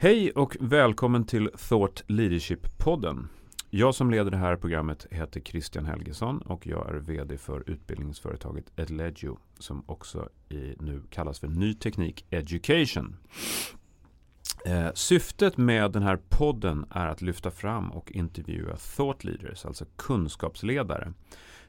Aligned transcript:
Hej 0.00 0.30
och 0.30 0.56
välkommen 0.60 1.24
till 1.24 1.50
Thought 1.68 2.04
Leadership-podden. 2.06 3.26
Jag 3.70 3.94
som 3.94 4.10
leder 4.10 4.30
det 4.30 4.36
här 4.36 4.56
programmet 4.56 5.06
heter 5.10 5.40
Christian 5.40 5.86
Helgesson 5.86 6.38
och 6.38 6.66
jag 6.66 6.88
är 6.88 6.94
vd 6.94 7.38
för 7.38 7.70
utbildningsföretaget 7.70 8.64
Edlegio 8.76 9.38
som 9.58 9.82
också 9.86 10.28
i, 10.48 10.74
nu 10.80 11.02
kallas 11.10 11.40
för 11.40 11.48
Ny 11.48 11.74
Teknik 11.74 12.26
Education. 12.30 13.16
Eh, 14.66 14.88
syftet 14.94 15.56
med 15.56 15.92
den 15.92 16.02
här 16.02 16.18
podden 16.28 16.86
är 16.90 17.06
att 17.06 17.22
lyfta 17.22 17.50
fram 17.50 17.90
och 17.92 18.12
intervjua 18.12 18.76
thought 18.76 19.24
leaders, 19.24 19.64
alltså 19.64 19.84
kunskapsledare, 19.96 21.12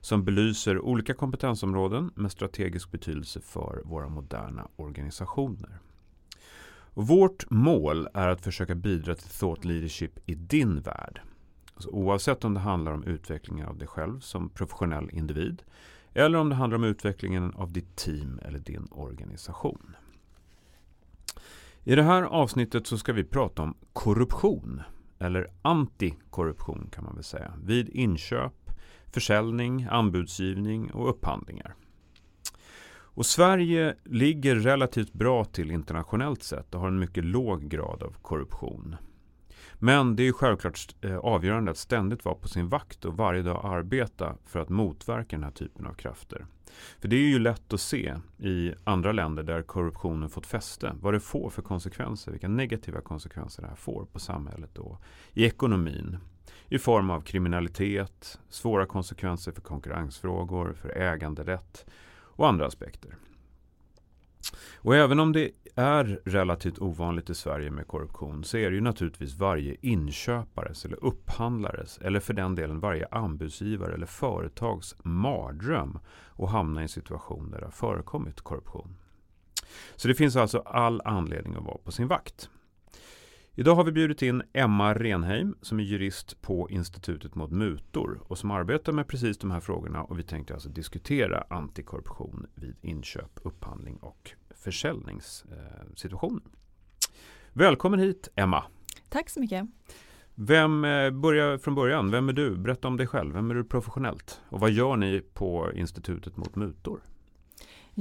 som 0.01 0.25
belyser 0.25 0.79
olika 0.79 1.13
kompetensområden 1.13 2.11
med 2.15 2.31
strategisk 2.31 2.91
betydelse 2.91 3.41
för 3.41 3.81
våra 3.85 4.09
moderna 4.09 4.67
organisationer. 4.75 5.79
Vårt 7.01 7.49
mål 7.49 8.07
är 8.13 8.27
att 8.27 8.41
försöka 8.41 8.75
bidra 8.75 9.15
till 9.15 9.29
thought 9.29 9.65
leadership 9.65 10.19
i 10.25 10.35
din 10.35 10.79
värld. 10.79 11.21
Alltså 11.73 11.89
oavsett 11.89 12.45
om 12.45 12.53
det 12.53 12.59
handlar 12.59 12.91
om 12.91 13.03
utvecklingen 13.03 13.67
av 13.67 13.77
dig 13.77 13.87
själv 13.87 14.19
som 14.19 14.49
professionell 14.49 15.09
individ 15.11 15.63
eller 16.13 16.37
om 16.37 16.49
det 16.49 16.55
handlar 16.55 16.77
om 16.77 16.83
utvecklingen 16.83 17.53
av 17.53 17.71
ditt 17.71 17.95
team 17.95 18.39
eller 18.43 18.59
din 18.59 18.87
organisation. 18.91 19.95
I 21.83 21.95
det 21.95 22.03
här 22.03 22.23
avsnittet 22.23 22.87
så 22.87 22.97
ska 22.97 23.13
vi 23.13 23.23
prata 23.23 23.61
om 23.61 23.73
korruption 23.93 24.81
eller 25.19 25.47
antikorruption 25.61 26.89
kan 26.91 27.03
man 27.03 27.15
väl 27.15 27.23
säga 27.23 27.53
vid 27.63 27.89
inköp, 27.89 28.71
försäljning, 29.11 29.87
anbudsgivning 29.91 30.91
och 30.91 31.09
upphandlingar. 31.09 31.75
Och 33.19 33.25
Sverige 33.25 33.95
ligger 34.03 34.55
relativt 34.55 35.13
bra 35.13 35.45
till 35.45 35.71
internationellt 35.71 36.43
sett 36.43 36.75
och 36.75 36.81
har 36.81 36.87
en 36.87 36.99
mycket 36.99 37.25
låg 37.25 37.69
grad 37.69 38.03
av 38.03 38.15
korruption. 38.21 38.95
Men 39.73 40.15
det 40.15 40.27
är 40.27 40.31
självklart 40.31 40.95
eh, 41.01 41.17
avgörande 41.17 41.71
att 41.71 41.77
ständigt 41.77 42.25
vara 42.25 42.35
på 42.35 42.47
sin 42.47 42.69
vakt 42.69 43.05
och 43.05 43.17
varje 43.17 43.41
dag 43.41 43.65
arbeta 43.65 44.35
för 44.45 44.59
att 44.59 44.69
motverka 44.69 45.35
den 45.35 45.43
här 45.43 45.51
typen 45.51 45.85
av 45.85 45.93
krafter. 45.93 46.45
För 46.99 47.07
det 47.07 47.15
är 47.15 47.27
ju 47.27 47.39
lätt 47.39 47.73
att 47.73 47.81
se 47.81 48.15
i 48.37 48.73
andra 48.83 49.11
länder 49.11 49.43
där 49.43 49.61
korruptionen 49.61 50.29
fått 50.29 50.45
fäste 50.45 50.95
vad 51.01 51.13
det 51.13 51.19
får 51.19 51.49
för 51.49 51.61
konsekvenser, 51.61 52.31
vilka 52.31 52.47
negativa 52.47 53.01
konsekvenser 53.01 53.61
det 53.61 53.67
här 53.67 53.75
får 53.75 54.05
på 54.05 54.19
samhället 54.19 54.77
och 54.77 55.01
i 55.33 55.45
ekonomin. 55.45 56.17
I 56.69 56.79
form 56.79 57.09
av 57.09 57.21
kriminalitet, 57.21 58.39
svåra 58.49 58.85
konsekvenser 58.85 59.51
för 59.51 59.61
konkurrensfrågor, 59.61 60.73
för 60.73 60.89
äganderätt 60.89 61.85
och 62.39 62.47
andra 62.47 62.65
aspekter. 62.65 63.15
Och 64.75 64.95
även 64.95 65.19
om 65.19 65.31
det 65.33 65.51
är 65.75 66.21
relativt 66.25 66.79
ovanligt 66.79 67.29
i 67.29 67.35
Sverige 67.35 67.71
med 67.71 67.87
korruption 67.87 68.43
så 68.43 68.57
är 68.57 68.69
det 68.69 68.75
ju 68.75 68.81
naturligtvis 68.81 69.35
varje 69.35 69.75
inköpares 69.81 70.85
eller 70.85 71.03
upphandlares 71.03 71.97
eller 71.97 72.19
för 72.19 72.33
den 72.33 72.55
delen 72.55 72.79
varje 72.79 73.07
anbudsgivare 73.11 73.93
eller 73.93 74.05
företags 74.05 74.95
mardröm 75.03 75.99
att 76.37 76.49
hamna 76.49 76.81
i 76.81 76.83
en 76.83 76.89
situation 76.89 77.51
där 77.51 77.59
det 77.59 77.65
har 77.65 77.71
förekommit 77.71 78.41
korruption. 78.41 78.95
Så 79.95 80.07
det 80.07 80.15
finns 80.15 80.35
alltså 80.35 80.59
all 80.59 81.01
anledning 81.05 81.55
att 81.55 81.63
vara 81.63 81.77
på 81.77 81.91
sin 81.91 82.07
vakt. 82.07 82.49
Idag 83.59 83.75
har 83.75 83.83
vi 83.83 83.91
bjudit 83.91 84.21
in 84.21 84.43
Emma 84.53 84.93
Renheim 84.93 85.55
som 85.61 85.79
är 85.79 85.83
jurist 85.83 86.41
på 86.41 86.69
Institutet 86.69 87.35
mot 87.35 87.51
mutor 87.51 88.21
och 88.23 88.37
som 88.37 88.51
arbetar 88.51 88.91
med 88.91 89.07
precis 89.07 89.37
de 89.37 89.51
här 89.51 89.59
frågorna 89.59 90.03
och 90.03 90.19
vi 90.19 90.23
tänkte 90.23 90.53
alltså 90.53 90.69
diskutera 90.69 91.43
antikorruption 91.49 92.47
vid 92.55 92.75
inköp, 92.81 93.39
upphandling 93.43 93.97
och 93.97 94.31
försäljningssituation. 94.49 96.41
Välkommen 97.53 97.99
hit 97.99 98.29
Emma! 98.35 98.63
Tack 99.09 99.29
så 99.29 99.39
mycket! 99.39 99.67
Vem, 100.35 100.85
eh, 100.85 101.11
börjar 101.11 101.57
från 101.57 101.75
början, 101.75 102.11
vem 102.11 102.29
är 102.29 102.33
du? 102.33 102.57
Berätta 102.57 102.87
om 102.87 102.97
dig 102.97 103.07
själv, 103.07 103.33
vem 103.33 103.51
är 103.51 103.55
du 103.55 103.63
professionellt? 103.63 104.41
Och 104.49 104.59
vad 104.59 104.71
gör 104.71 104.95
ni 104.95 105.21
på 105.33 105.71
Institutet 105.73 106.37
mot 106.37 106.55
mutor? 106.55 107.01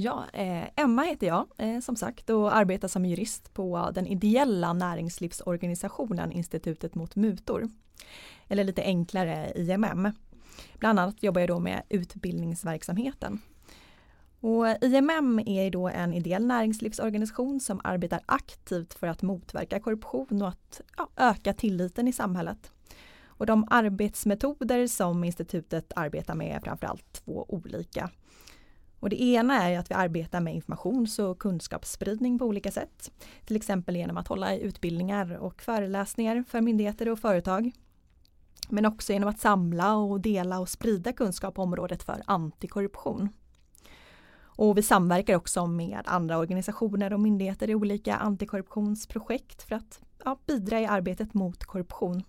Ja, 0.00 0.24
eh, 0.32 0.68
Emma 0.76 1.02
heter 1.02 1.26
jag 1.26 1.46
eh, 1.56 1.80
som 1.80 1.96
sagt 1.96 2.30
och 2.30 2.56
arbetar 2.56 2.88
som 2.88 3.04
jurist 3.04 3.54
på 3.54 3.90
den 3.94 4.06
ideella 4.06 4.72
näringslivsorganisationen 4.72 6.32
Institutet 6.32 6.94
mot 6.94 7.16
mutor. 7.16 7.68
Eller 8.48 8.64
lite 8.64 8.82
enklare 8.82 9.52
IMM. 9.54 10.12
Bland 10.78 10.98
annat 10.98 11.22
jobbar 11.22 11.40
jag 11.40 11.48
då 11.48 11.58
med 11.58 11.82
utbildningsverksamheten. 11.88 13.40
Och 14.40 14.66
IMM 14.84 15.38
är 15.46 15.70
då 15.70 15.88
en 15.88 16.14
ideell 16.14 16.46
näringslivsorganisation 16.46 17.60
som 17.60 17.80
arbetar 17.84 18.20
aktivt 18.26 18.94
för 18.94 19.06
att 19.06 19.22
motverka 19.22 19.80
korruption 19.80 20.42
och 20.42 20.48
att 20.48 20.80
ja, 20.96 21.08
öka 21.16 21.54
tilliten 21.54 22.08
i 22.08 22.12
samhället. 22.12 22.72
Och 23.26 23.46
de 23.46 23.66
arbetsmetoder 23.70 24.86
som 24.86 25.24
institutet 25.24 25.92
arbetar 25.96 26.34
med 26.34 26.56
är 26.56 26.60
framförallt 26.60 27.12
två 27.12 27.46
olika. 27.48 28.10
Och 29.00 29.10
det 29.10 29.22
ena 29.22 29.68
är 29.68 29.78
att 29.78 29.90
vi 29.90 29.94
arbetar 29.94 30.40
med 30.40 30.54
informations 30.54 31.18
och 31.18 31.38
kunskapsspridning 31.38 32.38
på 32.38 32.44
olika 32.44 32.70
sätt. 32.70 33.12
Till 33.44 33.56
exempel 33.56 33.96
genom 33.96 34.16
att 34.16 34.28
hålla 34.28 34.54
i 34.54 34.60
utbildningar 34.60 35.36
och 35.36 35.62
föreläsningar 35.62 36.44
för 36.48 36.60
myndigheter 36.60 37.08
och 37.08 37.18
företag. 37.18 37.72
Men 38.68 38.86
också 38.86 39.12
genom 39.12 39.28
att 39.28 39.40
samla 39.40 39.96
och 39.96 40.20
dela 40.20 40.60
och 40.60 40.68
sprida 40.68 41.12
kunskap 41.12 41.54
på 41.54 41.62
området 41.62 42.02
för 42.02 42.22
antikorruption. 42.26 43.28
Och 44.58 44.78
vi 44.78 44.82
samverkar 44.82 45.36
också 45.36 45.66
med 45.66 46.02
andra 46.04 46.38
organisationer 46.38 47.12
och 47.12 47.20
myndigheter 47.20 47.70
i 47.70 47.74
olika 47.74 48.16
antikorruptionsprojekt 48.16 49.62
för 49.62 49.74
att 49.74 50.00
ja, 50.24 50.38
bidra 50.46 50.80
i 50.80 50.86
arbetet 50.86 51.34
mot 51.34 51.64
korruption. 51.64 52.22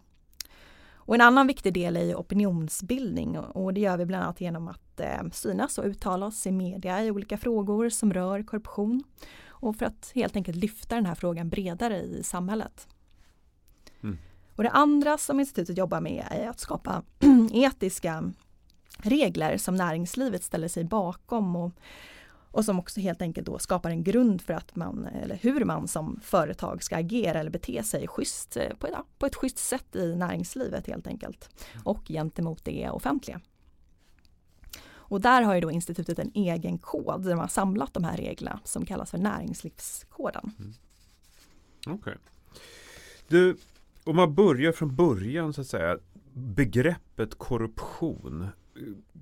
Och 1.09 1.16
en 1.16 1.22
annan 1.22 1.47
viktig 1.47 1.74
del 1.74 1.97
är 1.97 2.16
opinionsbildning 2.16 3.40
och 3.40 3.74
det 3.74 3.81
gör 3.81 3.97
vi 3.97 4.06
bland 4.06 4.24
annat 4.24 4.42
genom 4.42 4.68
att 4.68 5.00
eh, 5.00 5.30
synas 5.31 5.78
och 5.78 5.86
uttala 5.86 6.25
oss 6.25 6.47
i 6.47 6.52
media 6.52 7.03
i 7.03 7.12
olika 7.12 7.38
frågor 7.38 7.90
som 7.90 8.14
rör 8.14 8.44
korruption 8.44 9.03
och 9.48 9.75
för 9.75 9.86
att 9.86 10.12
helt 10.16 10.36
enkelt 10.36 10.58
lyfta 10.58 10.96
den 10.96 11.06
här 11.06 11.16
frågan 11.16 11.50
bredare 11.50 11.98
i 11.98 12.24
samhället. 12.24 12.88
Mm. 14.03 14.18
Och 14.56 14.64
det 14.64 14.69
andra 14.69 15.18
som 15.18 15.40
institutet 15.40 15.78
jobbar 15.78 16.02
med 16.02 16.25
är 16.31 16.50
att 16.50 16.59
skapa 16.59 17.03
etiska 17.52 18.34
regler 18.98 19.58
som 19.58 19.75
näringslivet 19.75 20.44
ställer 20.44 20.68
sig 20.68 20.84
bakom 20.84 21.56
och 21.56 21.72
och 22.52 22.66
som 22.66 22.80
också 22.80 23.00
helt 23.00 23.22
enkelt 23.22 23.48
då 23.48 23.60
skapar 23.60 23.90
en 23.90 24.04
grund 24.04 24.42
för 24.42 24.54
att 24.54 24.76
man, 24.76 25.06
eller 25.06 25.36
hur 25.36 25.66
man 25.66 25.88
som 25.88 26.20
företag 26.24 26.84
ska 26.84 26.98
agera 26.98 27.40
eller 27.40 27.52
bete 27.52 27.84
sig 27.84 28.08
schysst, 28.08 28.58
eh, 28.58 28.76
på, 28.80 28.88
ett, 28.88 28.94
på 29.20 29.26
ett 29.26 29.36
schysst 29.36 29.58
sätt 29.58 29.96
i 29.96 30.16
näringslivet 30.16 30.88
helt 30.88 31.08
enkelt. 31.08 31.50
Och 31.84 32.08
gentemot 32.08 32.66
det 32.66 32.90
offentliga. 32.90 33.42
Och 35.10 35.22
där 35.22 35.42
har 35.42 35.56
ju 35.56 35.62
då 35.62 35.72
institutet 35.72 36.20
en 36.20 36.32
egen 36.34 36.78
kod 36.78 37.24
där 37.24 37.30
man 37.30 37.40
har 37.40 37.48
samlat 37.48 37.94
de 37.94 38.04
här 38.04 38.18
reglerna 38.18 38.60
som 38.64 38.86
kallas 38.86 39.12
för 39.12 39.18
näringslivskoden. 39.18 40.52
Mm. 40.60 40.74
Okej. 41.88 42.16
Okay. 43.28 43.54
om 44.04 44.16
man 44.16 44.36
börjar 44.36 44.72
från 44.72 44.96
början 44.96 45.54
så 45.54 45.62
att 45.62 45.68
säga. 45.68 45.98
Begreppet 46.34 47.36
korruption 47.36 48.48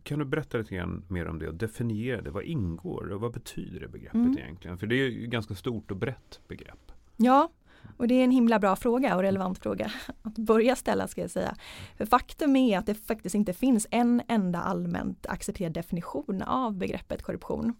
kan 0.03 0.19
du 0.19 0.25
berätta 0.25 0.57
lite 0.57 0.75
grann 0.75 1.03
mer 1.07 1.27
om 1.27 1.39
det 1.39 1.47
och 1.47 1.55
definiera 1.55 2.21
det? 2.21 2.29
Vad 2.29 2.43
ingår 2.43 3.11
och 3.11 3.21
vad 3.21 3.33
betyder 3.33 3.79
det 3.79 3.87
begreppet 3.87 4.15
mm. 4.15 4.37
egentligen? 4.37 4.77
För 4.77 4.87
det 4.87 4.95
är 4.95 5.09
ju 5.09 5.23
ett 5.23 5.29
ganska 5.29 5.55
stort 5.55 5.91
och 5.91 5.97
brett 5.97 6.39
begrepp. 6.47 6.91
Ja, 7.17 7.49
och 7.97 8.07
det 8.07 8.13
är 8.13 8.23
en 8.23 8.31
himla 8.31 8.59
bra 8.59 8.75
fråga 8.75 9.15
och 9.15 9.21
relevant 9.21 9.59
fråga 9.59 9.91
att 10.21 10.37
börja 10.37 10.75
ställa 10.75 11.07
ska 11.07 11.21
jag 11.21 11.31
säga. 11.31 11.55
För 11.97 12.05
faktum 12.05 12.55
är 12.55 12.77
att 12.77 12.85
det 12.85 12.95
faktiskt 12.95 13.35
inte 13.35 13.53
finns 13.53 13.87
en 13.91 14.21
enda 14.27 14.59
allmänt 14.59 15.25
accepterad 15.25 15.73
definition 15.73 16.41
av 16.41 16.77
begreppet 16.77 17.21
korruption. 17.21 17.73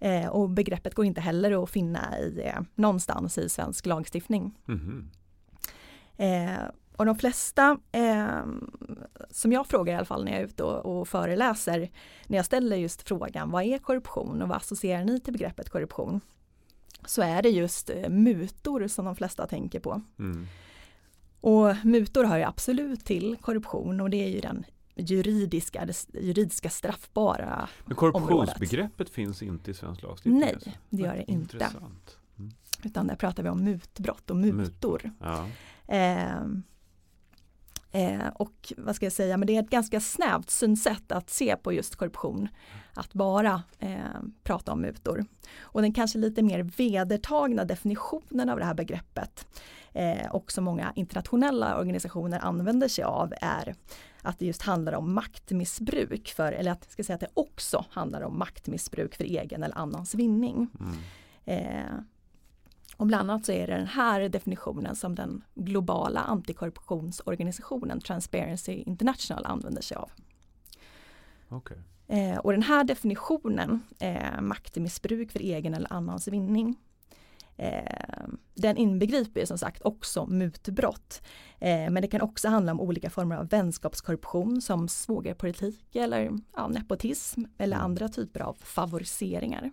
Eh, 0.00 0.26
och 0.26 0.50
begreppet 0.50 0.94
går 0.94 1.04
inte 1.04 1.20
heller 1.20 1.62
att 1.62 1.70
finna 1.70 2.18
i, 2.18 2.42
eh, 2.44 2.60
någonstans 2.74 3.38
i 3.38 3.48
svensk 3.48 3.86
lagstiftning. 3.86 4.58
Mm. 4.68 5.10
Eh, 6.16 6.62
och 6.96 7.06
de 7.06 7.18
flesta 7.18 7.78
eh, 7.92 8.44
som 9.30 9.52
jag 9.52 9.66
frågar 9.66 9.94
i 9.94 9.96
alla 9.96 10.04
fall 10.04 10.24
när 10.24 10.32
jag 10.32 10.40
är 10.40 10.44
ute 10.44 10.62
och, 10.62 11.00
och, 11.00 11.08
föreläser, 11.08 11.90
när 12.26 12.36
jag 12.36 12.46
ställer 12.46 12.76
just 12.76 13.02
frågan 13.02 13.50
vad 13.50 13.62
är 13.62 13.78
korruption 13.78 14.42
och 14.42 14.48
vad 14.48 14.56
associerar 14.56 15.04
ni 15.04 15.20
till 15.20 15.32
begreppet 15.32 15.70
korruption? 15.70 16.20
Så 17.06 17.22
är 17.22 17.42
det 17.42 17.48
just 17.48 17.90
eh, 17.90 18.08
mutor 18.08 18.88
som 18.88 19.04
de 19.04 19.16
flesta 19.16 19.46
tänker 19.46 19.80
på. 19.80 20.02
Mm. 20.18 20.46
Och 21.40 21.76
mutor 21.84 22.24
hör 22.24 22.36
ju 22.36 22.44
absolut 22.44 23.04
till 23.04 23.36
korruption 23.36 24.00
och 24.00 24.10
det 24.10 24.24
är 24.24 24.28
ju 24.28 24.40
den 24.40 24.64
juridiska, 24.96 25.86
det 25.86 26.20
juridiska 26.20 26.70
straffbara 26.70 27.68
Men 27.84 27.96
korruptionsbegreppet 27.96 28.92
området. 28.92 29.14
finns 29.14 29.42
inte 29.42 29.70
i 29.70 29.74
svensk 29.74 30.02
lagstiftning? 30.02 30.40
Nej, 30.40 30.78
det 30.90 31.02
gör 31.02 31.16
det 31.16 31.30
inte. 31.30 31.70
Mm. 32.38 32.52
Utan 32.82 33.06
där 33.06 33.16
pratar 33.16 33.42
vi 33.42 33.48
om 33.48 33.64
mutbrott 33.64 34.30
och 34.30 34.36
mutor. 34.36 35.00
Mut. 35.04 35.12
Ja. 35.20 35.46
Eh, 35.94 36.46
Eh, 37.94 38.28
och 38.34 38.72
vad 38.76 38.96
ska 38.96 39.06
jag 39.06 39.12
säga, 39.12 39.36
men 39.36 39.46
det 39.46 39.56
är 39.56 39.62
ett 39.62 39.70
ganska 39.70 40.00
snävt 40.00 40.50
synsätt 40.50 41.12
att 41.12 41.30
se 41.30 41.56
på 41.56 41.72
just 41.72 41.96
korruption. 41.96 42.48
Att 42.94 43.12
bara 43.12 43.62
eh, 43.78 43.98
prata 44.42 44.72
om 44.72 44.80
mutor. 44.80 45.24
Och 45.60 45.82
den 45.82 45.92
kanske 45.92 46.18
lite 46.18 46.42
mer 46.42 46.62
vedertagna 46.62 47.64
definitionen 47.64 48.50
av 48.50 48.58
det 48.58 48.64
här 48.64 48.74
begreppet 48.74 49.46
eh, 49.92 50.30
och 50.30 50.52
som 50.52 50.64
många 50.64 50.92
internationella 50.96 51.78
organisationer 51.78 52.38
använder 52.38 52.88
sig 52.88 53.04
av 53.04 53.32
är 53.40 53.74
att 54.22 54.38
det 54.38 54.46
just 54.46 54.62
handlar 54.62 54.92
om 54.92 55.14
maktmissbruk 55.14 56.28
för, 56.36 56.52
eller 56.52 56.70
att, 56.70 56.90
ska 56.90 57.04
säga 57.04 57.14
att 57.14 57.20
det 57.20 57.30
också 57.34 57.84
handlar 57.90 58.22
om 58.22 58.38
maktmissbruk 58.38 59.14
för 59.14 59.24
egen 59.24 59.62
eller 59.62 59.78
annans 59.78 60.14
vinning. 60.14 60.68
Mm. 60.80 62.04
Och 62.96 63.06
bland 63.06 63.30
annat 63.30 63.46
så 63.46 63.52
är 63.52 63.66
det 63.66 63.74
den 63.76 63.86
här 63.86 64.28
definitionen 64.28 64.96
som 64.96 65.14
den 65.14 65.44
globala 65.54 66.20
antikorruptionsorganisationen 66.20 68.00
Transparency 68.00 68.72
International 68.72 69.46
använder 69.46 69.82
sig 69.82 69.96
av. 69.96 70.10
Okay. 71.50 71.76
Eh, 72.06 72.38
och 72.38 72.52
den 72.52 72.62
här 72.62 72.84
definitionen, 72.84 73.82
eh, 73.98 74.40
maktmissbruk 74.40 75.32
för 75.32 75.40
egen 75.40 75.74
eller 75.74 75.92
annans 75.92 76.28
vinning, 76.28 76.76
eh, 77.56 78.24
den 78.54 78.76
inbegriper 78.76 79.44
som 79.44 79.58
sagt 79.58 79.82
också 79.82 80.26
mutbrott. 80.26 81.22
Eh, 81.58 81.90
men 81.90 81.94
det 81.94 82.08
kan 82.08 82.20
också 82.20 82.48
handla 82.48 82.72
om 82.72 82.80
olika 82.80 83.10
former 83.10 83.36
av 83.36 83.48
vänskapskorruption 83.48 84.62
som 84.62 84.88
svågerpolitik 84.88 85.96
eller 85.96 86.38
ja, 86.56 86.68
nepotism 86.68 87.44
eller 87.58 87.76
mm. 87.76 87.84
andra 87.84 88.08
typer 88.08 88.40
av 88.40 88.56
favoriseringar. 88.60 89.72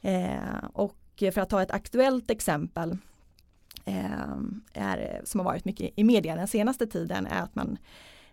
Eh, 0.00 0.64
och 0.72 1.03
för 1.18 1.38
att 1.38 1.50
ta 1.50 1.62
ett 1.62 1.70
aktuellt 1.70 2.30
exempel 2.30 2.98
eh, 3.84 4.36
är, 4.72 5.20
som 5.24 5.40
har 5.40 5.44
varit 5.44 5.64
mycket 5.64 5.92
i 5.96 6.04
media 6.04 6.36
den 6.36 6.48
senaste 6.48 6.86
tiden 6.86 7.26
är 7.26 7.42
att 7.42 7.54
man 7.54 7.78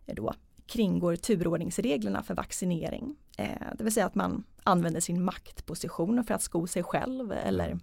då 0.06 0.34
kringgår 0.66 1.16
turordningsreglerna 1.16 2.24
för 2.24 2.36
vaccinering. 2.36 3.16
Eh, 3.38 3.68
det 3.78 3.84
vill 3.84 3.94
säga 3.94 4.06
att 4.06 4.16
man 4.16 4.44
använder 4.64 5.00
sin 5.00 5.24
maktposition 5.24 6.24
för 6.24 6.34
att 6.34 6.42
sko 6.42 6.68
sig 6.68 6.84
själv 6.84 7.32
eller 7.32 7.80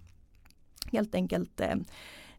helt 0.92 1.14
enkelt 1.14 1.60
eh, 1.60 1.74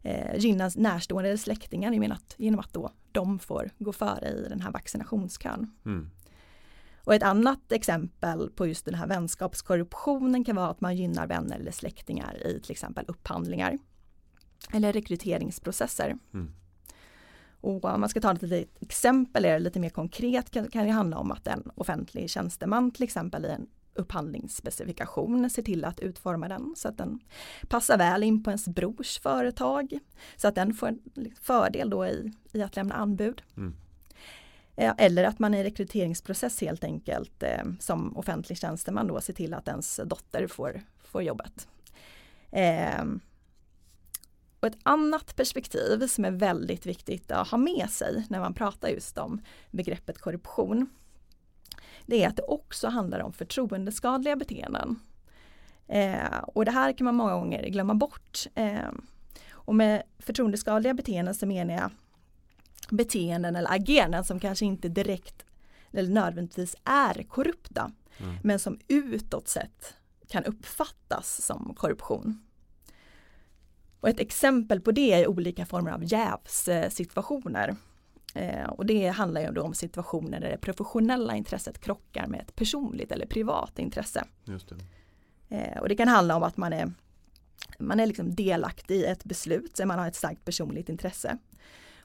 eh 0.02 0.36
gynna 0.38 0.70
närstående 0.76 1.28
eller 1.28 1.38
släktingar 1.38 1.92
genom 1.92 2.12
att, 2.12 2.34
genom 2.36 2.60
att 2.60 2.72
då 2.72 2.90
de 3.12 3.38
får 3.38 3.70
gå 3.78 3.92
före 3.92 4.28
i 4.28 4.46
den 4.48 4.60
här 4.60 4.70
vaccinationskön. 4.70 5.74
Mm. 5.84 6.10
Och 7.04 7.14
ett 7.14 7.22
annat 7.22 7.72
exempel 7.72 8.50
på 8.50 8.66
just 8.66 8.84
den 8.84 8.94
här 8.94 9.06
vänskapskorruptionen 9.06 10.44
kan 10.44 10.56
vara 10.56 10.68
att 10.68 10.80
man 10.80 10.96
gynnar 10.96 11.26
vänner 11.26 11.58
eller 11.58 11.72
släktingar 11.72 12.46
i 12.46 12.60
till 12.60 12.70
exempel 12.70 13.04
upphandlingar 13.08 13.78
eller 14.72 14.92
rekryteringsprocesser. 14.92 16.18
Mm. 16.34 16.52
Och 17.60 17.84
om 17.84 18.00
man 18.00 18.08
ska 18.08 18.20
ta 18.20 18.32
ett 18.32 18.42
litet 18.42 18.82
exempel, 18.82 19.44
eller 19.44 19.58
lite 19.58 19.80
mer 19.80 19.90
konkret, 19.90 20.50
kan, 20.50 20.68
kan 20.68 20.84
det 20.84 20.90
handla 20.90 21.18
om 21.18 21.30
att 21.30 21.46
en 21.46 21.70
offentlig 21.74 22.30
tjänsteman 22.30 22.90
till 22.90 23.02
exempel 23.02 23.44
i 23.44 23.48
en 23.48 23.66
upphandlingsspecifikation 23.94 25.50
ser 25.50 25.62
till 25.62 25.84
att 25.84 26.00
utforma 26.00 26.48
den 26.48 26.74
så 26.76 26.88
att 26.88 26.98
den 26.98 27.20
passar 27.68 27.98
väl 27.98 28.22
in 28.22 28.42
på 28.42 28.50
ens 28.50 28.68
brors 28.68 29.20
företag. 29.20 29.98
Så 30.36 30.48
att 30.48 30.54
den 30.54 30.74
får 30.74 30.88
en 30.88 31.00
fördel 31.40 31.90
då 31.90 32.06
i, 32.06 32.32
i 32.52 32.62
att 32.62 32.76
lämna 32.76 32.94
anbud. 32.94 33.42
Mm. 33.56 33.74
Eh, 34.80 34.92
eller 34.96 35.24
att 35.24 35.38
man 35.38 35.54
i 35.54 35.64
rekryteringsprocess 35.64 36.60
helt 36.60 36.84
enkelt 36.84 37.42
eh, 37.42 37.64
som 37.80 38.16
offentlig 38.16 38.58
tjänsteman 38.58 39.06
då 39.06 39.20
ser 39.20 39.32
till 39.32 39.54
att 39.54 39.68
ens 39.68 40.00
dotter 40.04 40.46
får, 40.46 40.82
får 41.04 41.22
jobbet. 41.22 41.68
Eh, 42.50 43.04
och 44.60 44.68
ett 44.68 44.78
annat 44.82 45.36
perspektiv 45.36 46.06
som 46.06 46.24
är 46.24 46.30
väldigt 46.30 46.86
viktigt 46.86 47.30
att 47.30 47.48
ha 47.48 47.58
med 47.58 47.90
sig 47.90 48.26
när 48.30 48.40
man 48.40 48.54
pratar 48.54 48.88
just 48.88 49.18
om 49.18 49.40
begreppet 49.70 50.18
korruption. 50.18 50.86
Det 52.06 52.24
är 52.24 52.28
att 52.28 52.36
det 52.36 52.42
också 52.42 52.88
handlar 52.88 53.20
om 53.20 53.32
förtroendeskadliga 53.32 54.36
beteenden. 54.36 55.00
Eh, 55.88 56.38
och 56.46 56.64
det 56.64 56.70
här 56.70 56.92
kan 56.92 57.04
man 57.04 57.14
många 57.14 57.32
gånger 57.32 57.68
glömma 57.68 57.94
bort. 57.94 58.46
Eh, 58.54 58.90
och 59.50 59.74
med 59.74 60.02
förtroendeskadliga 60.18 60.94
beteenden 60.94 61.34
så 61.34 61.46
menar 61.46 61.74
jag 61.74 61.90
beteenden 62.92 63.56
eller 63.56 63.72
ageranden 63.72 64.24
som 64.24 64.40
kanske 64.40 64.64
inte 64.64 64.88
direkt 64.88 65.44
eller 65.92 66.10
nödvändigtvis 66.10 66.76
är 66.84 67.22
korrupta. 67.22 67.92
Mm. 68.18 68.36
Men 68.42 68.58
som 68.58 68.78
utåt 68.88 69.48
sett 69.48 69.94
kan 70.28 70.44
uppfattas 70.44 71.44
som 71.46 71.74
korruption. 71.74 72.42
Och 74.00 74.08
ett 74.08 74.20
exempel 74.20 74.80
på 74.80 74.92
det 74.92 75.12
är 75.12 75.28
olika 75.28 75.66
former 75.66 75.90
av 75.90 76.12
jävssituationer. 76.12 77.76
Eh, 78.34 78.64
och 78.64 78.86
det 78.86 79.08
handlar 79.08 79.40
ju 79.40 79.50
då 79.50 79.62
om 79.62 79.74
situationer 79.74 80.40
där 80.40 80.50
det 80.50 80.58
professionella 80.58 81.36
intresset 81.36 81.80
krockar 81.80 82.26
med 82.26 82.40
ett 82.40 82.56
personligt 82.56 83.12
eller 83.12 83.26
privat 83.26 83.78
intresse. 83.78 84.24
Det. 85.48 85.56
Eh, 85.56 85.78
och 85.78 85.88
det 85.88 85.96
kan 85.96 86.08
handla 86.08 86.36
om 86.36 86.42
att 86.42 86.56
man 86.56 86.72
är, 86.72 86.92
man 87.78 88.00
är 88.00 88.06
liksom 88.06 88.34
delaktig 88.34 88.94
i 88.94 89.04
ett 89.04 89.24
beslut, 89.24 89.76
så 89.76 89.86
man 89.86 89.98
har 89.98 90.08
ett 90.08 90.16
starkt 90.16 90.44
personligt 90.44 90.88
intresse. 90.88 91.38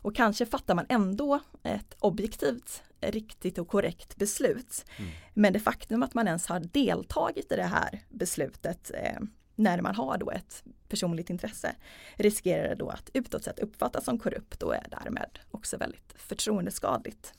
Och 0.06 0.16
kanske 0.16 0.46
fattar 0.46 0.76
man 0.76 0.86
ändå 0.90 1.40
ett 1.64 1.96
objektivt, 2.00 2.84
riktigt 3.02 3.58
och 3.58 3.68
korrekt 3.68 4.16
beslut. 4.16 4.86
Mm. 4.98 5.12
Men 5.34 5.54
det 5.54 5.60
faktum 5.60 6.04
att 6.04 6.14
man 6.14 6.28
ens 6.28 6.48
har 6.48 6.60
deltagit 6.60 7.52
i 7.52 7.56
det 7.56 7.64
här 7.64 8.04
beslutet 8.10 8.92
eh, 8.94 9.20
när 9.56 9.82
man 9.82 9.96
har 9.96 10.18
då 10.18 10.32
ett 10.32 10.64
personligt 10.90 11.30
intresse 11.30 11.76
riskerar 12.16 12.76
då 12.76 12.90
att 12.90 13.10
utåt 13.14 13.44
sett 13.44 13.60
uppfattas 13.60 14.06
som 14.06 14.20
korrupt 14.20 14.64
och 14.64 14.76
är 14.76 14.88
därmed 15.04 15.40
också 15.52 15.78
väldigt 15.78 16.14
förtroendeskadligt. 16.18 17.34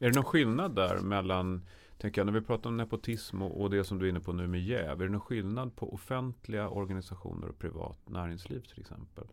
Är 0.00 0.08
det 0.08 0.14
någon 0.14 0.24
skillnad 0.24 0.74
där 0.74 0.98
mellan, 0.98 1.66
tänker 1.98 2.20
jag, 2.20 2.26
när 2.26 2.40
vi 2.40 2.40
pratar 2.40 2.70
om 2.70 2.76
nepotism 2.76 3.42
och, 3.42 3.60
och 3.60 3.70
det 3.70 3.84
som 3.84 3.98
du 3.98 4.06
är 4.06 4.10
inne 4.10 4.20
på 4.20 4.32
nu 4.32 4.46
med 4.46 4.62
jäv, 4.62 5.00
är 5.00 5.04
det 5.04 5.12
någon 5.12 5.20
skillnad 5.20 5.76
på 5.76 5.94
offentliga 5.94 6.68
organisationer 6.68 7.48
och 7.48 7.58
privat 7.58 8.08
näringsliv 8.08 8.60
till 8.60 8.80
exempel? 8.80 9.24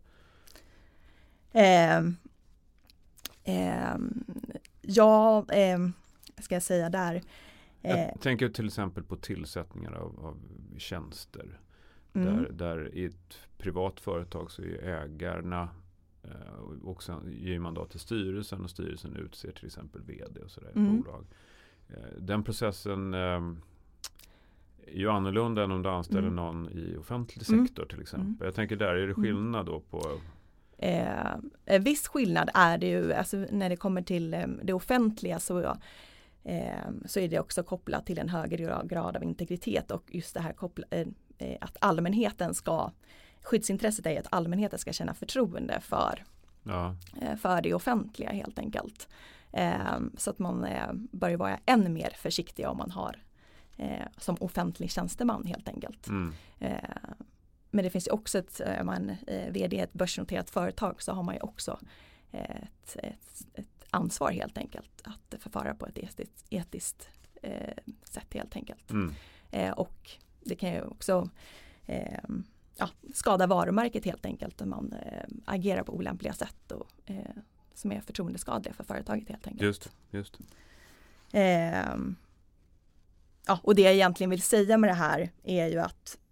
Eh, 1.52 2.02
eh, 3.46 3.96
ja, 4.82 5.46
eh, 5.50 5.80
ska 6.38 6.56
jag 6.56 6.64
säga 6.64 6.90
där. 6.90 7.22
Jag 7.82 8.00
eh, 8.00 8.16
tänker 8.20 8.50
till 8.50 8.66
exempel 8.66 9.04
på 9.04 9.16
tillsättningar 9.16 9.92
av, 9.92 10.26
av 10.26 10.38
tjänster. 10.78 11.60
Mm. 12.14 12.28
Där, 12.28 12.50
där 12.52 12.96
i 12.96 13.06
ett 13.06 13.38
privat 13.58 14.00
företag 14.00 14.52
så 14.52 14.62
är 14.62 14.84
ägarna 14.84 15.70
eh, 16.24 16.84
och 16.84 17.04
sen 17.04 17.38
ger 17.40 17.60
mandat 17.60 17.90
till 17.90 18.00
styrelsen 18.00 18.64
och 18.64 18.70
styrelsen 18.70 19.16
utser 19.16 19.52
till 19.52 19.66
exempel 19.66 20.02
vd 20.02 20.40
och 20.40 20.52
sådär 20.52 20.72
mm. 20.76 20.98
bolag. 20.98 21.26
Eh, 21.90 22.20
den 22.20 22.44
processen 22.44 23.14
eh, 23.14 23.20
är 24.88 25.00
ju 25.00 25.10
annorlunda 25.10 25.64
än 25.64 25.72
om 25.72 25.82
du 25.82 25.90
anställer 25.90 26.22
mm. 26.22 26.36
någon 26.36 26.70
i 26.70 26.98
offentlig 26.98 27.50
mm. 27.50 27.68
sektor 27.68 27.86
till 27.86 28.02
exempel. 28.02 28.28
Mm. 28.28 28.46
Jag 28.46 28.56
tänker 28.56 28.76
där, 28.76 28.88
är 28.88 29.08
det 29.08 29.14
mm. 29.14 29.24
skillnad 29.24 29.66
då 29.66 29.80
på 29.80 30.02
Eh, 30.78 31.80
viss 31.80 32.08
skillnad 32.08 32.50
är 32.54 32.78
det 32.78 32.88
ju, 32.88 33.14
alltså 33.14 33.38
när 33.38 33.70
det 33.70 33.76
kommer 33.76 34.02
till 34.02 34.34
eh, 34.34 34.48
det 34.64 34.74
offentliga 34.74 35.40
så, 35.40 35.78
eh, 36.44 36.90
så 37.06 37.20
är 37.20 37.30
det 37.30 37.40
också 37.40 37.64
kopplat 37.64 38.06
till 38.06 38.20
en 38.20 38.30
högre 38.30 38.82
grad 38.84 39.18
av 39.18 39.24
integritet 39.24 39.92
och 39.92 40.04
just 40.08 40.34
det 40.34 40.40
här 40.40 40.54
koppla, 40.54 40.86
eh, 40.90 41.08
Eh, 41.38 41.58
att 41.62 41.78
allmänheten 41.80 42.54
ska 42.54 42.92
Skyddsintresset 43.42 44.06
är 44.06 44.20
att 44.20 44.28
allmänheten 44.30 44.80
ska 44.80 44.94
känna 44.94 45.14
förtroende 45.14 45.80
för, 45.82 46.24
ja. 46.64 46.96
Eh, 47.22 47.36
för 47.36 47.62
det 47.62 47.74
offentliga 47.74 48.30
helt 48.30 48.60
enkelt. 48.60 49.08
Eh, 49.52 50.00
så 50.18 50.30
att 50.30 50.40
man 50.40 50.68
bör 51.12 51.38
vara 51.38 51.60
ännu 51.66 51.90
mer 51.90 52.10
försiktig 52.18 52.68
om 52.68 52.78
man 52.78 52.92
har 52.92 53.22
som 54.18 54.38
offentlig 54.40 54.92
tjänsteman 54.92 55.46
helt 55.46 55.68
enkelt. 55.68 56.08
Mm. 56.08 56.34
Men 57.76 57.84
det 57.84 57.90
finns 57.90 58.08
ju 58.08 58.12
också 58.12 58.38
ett, 58.38 58.62
om 58.80 58.86
man 58.86 59.16
är 59.28 59.52
vd 59.52 59.76
i 59.76 59.80
ett 59.80 59.94
börsnoterat 59.94 60.50
företag 60.50 61.02
så 61.02 61.12
har 61.12 61.24
man 61.24 61.36
ju 61.36 61.42
också 61.42 61.80
ett, 62.32 62.96
ett, 62.96 63.48
ett 63.54 63.86
ansvar 63.90 64.32
helt 64.32 64.58
enkelt 64.58 65.02
att 65.04 65.42
förfara 65.42 65.76
på 65.76 65.86
ett 65.86 65.98
etiskt, 65.98 66.46
etiskt 66.50 67.10
sätt 68.04 68.34
helt 68.34 68.56
enkelt. 68.56 68.92
Mm. 68.92 69.74
och 69.74 70.12
det 70.44 70.56
kan 70.56 70.70
ju 70.72 70.82
också 70.82 71.30
eh, 71.86 72.20
ja, 72.78 72.90
skada 73.14 73.48
varumärket 73.48 74.06
helt 74.06 74.26
enkelt 74.26 74.62
om 74.62 74.70
man 74.70 74.94
eh, 74.94 75.24
agerar 75.46 75.84
på 75.84 75.96
olämpliga 75.96 76.34
sätt 76.34 76.72
och, 76.72 76.90
eh, 77.06 77.16
som 77.74 77.92
är 77.92 78.02
förtroendeskadliga 78.02 78.74
för 78.74 78.84
företaget 78.84 79.30
helt 79.30 79.48
enkelt. 79.48 79.62
Just, 79.62 79.92
just. 80.12 80.40
Eh, 81.32 81.96
ja, 83.46 83.60
och 83.64 83.76
det 83.76 83.82
jag 83.82 83.94
egentligen 83.94 84.30
vill 84.30 84.42
säga 84.42 84.78
med 84.78 84.90
det 84.90 84.94
här 84.94 85.32
är 85.44 85.68
ju 85.68 85.80
att 85.80 86.18
eh, 86.18 86.25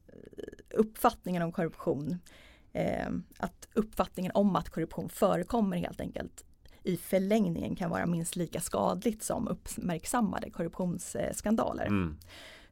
uppfattningen 0.73 1.41
om 1.41 1.51
korruption, 1.51 2.17
ehm, 2.73 3.23
att 3.37 3.67
uppfattningen 3.73 4.31
om 4.35 4.55
att 4.55 4.69
korruption 4.69 5.09
förekommer 5.09 5.77
helt 5.77 6.01
enkelt 6.01 6.45
i 6.83 6.97
förlängningen 6.97 7.75
kan 7.75 7.89
vara 7.89 8.05
minst 8.05 8.35
lika 8.35 8.59
skadligt 8.59 9.23
som 9.23 9.47
uppmärksammade 9.47 10.49
korruptionsskandaler. 10.49 11.85
Mm. 11.85 12.17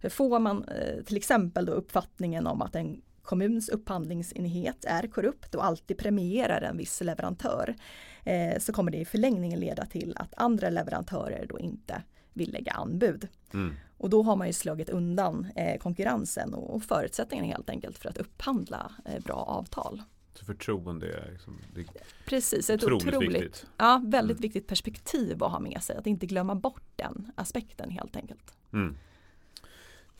Får 0.10 0.39
man 0.39 0.63
eh, 0.63 1.03
till 1.03 1.17
exempel 1.17 1.65
då 1.65 1.74
uppfattningen 1.74 2.48
om 2.48 2.62
att 2.62 2.75
en 2.75 3.01
kommuns 3.22 3.70
upphandlingsenhet 3.70 4.86
är 4.86 5.08
korrupt 5.08 5.55
och 5.55 5.65
alltid 5.65 5.98
premierar 5.98 6.62
en 6.62 6.77
viss 6.77 7.01
leverantör 7.01 7.75
eh, 8.24 8.60
så 8.60 8.74
kommer 8.74 8.91
det 8.91 8.98
i 8.98 9.05
förlängningen 9.05 9.60
leda 9.60 9.86
till 9.86 10.13
att 10.17 10.34
andra 10.38 10.70
leverantörer 10.70 11.46
då 11.50 11.60
inte 11.60 12.03
vill 12.34 12.51
lägga 12.51 12.72
anbud. 12.72 13.27
Mm. 13.53 13.75
Och 14.01 14.10
då 14.10 14.24
har 14.24 14.36
man 14.36 14.48
ju 14.48 14.53
slagit 14.53 14.89
undan 14.89 15.48
eh, 15.55 15.77
konkurrensen 15.77 16.53
och, 16.53 16.84
förutsättningarna 16.84 17.48
helt 17.48 17.70
enkelt 17.70 17.98
för 17.98 18.10
att 18.10 18.17
upphandla 18.17 18.91
eh, 19.05 19.24
bra 19.24 19.36
avtal. 19.36 20.01
Så 20.34 20.46
förtroende 20.46 21.08
är, 21.08 21.31
liksom, 21.31 21.58
det 21.74 21.81
är 21.81 21.88
Precis, 22.25 22.70
ett 22.70 22.84
otroligt, 22.84 23.08
otroligt 23.08 23.41
viktigt. 23.41 23.65
Ja, 23.77 24.01
väldigt 24.05 24.38
mm. 24.38 24.41
viktigt 24.41 24.67
perspektiv 24.67 25.43
att 25.43 25.51
ha 25.51 25.60
med 25.60 25.84
sig. 25.84 25.98
Att 25.98 26.08
inte 26.08 26.25
glömma 26.25 26.55
bort 26.55 26.84
den 26.96 27.31
aspekten 27.36 27.89
helt 27.89 28.15
enkelt. 28.15 28.53
Mm. 28.74 28.96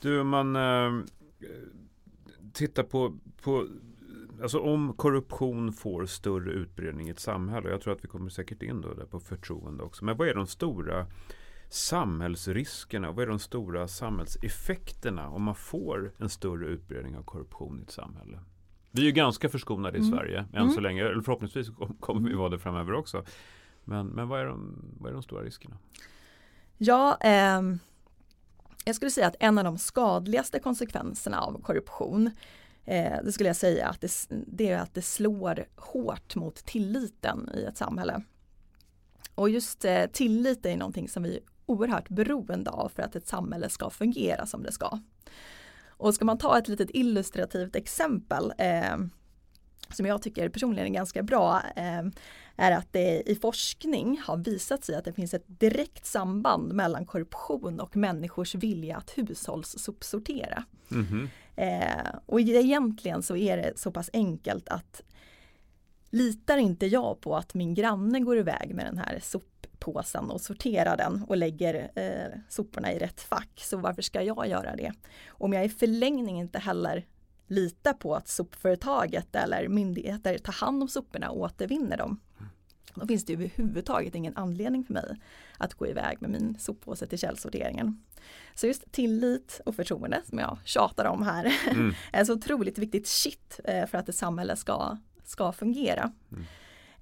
Du, 0.00 0.22
man 0.24 0.56
äh, 0.56 1.04
tittar 2.52 2.82
på, 2.82 3.18
på 3.42 3.68
Alltså 4.42 4.58
om 4.58 4.92
korruption 4.92 5.72
får 5.72 6.06
större 6.06 6.50
utbredning 6.50 7.08
i 7.08 7.10
ett 7.10 7.20
samhälle. 7.20 7.70
Jag 7.70 7.80
tror 7.80 7.92
att 7.92 8.04
vi 8.04 8.08
kommer 8.08 8.30
säkert 8.30 8.62
in 8.62 8.80
då 8.80 8.94
där 8.94 9.04
på 9.04 9.20
förtroende 9.20 9.82
också. 9.82 10.04
Men 10.04 10.16
vad 10.16 10.28
är 10.28 10.34
de 10.34 10.46
stora 10.46 11.06
samhällsriskerna? 11.74 13.12
Vad 13.12 13.22
är 13.22 13.26
de 13.26 13.38
stora 13.38 13.88
samhällseffekterna 13.88 15.28
om 15.28 15.42
man 15.42 15.54
får 15.54 16.12
en 16.18 16.28
större 16.28 16.66
utbredning 16.66 17.16
av 17.16 17.22
korruption 17.22 17.80
i 17.80 17.82
ett 17.82 17.90
samhälle? 17.90 18.38
Vi 18.90 19.02
är 19.02 19.06
ju 19.06 19.12
ganska 19.12 19.48
förskonade 19.48 19.98
i 19.98 20.00
mm. 20.00 20.12
Sverige 20.12 20.38
än 20.38 20.62
mm. 20.62 20.70
så 20.70 20.80
länge. 20.80 21.02
Eller 21.02 21.22
förhoppningsvis 21.22 21.68
kommer 22.00 22.28
vi 22.28 22.34
vara 22.34 22.48
det 22.48 22.58
framöver 22.58 22.92
också. 22.92 23.24
Men, 23.84 24.06
men 24.06 24.28
vad, 24.28 24.40
är 24.40 24.46
de, 24.46 24.76
vad 25.00 25.10
är 25.10 25.14
de 25.14 25.22
stora 25.22 25.42
riskerna? 25.42 25.76
Ja, 26.78 27.18
eh, 27.20 27.62
jag 28.84 28.96
skulle 28.96 29.10
säga 29.10 29.26
att 29.26 29.36
en 29.40 29.58
av 29.58 29.64
de 29.64 29.78
skadligaste 29.78 30.58
konsekvenserna 30.58 31.40
av 31.40 31.62
korruption 31.62 32.30
eh, 32.84 33.16
det 33.24 33.32
skulle 33.32 33.48
jag 33.48 33.56
säga 33.56 33.88
att 33.88 34.00
det, 34.00 34.26
det, 34.28 34.68
är 34.68 34.78
att 34.78 34.94
det 34.94 35.02
slår 35.02 35.64
hårt 35.76 36.34
mot 36.34 36.54
tilliten 36.54 37.50
i 37.54 37.64
ett 37.64 37.76
samhälle. 37.76 38.22
Och 39.34 39.50
just 39.50 39.84
eh, 39.84 40.06
tillit 40.06 40.66
är 40.66 40.76
någonting 40.76 41.08
som 41.08 41.22
vi 41.22 41.40
oerhört 41.66 42.08
beroende 42.08 42.70
av 42.70 42.88
för 42.88 43.02
att 43.02 43.16
ett 43.16 43.28
samhälle 43.28 43.68
ska 43.68 43.90
fungera 43.90 44.46
som 44.46 44.62
det 44.62 44.72
ska. 44.72 44.98
Och 45.86 46.14
ska 46.14 46.24
man 46.24 46.38
ta 46.38 46.58
ett 46.58 46.68
litet 46.68 46.90
illustrativt 46.92 47.76
exempel 47.76 48.52
eh, 48.58 48.96
som 49.94 50.06
jag 50.06 50.22
tycker 50.22 50.48
personligen 50.48 50.88
är 50.88 50.94
ganska 50.94 51.22
bra 51.22 51.62
eh, 51.76 52.02
är 52.56 52.72
att 52.72 52.92
det 52.92 53.22
i 53.26 53.34
forskning 53.34 54.20
har 54.24 54.36
visat 54.36 54.84
sig 54.84 54.94
att 54.94 55.04
det 55.04 55.12
finns 55.12 55.34
ett 55.34 55.44
direkt 55.46 56.06
samband 56.06 56.72
mellan 56.72 57.06
korruption 57.06 57.80
och 57.80 57.96
människors 57.96 58.54
vilja 58.54 58.96
att 58.96 59.10
hushållssopsortera. 59.18 60.64
Mm 60.90 61.06
-hmm. 61.06 61.28
eh, 61.56 62.14
och 62.26 62.40
egentligen 62.40 63.22
så 63.22 63.36
är 63.36 63.56
det 63.56 63.72
så 63.78 63.90
pass 63.90 64.10
enkelt 64.12 64.68
att 64.68 65.02
litar 66.10 66.56
inte 66.56 66.86
jag 66.86 67.20
på 67.20 67.36
att 67.36 67.54
min 67.54 67.74
granne 67.74 68.20
går 68.20 68.38
iväg 68.38 68.74
med 68.74 68.86
den 68.86 68.98
här 68.98 69.18
sop 69.22 69.51
påsen 69.82 70.30
och 70.30 70.40
sorterar 70.40 70.96
den 70.96 71.22
och 71.22 71.36
lägger 71.36 71.90
eh, 71.94 72.38
soporna 72.48 72.92
i 72.92 72.98
rätt 72.98 73.20
fack. 73.20 73.50
Så 73.56 73.76
varför 73.76 74.02
ska 74.02 74.22
jag 74.22 74.48
göra 74.48 74.76
det? 74.76 74.92
Om 75.28 75.52
jag 75.52 75.64
i 75.64 75.68
förlängning 75.68 76.38
inte 76.38 76.58
heller 76.58 77.06
litar 77.46 77.92
på 77.92 78.14
att 78.14 78.28
sopföretaget 78.28 79.36
eller 79.36 79.68
myndigheter 79.68 80.38
tar 80.38 80.52
hand 80.52 80.82
om 80.82 80.88
soporna 80.88 81.30
och 81.30 81.40
återvinner 81.40 81.96
dem. 81.96 82.20
Då 82.94 83.06
finns 83.06 83.24
det 83.24 83.32
överhuvudtaget 83.32 84.14
ingen 84.14 84.36
anledning 84.36 84.84
för 84.84 84.92
mig 84.92 85.16
att 85.58 85.74
gå 85.74 85.86
iväg 85.86 86.16
med 86.20 86.30
min 86.30 86.58
soppåse 86.58 87.06
till 87.06 87.18
källsorteringen. 87.18 88.02
Så 88.54 88.66
just 88.66 88.92
tillit 88.92 89.60
och 89.66 89.74
förtroende 89.74 90.22
som 90.28 90.38
jag 90.38 90.58
tjatar 90.64 91.04
om 91.04 91.22
här 91.22 91.56
mm. 91.70 91.94
är 92.12 92.24
så 92.24 92.32
otroligt 92.32 92.78
viktigt 92.78 93.06
shit 93.06 93.60
eh, 93.64 93.86
för 93.86 93.98
att 93.98 94.08
ett 94.08 94.14
samhälle 94.14 94.56
ska, 94.56 94.96
ska 95.24 95.52
fungera. 95.52 96.12
Mm. 96.32 96.44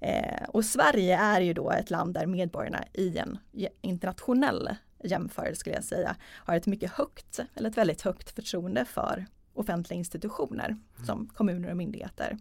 Eh, 0.01 0.43
och 0.47 0.65
Sverige 0.65 1.17
är 1.17 1.41
ju 1.41 1.53
då 1.53 1.71
ett 1.71 1.89
land 1.89 2.13
där 2.13 2.25
medborgarna 2.25 2.83
i 2.93 3.17
en 3.17 3.39
internationell 3.81 4.69
jämförelse 5.03 5.59
skulle 5.59 5.75
jag 5.75 5.83
säga 5.83 6.15
har 6.21 6.55
ett 6.55 6.67
mycket 6.67 6.91
högt, 6.91 7.39
eller 7.55 7.69
ett 7.69 7.77
väldigt 7.77 8.01
högt 8.01 8.35
förtroende 8.35 8.85
för 8.85 9.25
offentliga 9.53 9.97
institutioner 9.97 10.65
mm. 10.65 11.05
som 11.05 11.27
kommuner 11.27 11.69
och 11.69 11.77
myndigheter. 11.77 12.37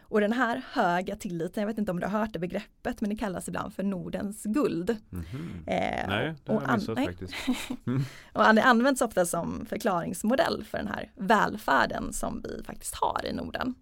Och 0.00 0.20
den 0.20 0.32
här 0.32 0.62
höga 0.72 1.16
tilliten, 1.16 1.60
jag 1.60 1.68
vet 1.68 1.78
inte 1.78 1.90
om 1.90 2.00
du 2.00 2.06
har 2.06 2.18
hört 2.18 2.32
det 2.32 2.38
begreppet, 2.38 3.00
men 3.00 3.10
det 3.10 3.16
kallas 3.16 3.48
ibland 3.48 3.74
för 3.74 3.82
Nordens 3.82 4.42
guld. 4.42 4.90
Mm 5.12 5.24
-hmm. 5.24 5.58
eh, 5.66 6.08
nej, 6.08 6.34
det 6.44 6.52
har 6.52 6.62
jag 6.62 6.74
missat 6.74 6.98
faktiskt. 6.98 7.34
Mm. 7.86 8.02
och 8.32 8.54
det 8.54 8.62
används 8.62 9.02
ofta 9.02 9.26
som 9.26 9.66
förklaringsmodell 9.66 10.64
för 10.64 10.78
den 10.78 10.88
här 10.88 11.12
välfärden 11.14 12.12
som 12.12 12.42
vi 12.44 12.62
faktiskt 12.64 12.94
har 12.94 13.26
i 13.26 13.32
Norden. 13.32 13.74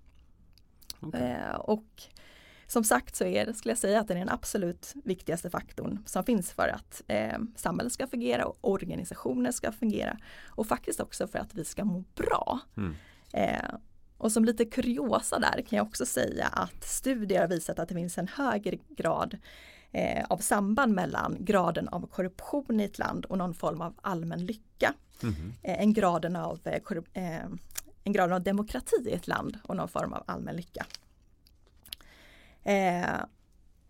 Okay. 1.00 1.30
Eh, 1.30 1.54
och 1.54 2.02
som 2.72 2.84
sagt 2.84 3.16
så 3.16 3.24
är 3.24 3.52
skulle 3.52 3.70
jag 3.70 3.78
säga, 3.78 4.00
att 4.00 4.08
det 4.08 4.14
är 4.14 4.18
den 4.18 4.28
absolut 4.28 4.92
viktigaste 5.04 5.50
faktorn 5.50 5.98
som 6.06 6.24
finns 6.24 6.52
för 6.52 6.68
att 6.68 7.02
eh, 7.08 7.38
samhället 7.56 7.92
ska 7.92 8.06
fungera 8.06 8.46
och 8.46 8.58
organisationer 8.60 9.52
ska 9.52 9.72
fungera 9.72 10.18
och 10.46 10.66
faktiskt 10.66 11.00
också 11.00 11.26
för 11.26 11.38
att 11.38 11.54
vi 11.54 11.64
ska 11.64 11.84
må 11.84 12.04
bra. 12.14 12.60
Mm. 12.76 12.94
Eh, 13.32 13.74
och 14.18 14.32
som 14.32 14.44
lite 14.44 14.64
kuriosa 14.64 15.38
där 15.38 15.62
kan 15.62 15.76
jag 15.76 15.86
också 15.86 16.06
säga 16.06 16.46
att 16.46 16.84
studier 16.84 17.40
har 17.40 17.48
visat 17.48 17.78
att 17.78 17.88
det 17.88 17.94
finns 17.94 18.18
en 18.18 18.28
högre 18.28 18.78
grad 18.88 19.38
eh, 19.92 20.24
av 20.28 20.38
samband 20.38 20.94
mellan 20.94 21.36
graden 21.40 21.88
av 21.88 22.06
korruption 22.06 22.80
i 22.80 22.84
ett 22.84 22.98
land 22.98 23.24
och 23.24 23.38
någon 23.38 23.54
form 23.54 23.80
av 23.80 23.94
allmän 24.02 24.46
lycka. 24.46 24.94
Mm. 25.22 25.52
Eh, 25.62 25.80
än 25.80 25.92
graden 25.92 26.36
av, 26.36 26.60
eh, 26.64 26.80
eh, 27.12 27.44
en 28.04 28.12
graden 28.12 28.32
av 28.32 28.42
demokrati 28.42 28.96
i 29.06 29.12
ett 29.12 29.26
land 29.26 29.58
och 29.62 29.76
någon 29.76 29.88
form 29.88 30.12
av 30.12 30.22
allmän 30.26 30.56
lycka. 30.56 30.86
Eh, 32.64 33.24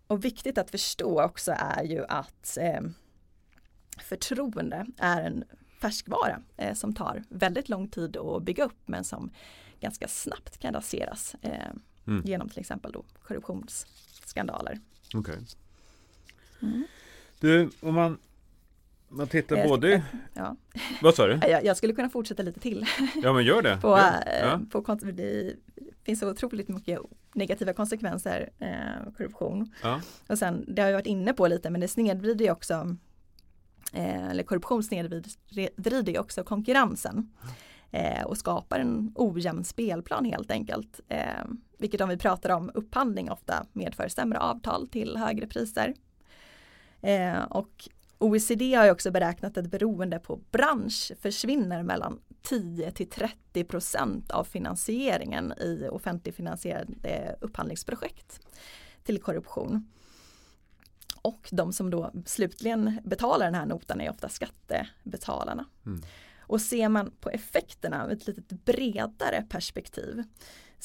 och 0.07 0.25
viktigt 0.25 0.57
att 0.57 0.71
förstå 0.71 1.23
också 1.23 1.53
är 1.57 1.83
ju 1.83 2.05
att 2.05 2.57
eh, 2.57 2.81
förtroende 3.97 4.85
är 4.97 5.21
en 5.21 5.43
färskvara 5.81 6.41
eh, 6.57 6.73
som 6.73 6.93
tar 6.93 7.23
väldigt 7.29 7.69
lång 7.69 7.87
tid 7.87 8.17
att 8.17 8.43
bygga 8.43 8.63
upp 8.63 8.81
men 8.85 9.03
som 9.03 9.31
ganska 9.79 10.07
snabbt 10.07 10.57
kan 10.57 10.73
raseras 10.73 11.35
eh, 11.41 11.71
mm. 12.07 12.23
genom 12.25 12.49
till 12.49 12.59
exempel 12.59 12.91
då 12.91 13.05
korruptionsskandaler. 13.23 14.79
Okay. 15.13 15.37
Mm. 16.61 16.83
Du, 17.39 17.69
om 17.81 17.95
man 17.95 18.17
man 19.09 19.27
tittar 19.27 19.57
jag 19.57 19.69
både... 19.69 20.03
Ja. 20.33 20.55
Vad 21.01 21.15
sa 21.15 21.27
du? 21.27 21.39
Jag, 21.49 21.65
jag, 21.65 21.77
skulle 21.77 21.93
kunna 21.93 22.09
fortsätta 22.09 22.43
lite 22.43 22.59
till. 22.59 22.85
Ja 23.23 23.33
men 23.33 23.45
gör 23.45 23.61
det. 23.61 23.77
på, 23.81 23.87
ja. 23.87 24.21
Eh, 24.21 24.59
på, 24.71 24.95
det 24.95 25.55
finns 26.03 26.19
så 26.19 26.29
otroligt 26.29 26.67
mycket 26.67 26.99
negativa 27.35 27.73
konsekvenser 27.73 28.49
eh, 28.59 29.13
korruption. 29.17 29.71
Ja. 29.83 30.01
Och 30.27 30.37
sen, 30.37 30.65
det 30.67 30.81
har 30.81 30.89
jag 30.89 30.97
varit 30.97 31.07
inne 31.07 31.33
på 31.33 31.47
lite, 31.47 31.69
men 31.69 31.81
det 31.81 31.87
snedvrider 31.87 32.45
ju 32.45 32.51
också 32.51 32.95
eh, 33.93 34.29
eller 34.29 34.43
korruption 34.43 34.83
snedvrider 34.83 36.11
ju 36.13 36.19
också 36.19 36.43
konkurrensen 36.43 37.31
eh, 37.91 38.23
och 38.23 38.37
skapar 38.37 38.79
en 38.79 39.11
ojämn 39.15 39.63
spelplan 39.63 40.25
helt 40.25 40.51
enkelt. 40.51 40.99
Eh, 41.07 41.45
vilket 41.77 42.01
om 42.01 42.09
vi 42.09 42.17
pratar 42.17 42.49
om 42.49 42.71
upphandling 42.73 43.31
ofta 43.31 43.65
medför 43.73 44.07
sämre 44.07 44.39
avtal 44.39 44.87
till 44.87 45.17
högre 45.17 45.47
priser. 45.47 45.93
Eh, 47.01 47.43
och 47.43 47.89
OECD 48.23 48.73
har 48.73 48.91
också 48.91 49.11
beräknat 49.11 49.57
att 49.57 49.71
beroende 49.71 50.19
på 50.19 50.35
bransch 50.51 51.11
försvinner 51.21 51.83
mellan 51.83 52.19
10 52.41 52.91
till 52.91 53.09
30 53.09 53.63
procent 53.63 54.31
av 54.31 54.43
finansieringen 54.43 55.53
i 55.59 55.87
offentligfinansierade 55.91 57.37
upphandlingsprojekt 57.41 58.39
till 59.03 59.21
korruption. 59.21 59.91
Och 61.21 61.49
de 61.51 61.73
som 61.73 61.89
då 61.89 62.11
slutligen 62.25 62.99
betalar 63.03 63.45
den 63.45 63.55
här 63.55 63.65
notan 63.65 64.01
är 64.01 64.09
ofta 64.09 64.29
skattebetalarna. 64.29 65.65
Mm. 65.85 66.01
Och 66.39 66.61
ser 66.61 66.89
man 66.89 67.11
på 67.19 67.29
effekterna 67.29 68.07
ur 68.07 68.11
ett 68.11 68.27
lite 68.27 68.55
bredare 68.55 69.45
perspektiv 69.49 70.23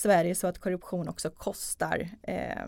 det 0.02 0.34
så 0.34 0.46
att 0.46 0.58
korruption 0.58 1.08
också 1.08 1.30
kostar, 1.30 2.08
eh, 2.22 2.66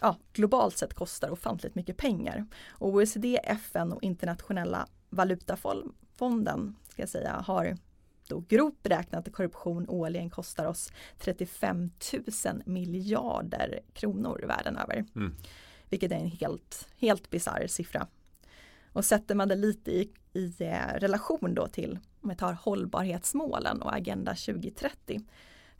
ja, 0.00 0.16
globalt 0.32 0.78
sett 0.78 0.94
kostar 0.94 1.30
ofantligt 1.30 1.74
mycket 1.74 1.96
pengar. 1.96 2.46
Och 2.68 2.88
OECD, 2.88 3.40
FN 3.44 3.92
och 3.92 4.02
internationella 4.02 4.86
valutafonden 5.10 6.76
ska 6.88 7.02
jag 7.02 7.08
säga, 7.08 7.32
har 7.46 7.76
då 8.28 8.44
grovt 8.48 8.82
beräknat 8.82 9.28
att 9.28 9.34
korruption 9.34 9.88
årligen 9.88 10.30
kostar 10.30 10.66
oss 10.66 10.92
35 11.18 11.90
000 12.44 12.62
miljarder 12.66 13.80
kronor 13.92 14.44
världen 14.48 14.76
över. 14.76 15.04
Mm. 15.16 15.34
Vilket 15.88 16.12
är 16.12 16.16
en 16.16 16.30
helt, 16.30 16.88
helt 16.98 17.30
bisarr 17.30 17.66
siffra. 17.66 18.06
Och 18.92 19.04
sätter 19.04 19.34
man 19.34 19.48
det 19.48 19.54
lite 19.54 19.90
i, 19.90 20.10
i 20.32 20.54
eh, 20.58 20.94
relation 20.94 21.54
då 21.54 21.66
till, 21.66 21.98
om 22.20 22.28
vi 22.28 22.36
tar 22.36 22.52
hållbarhetsmålen 22.52 23.82
och 23.82 23.94
Agenda 23.94 24.34
2030, 24.34 25.20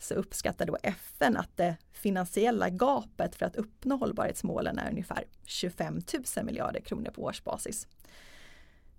så 0.03 0.15
uppskattar 0.15 0.67
då 0.67 0.77
FN 0.83 1.37
att 1.37 1.57
det 1.57 1.77
finansiella 1.93 2.71
gapet 2.71 3.35
för 3.35 3.47
att 3.47 3.57
uppnå 3.57 3.97
hållbarhetsmålen 3.97 4.79
är 4.79 4.91
ungefär 4.91 5.25
25 5.45 6.01
000 6.37 6.45
miljarder 6.45 6.81
kronor 6.81 7.11
på 7.11 7.23
årsbasis. 7.23 7.87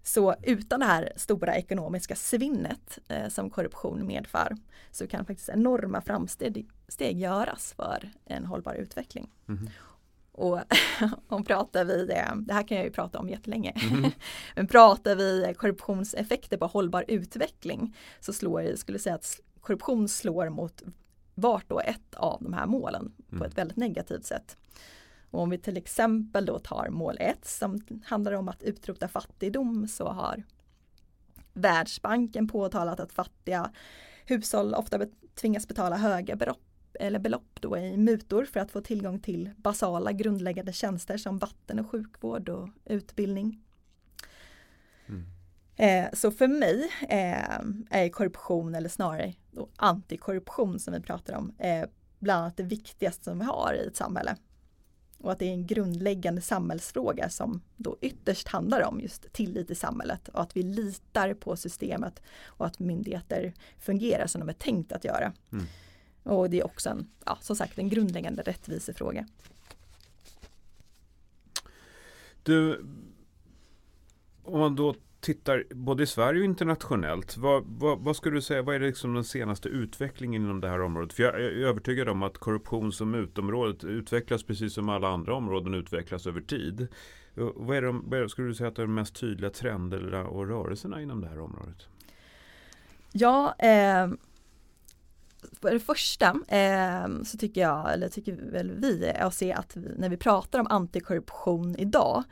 Så 0.04 0.36
utan 0.44 0.80
det 0.80 0.86
här 0.86 1.14
stora 1.16 1.56
ekonomiska 1.56 2.16
svinnet 2.16 3.00
eh, 3.08 3.28
som 3.28 3.50
korruption 3.50 4.08
medför 4.08 4.58
så 4.92 5.08
kan 5.08 5.26
faktiskt 5.26 5.50
enorma 5.50 6.02
framsteg 6.02 6.68
steg 6.88 7.20
göras 7.20 7.74
för 7.74 8.12
en 8.26 8.46
hållbar 8.46 8.74
utveckling. 8.74 9.32
Mm. 9.48 9.70
Och 10.32 10.60
om 11.28 11.46
pratar 11.46 11.86
vi 11.86 12.06
det, 12.06 12.32
det 12.36 12.54
här 12.54 12.68
kan 12.68 12.78
jag 12.78 12.86
ju 12.86 12.92
prata 12.92 13.20
om 13.20 13.30
jättelänge, 13.30 13.74
mm. 13.92 14.12
men 14.56 14.68
pratar 14.68 15.16
vi 15.16 15.54
korruptionseffekter 15.58 16.58
på 16.58 16.68
hållbar 16.68 17.06
utveckling 17.08 17.98
så 18.20 18.34
slår 18.34 18.62
jag, 18.62 18.80
skulle 18.80 19.00
säga 19.00 19.16
att 19.16 19.40
korruption 19.63 20.08
slår 20.08 20.50
mot 20.50 20.84
vart 21.36 21.72
och 21.72 21.84
ett 21.84 22.15
av 22.15 22.43
de 22.43 22.53
här 22.53 22.65
målen 22.65 23.12
mm. 23.32 23.39
på 23.39 23.46
ett 23.46 23.58
väldigt 23.58 23.77
negativt 23.77 24.25
sätt. 24.25 24.58
Och 25.32 25.41
om 25.41 25.50
vi 25.50 25.58
till 25.58 25.77
exempel 25.77 26.46
då 26.46 26.60
tar 26.60 26.89
mål 26.89 27.17
1 27.20 27.46
som 27.46 27.82
handlar 28.05 28.32
om 28.32 28.50
att 28.50 28.63
utrota 28.63 29.08
fattigdom 29.08 29.88
så 29.88 30.08
har 30.08 30.43
Världsbanken 31.53 32.48
påtalat 32.48 33.00
att 33.00 33.12
fattiga 33.12 33.72
hushåll 34.25 34.74
ofta 34.74 35.00
tvingas 35.36 35.67
betala 35.67 35.98
höga 35.98 36.36
belopp 36.36 36.60
eller 37.00 37.20
belopp 37.20 37.62
då 37.62 37.77
i 37.77 37.98
mutor 37.98 38.46
för 38.46 38.60
att 38.60 38.72
få 38.72 38.82
tillgång 38.82 39.20
till 39.20 39.50
basala 39.58 40.12
grundläggande 40.12 40.74
tjänster 40.74 41.17
som 41.17 41.38
vatten 41.38 41.79
och 41.79 41.89
sjukvård 41.89 42.50
och 42.50 42.70
utbildning. 42.86 43.63
Mm. 45.08 45.25
Eh, 45.75 46.06
så 46.13 46.32
för 46.32 46.48
mig 46.48 46.92
eh, 47.10 47.60
är 47.89 48.10
korruption 48.10 48.75
eller 48.75 48.89
snarare 48.89 49.34
antikorruption 49.75 50.80
som 50.80 50.94
vi 50.94 51.00
pratar 51.00 51.34
om 51.34 51.53
eh, 51.58 51.86
bland 52.20 52.42
annat 52.42 52.58
det 52.58 52.63
viktigaste 52.63 53.24
som 53.24 53.39
vi 53.39 53.46
har 53.46 53.74
i 53.84 53.88
ett 53.88 53.96
samhälle. 53.96 54.36
Och 55.18 55.32
att 55.32 55.39
det 55.39 55.46
är 55.46 55.51
en 55.51 55.68
grundläggande 55.68 56.42
samhällsfråga 56.42 57.30
som 57.30 57.62
då 57.77 57.98
ytterst 58.01 58.48
handlar 58.48 58.82
om 58.82 59.00
just 59.01 59.34
tillit 59.34 59.72
i 59.72 59.75
samhället 59.75 60.27
och 60.27 60.42
att 60.42 60.58
vi 60.58 60.63
litar 60.63 61.34
på 61.34 61.56
systemet 61.56 62.22
och 62.46 62.65
att 62.65 62.80
myndigheter 62.80 63.53
fungerar 63.80 64.27
som 64.27 64.39
de 64.39 64.50
är 64.50 64.53
tänkt 64.53 64.92
att 64.92 65.03
göra. 65.03 65.34
Mm. 65.51 65.65
Och 66.24 66.50
det 66.50 66.60
är 66.60 66.65
också 66.65 66.89
en, 66.89 67.10
ja, 67.25 67.38
som 67.42 67.56
sagt 67.56 67.77
en 67.77 67.89
grundläggande 67.89 68.42
rättvisefråga. 68.42 69.27
Du, 72.44 72.86
om 74.44 74.60
man 74.60 74.75
då 74.75 74.96
tittar 75.24 75.63
både 75.70 76.03
i 76.03 76.08
Sverige 76.08 76.39
och 76.39 76.46
internationellt, 76.46 77.38
vad, 77.38 77.63
vad, 77.68 78.00
vad 78.00 78.15
skulle 78.15 78.38
du 78.38 78.42
säga, 78.42 78.62
vad 78.62 78.75
är 78.75 78.80
det 78.80 78.86
liksom 78.86 79.13
den 79.13 79.24
senaste 79.24 79.70
utvecklingen 79.70 80.42
inom 80.42 80.62
det 80.62 80.70
här 80.70 80.82
området? 80.82 81.13
För 81.13 81.24
jag 81.24 81.36
är 81.36 81.39
övertygad 81.39 82.10
om 82.10 82.24
att 82.24 82.38
korruption 82.38 82.92
som 82.92 83.12
mutområdet 83.12 83.84
utvecklas 83.84 84.44
precis 84.44 84.74
som 84.74 84.89
alla 84.89 85.08
andra 85.08 85.36
områden 85.36 85.74
utvecklas 85.74 86.27
över 86.27 86.42
tid. 86.42 86.88
Eh, 87.36 87.50
vad 87.56 87.77
är 87.77 87.82
de, 87.82 88.03
vad 88.10 88.20
är 88.20 88.27
skulle 88.27 88.48
du 88.48 88.56
säga 88.56 88.68
att 88.68 88.75
det 88.75 88.82
är 88.82 88.88
de 88.88 88.96
mest 88.96 89.15
tydliga 89.15 89.50
trenderna 89.50 90.27
och 90.27 90.48
rörelserna 90.48 91.01
inom 91.01 91.22
det 91.22 91.27
här 91.27 91.39
området? 91.39 91.88
Ja, 93.12 93.56
eh, 93.60 94.08
för 95.62 95.72
det 95.72 95.80
första 95.80 96.27
eh, 96.48 97.24
så 97.24 97.38
tycker 97.38 97.62
jag, 97.62 97.94
eller 97.94 98.10
tycker 98.10 98.51
väl 98.51 98.72
vi, 98.72 99.08
eh, 99.08 99.25
att 99.25 99.34
se 99.34 99.53
att 99.53 99.75
vi, 99.75 99.96
när 99.98 100.10
vi 100.10 100.18
pratar 100.18 100.60
om 100.60 100.68
antikorruption 100.68 101.75
idag 101.75 102.24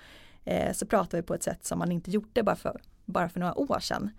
eh, 0.45 0.73
så 0.73 0.85
pratar 0.85 1.17
vi 1.17 1.21
på 1.21 1.33
ett 1.33 1.43
sätt 1.43 1.65
som 1.65 1.79
man 1.79 1.91
inte 1.91 2.11
gjorde 2.11 2.43
bara 2.43 2.55
för, 2.55 2.81
bara 3.05 3.29
för 3.29 3.39
några 3.39 3.57
år 3.57 3.79
sedan. 3.79 4.09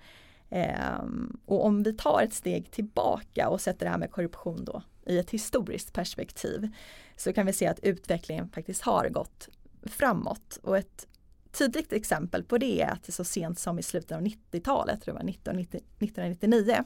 Eh, 0.50 1.02
och 1.46 1.64
om 1.64 1.82
vi 1.82 1.92
tar 1.92 2.22
ett 2.22 2.34
steg 2.34 2.70
tillbaka 2.70 3.48
och 3.48 3.60
sätter 3.60 3.86
det 3.86 3.90
här 3.90 3.98
med 3.98 4.10
korruption 4.10 4.64
då 4.64 4.82
i 5.06 5.18
ett 5.18 5.30
historiskt 5.30 5.92
perspektiv 5.92 6.68
så 7.16 7.32
kan 7.32 7.46
vi 7.46 7.52
se 7.52 7.66
att 7.66 7.78
utvecklingen 7.78 8.48
faktiskt 8.48 8.82
har 8.82 9.08
gått 9.08 9.48
framåt 9.82 10.58
och 10.62 10.78
ett 10.78 11.06
tydligt 11.52 11.92
exempel 11.92 12.44
på 12.44 12.58
det 12.58 12.82
är 12.82 12.90
att 12.90 13.02
det 13.02 13.12
så 13.12 13.24
sent 13.24 13.58
som 13.58 13.78
i 13.78 13.82
slutet 13.82 14.12
av 14.12 14.22
90-talet, 14.22 15.02
tror 15.02 15.16
jag 15.16 15.30
1999 15.30 16.84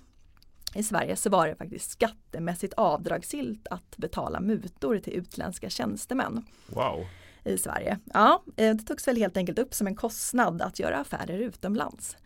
i 0.75 0.83
Sverige 0.83 1.17
så 1.17 1.31
var 1.31 1.49
det 1.49 1.57
faktiskt 1.57 1.91
skattemässigt 1.91 2.75
avdragsgillt 2.75 3.67
att 3.71 3.97
betala 3.97 4.41
mutor 4.41 4.99
till 4.99 5.13
utländska 5.13 5.71
tjänstemän. 5.71 6.45
Wow 6.67 7.07
i 7.47 7.59
Sverige. 7.59 7.99
Ja, 8.15 8.43
eh, 8.57 8.77
det 8.77 8.83
togs 8.83 9.09
väl 9.09 9.17
helt 9.17 9.37
enkelt 9.37 9.59
upp 9.59 9.75
som 9.75 9.87
en 9.87 9.97
kostnad 9.97 10.63
att 10.63 10.79
göra 10.79 10.99
affärer 10.99 11.39
utomlands. 11.39 12.17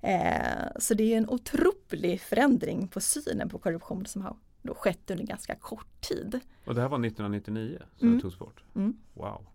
Eh, 0.00 0.66
så 0.78 0.94
det 0.94 1.14
är 1.14 1.18
en 1.18 1.28
otrolig 1.28 2.20
förändring 2.20 2.88
på 2.88 3.00
synen 3.00 3.48
på 3.48 3.58
korruption 3.58 4.06
som 4.06 4.22
har 4.22 4.36
då 4.62 4.74
skett 4.74 5.10
under 5.10 5.24
ganska 5.24 5.54
kort 5.54 6.00
tid. 6.00 6.40
Och 6.64 6.74
det 6.74 6.80
här 6.80 6.88
var 6.88 7.06
1999 7.06 7.78
som 7.98 8.08
mm. 8.08 8.18
det 8.18 8.22
togs 8.22 8.38
bort? 8.38 8.64
Mm. 8.74 8.96
Wow. 9.14 9.46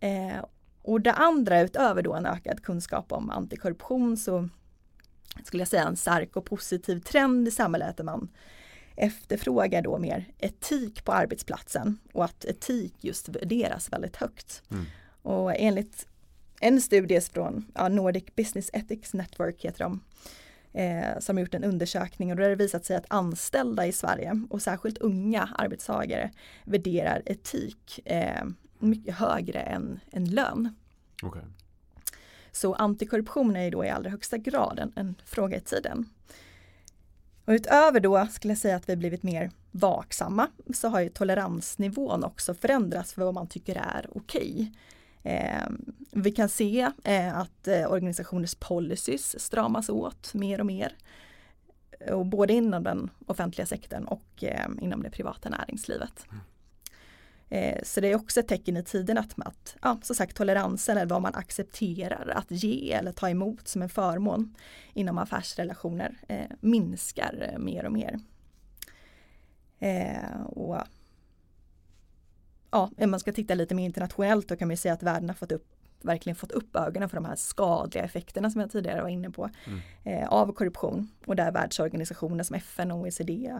Eh, 0.00 0.44
och 0.82 1.00
det 1.00 1.12
andra 1.12 1.60
utöver 1.60 2.02
då 2.02 2.14
en 2.14 2.26
ökad 2.26 2.62
kunskap 2.62 3.12
om 3.12 3.30
antikorruption 3.30 4.16
så 4.16 4.48
skulle 5.44 5.60
jag 5.60 5.68
säga 5.68 5.84
en 5.84 5.96
stark 5.96 6.36
och 6.36 6.44
positiv 6.44 7.00
trend 7.00 7.48
i 7.48 7.50
samhället 7.50 7.96
där 7.96 8.04
man 8.04 8.28
efterfrågar 8.96 9.82
då 9.82 9.98
mer 9.98 10.24
etik 10.38 11.04
på 11.04 11.12
arbetsplatsen 11.12 11.98
och 12.12 12.24
att 12.24 12.44
etik 12.44 12.94
just 13.00 13.28
värderas 13.28 13.92
väldigt 13.92 14.16
högt. 14.16 14.62
Mm. 14.70 14.84
Och 15.22 15.52
enligt 15.56 16.06
en 16.60 16.80
studie 16.80 17.20
från 17.20 17.66
ja, 17.74 17.88
Nordic 17.88 18.24
Business 18.36 18.70
Ethics 18.72 19.14
Network 19.14 19.64
heter 19.64 19.84
de, 19.84 20.00
eh, 20.72 21.18
som 21.18 21.38
gjort 21.38 21.54
en 21.54 21.64
undersökning 21.64 22.30
och 22.30 22.36
då 22.36 22.42
har 22.42 22.50
det 22.50 22.56
visat 22.56 22.84
sig 22.84 22.96
att 22.96 23.06
anställda 23.08 23.86
i 23.86 23.92
Sverige 23.92 24.42
och 24.50 24.62
särskilt 24.62 24.98
unga 24.98 25.48
arbetstagare 25.58 26.30
värderar 26.64 27.22
etik 27.26 28.00
eh, 28.04 28.44
mycket 28.78 29.14
högre 29.14 29.60
än, 29.60 30.00
än 30.12 30.24
lön. 30.24 30.74
Okay. 31.22 31.42
Så 32.52 32.74
antikorruption 32.74 33.56
är 33.56 33.70
då 33.70 33.84
i 33.84 33.90
allra 33.90 34.10
högsta 34.10 34.38
grad 34.38 34.78
en, 34.78 34.92
en 34.96 35.14
fråga 35.24 35.56
i 35.56 35.60
tiden. 35.60 36.08
Och 37.44 37.52
utöver 37.52 38.00
då 38.00 38.26
skulle 38.26 38.50
jag 38.52 38.58
säga 38.58 38.76
att 38.76 38.88
vi 38.88 38.96
blivit 38.96 39.22
mer 39.22 39.50
vaksamma 39.70 40.48
så 40.74 40.88
har 40.88 41.00
ju 41.00 41.08
toleransnivån 41.08 42.24
också 42.24 42.54
förändrats 42.54 43.12
för 43.12 43.24
vad 43.24 43.34
man 43.34 43.46
tycker 43.46 43.76
är 43.76 44.06
okej. 44.14 44.72
Eh, 45.22 45.68
vi 46.10 46.32
kan 46.32 46.48
se 46.48 46.90
eh, 47.04 47.38
att 47.38 47.68
eh, 47.68 47.92
organisationers 47.92 48.54
policies 48.54 49.40
stramas 49.40 49.88
åt 49.88 50.34
mer 50.34 50.60
och 50.60 50.66
mer. 50.66 50.96
Och 52.10 52.26
både 52.26 52.52
inom 52.52 52.82
den 52.82 53.10
offentliga 53.26 53.66
sektorn 53.66 54.04
och 54.04 54.44
eh, 54.44 54.68
inom 54.80 55.02
det 55.02 55.10
privata 55.10 55.48
näringslivet. 55.48 56.26
Mm. 56.30 56.40
Eh, 57.54 57.78
så 57.82 58.00
det 58.00 58.12
är 58.12 58.16
också 58.16 58.40
ett 58.40 58.48
tecken 58.48 58.76
i 58.76 58.82
tiden 58.82 59.18
att, 59.18 59.34
att 59.36 59.76
ja, 59.82 59.98
som 60.02 60.16
sagt, 60.16 60.36
toleransen 60.36 60.96
eller 60.96 61.10
vad 61.10 61.22
man 61.22 61.34
accepterar 61.34 62.32
att 62.36 62.50
ge 62.50 62.92
eller 62.92 63.12
ta 63.12 63.30
emot 63.30 63.68
som 63.68 63.82
en 63.82 63.88
förmån 63.88 64.54
inom 64.92 65.18
affärsrelationer 65.18 66.16
eh, 66.28 66.46
minskar 66.60 67.50
eh, 67.52 67.58
mer 67.58 67.84
och 67.86 67.92
mer. 67.92 68.20
Eh, 69.78 70.40
och, 70.46 70.78
ja, 72.70 72.90
om 72.96 73.10
man 73.10 73.20
ska 73.20 73.32
titta 73.32 73.54
lite 73.54 73.74
mer 73.74 73.84
internationellt 73.84 74.48
då 74.48 74.56
kan 74.56 74.68
man 74.68 74.76
säga 74.76 74.94
att 74.94 75.02
världen 75.02 75.28
har 75.28 75.36
fått 75.36 75.52
upp 75.52 75.66
verkligen 76.00 76.36
fått 76.36 76.52
upp 76.52 76.76
ögonen 76.76 77.08
för 77.08 77.16
de 77.16 77.24
här 77.24 77.36
skadliga 77.36 78.04
effekterna 78.04 78.50
som 78.50 78.60
jag 78.60 78.70
tidigare 78.70 79.02
var 79.02 79.08
inne 79.08 79.30
på 79.30 79.50
mm. 79.66 79.80
eh, 80.04 80.28
av 80.28 80.52
korruption 80.52 81.08
och 81.26 81.36
där 81.36 81.52
världsorganisationer 81.52 82.44
som 82.44 82.56
FN 82.56 82.90
och 82.90 82.98
OECD 82.98 83.54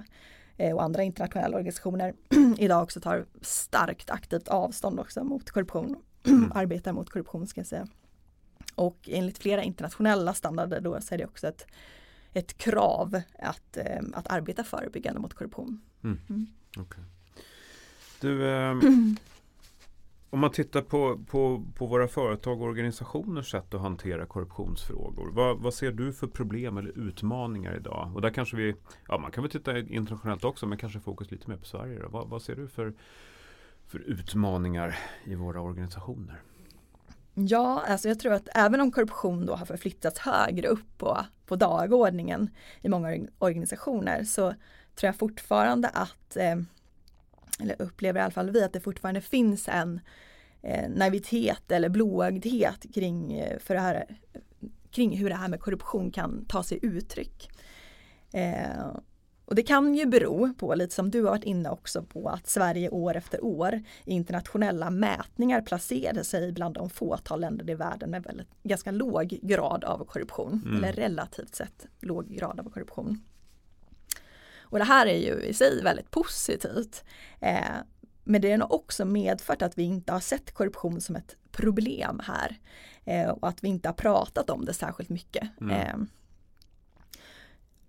och 0.58 0.82
andra 0.82 1.02
internationella 1.02 1.56
organisationer 1.56 2.14
idag 2.58 2.82
också 2.82 3.00
tar 3.00 3.26
starkt 3.40 4.10
aktivt 4.10 4.48
avstånd 4.48 5.00
också 5.00 5.24
mot 5.24 5.50
korruption, 5.50 5.96
arbetar 6.54 6.92
mot 6.92 7.10
korruption 7.10 7.46
ska 7.46 7.60
jag 7.60 7.66
säga. 7.66 7.86
Och 8.74 9.08
enligt 9.12 9.38
flera 9.38 9.62
internationella 9.62 10.34
standarder 10.34 10.80
då 10.80 11.00
så 11.00 11.14
är 11.14 11.18
det 11.18 11.24
också 11.24 11.48
ett, 11.48 11.66
ett 12.32 12.58
krav 12.58 13.20
att, 13.38 13.76
eh, 13.76 14.02
att 14.14 14.26
arbeta 14.26 14.64
förebyggande 14.64 15.20
mot 15.20 15.34
korruption. 15.34 15.80
Mm. 16.04 16.20
Mm. 16.28 16.46
Okay. 16.78 17.04
Du, 18.20 18.50
eh, 18.50 18.74
Om 20.34 20.40
man 20.40 20.50
tittar 20.50 20.82
på, 20.82 21.18
på, 21.26 21.64
på 21.74 21.86
våra 21.86 22.08
företag 22.08 22.62
och 22.62 22.68
organisationers 22.68 23.50
sätt 23.50 23.74
att 23.74 23.80
hantera 23.80 24.26
korruptionsfrågor. 24.26 25.30
Vad, 25.32 25.58
vad, 25.58 25.74
ser 25.74 25.92
du 25.92 26.12
för 26.12 26.26
problem 26.26 26.76
eller 26.76 26.98
utmaningar 26.98 27.76
idag? 27.76 28.10
Och 28.14 28.20
där 28.22 28.30
kanske 28.30 28.56
vi, 28.56 28.74
ja 29.08 29.18
man 29.18 29.30
kan 29.30 29.42
väl 29.42 29.50
titta 29.50 29.78
internationellt 29.78 30.44
också 30.44 30.66
men 30.66 30.78
kanske 30.78 31.00
fokus 31.00 31.30
lite 31.30 31.50
mer 31.50 31.56
på 31.56 31.64
Sverige. 31.64 31.98
Då. 31.98 32.08
Vad, 32.08 32.28
vad 32.28 32.42
ser 32.42 32.56
du 32.56 32.68
för, 32.68 32.94
för 33.86 33.98
utmaningar 33.98 34.98
i 35.24 35.34
våra 35.34 35.60
organisationer? 35.60 36.40
Ja, 37.34 37.82
alltså 37.88 38.08
jag 38.08 38.18
tror 38.18 38.32
att 38.32 38.48
även 38.54 38.80
om 38.80 38.92
korruption 38.92 39.46
då 39.46 39.54
har 39.54 39.66
förflyttats 39.66 40.18
högre 40.18 40.68
upp 40.68 40.98
på, 40.98 41.18
på 41.46 41.56
dagordningen 41.56 42.50
i 42.80 42.88
många 42.88 43.18
organisationer 43.38 44.24
så 44.24 44.50
tror 44.94 45.08
jag 45.08 45.16
fortfarande 45.16 45.88
att 45.88 46.36
eh, 46.36 46.56
eller 47.60 47.82
upplever 47.82 48.20
i 48.20 48.22
alla 48.22 48.30
fall 48.30 48.50
vi, 48.50 48.62
att 48.62 48.72
det 48.72 48.80
fortfarande 48.80 49.20
finns 49.20 49.68
en 49.68 50.00
eh, 50.62 50.88
naivitet 50.88 51.72
eller 51.72 51.88
blåögdhet 51.88 52.86
kring, 52.94 53.32
eh, 53.32 53.58
för 53.58 53.74
det 53.74 53.80
här, 53.80 54.18
kring 54.90 55.16
hur 55.16 55.28
det 55.28 55.36
här 55.36 55.48
med 55.48 55.60
korruption 55.60 56.10
kan 56.10 56.44
ta 56.44 56.62
sig 56.62 56.78
uttryck. 56.82 57.50
Eh, 58.32 58.96
och 59.44 59.54
det 59.54 59.62
kan 59.62 59.94
ju 59.94 60.06
bero 60.06 60.54
på, 60.54 60.74
lite 60.74 60.94
som 60.94 61.10
du 61.10 61.22
har 61.22 61.30
varit 61.30 61.44
inne 61.44 61.70
också 61.70 62.02
på, 62.02 62.28
att 62.28 62.46
Sverige 62.46 62.90
år 62.90 63.16
efter 63.16 63.44
år 63.44 63.82
i 64.04 64.12
internationella 64.12 64.90
mätningar 64.90 65.60
placerade 65.60 66.24
sig 66.24 66.52
bland 66.52 66.74
de 66.74 66.90
fåtal 66.90 67.40
länder 67.40 67.70
i 67.70 67.74
världen 67.74 68.10
med 68.10 68.22
väldigt, 68.22 68.48
ganska 68.62 68.90
låg 68.90 69.38
grad 69.42 69.84
av 69.84 70.04
korruption, 70.04 70.62
mm. 70.64 70.76
eller 70.76 70.92
relativt 70.92 71.54
sett 71.54 71.86
låg 72.00 72.28
grad 72.28 72.60
av 72.60 72.70
korruption. 72.70 73.20
Och 74.74 74.80
det 74.80 74.84
här 74.84 75.06
är 75.06 75.16
ju 75.16 75.40
i 75.40 75.54
sig 75.54 75.82
väldigt 75.82 76.10
positivt. 76.10 77.04
Eh, 77.40 77.76
men 78.24 78.40
det 78.40 78.52
har 78.52 78.72
också 78.72 79.04
medfört 79.04 79.62
att 79.62 79.78
vi 79.78 79.82
inte 79.82 80.12
har 80.12 80.20
sett 80.20 80.54
korruption 80.54 81.00
som 81.00 81.16
ett 81.16 81.36
problem 81.52 82.20
här. 82.24 82.58
Eh, 83.04 83.28
och 83.28 83.48
att 83.48 83.64
vi 83.64 83.68
inte 83.68 83.88
har 83.88 83.94
pratat 83.94 84.50
om 84.50 84.64
det 84.64 84.74
särskilt 84.74 85.08
mycket. 85.10 85.48
Mm. 85.60 86.08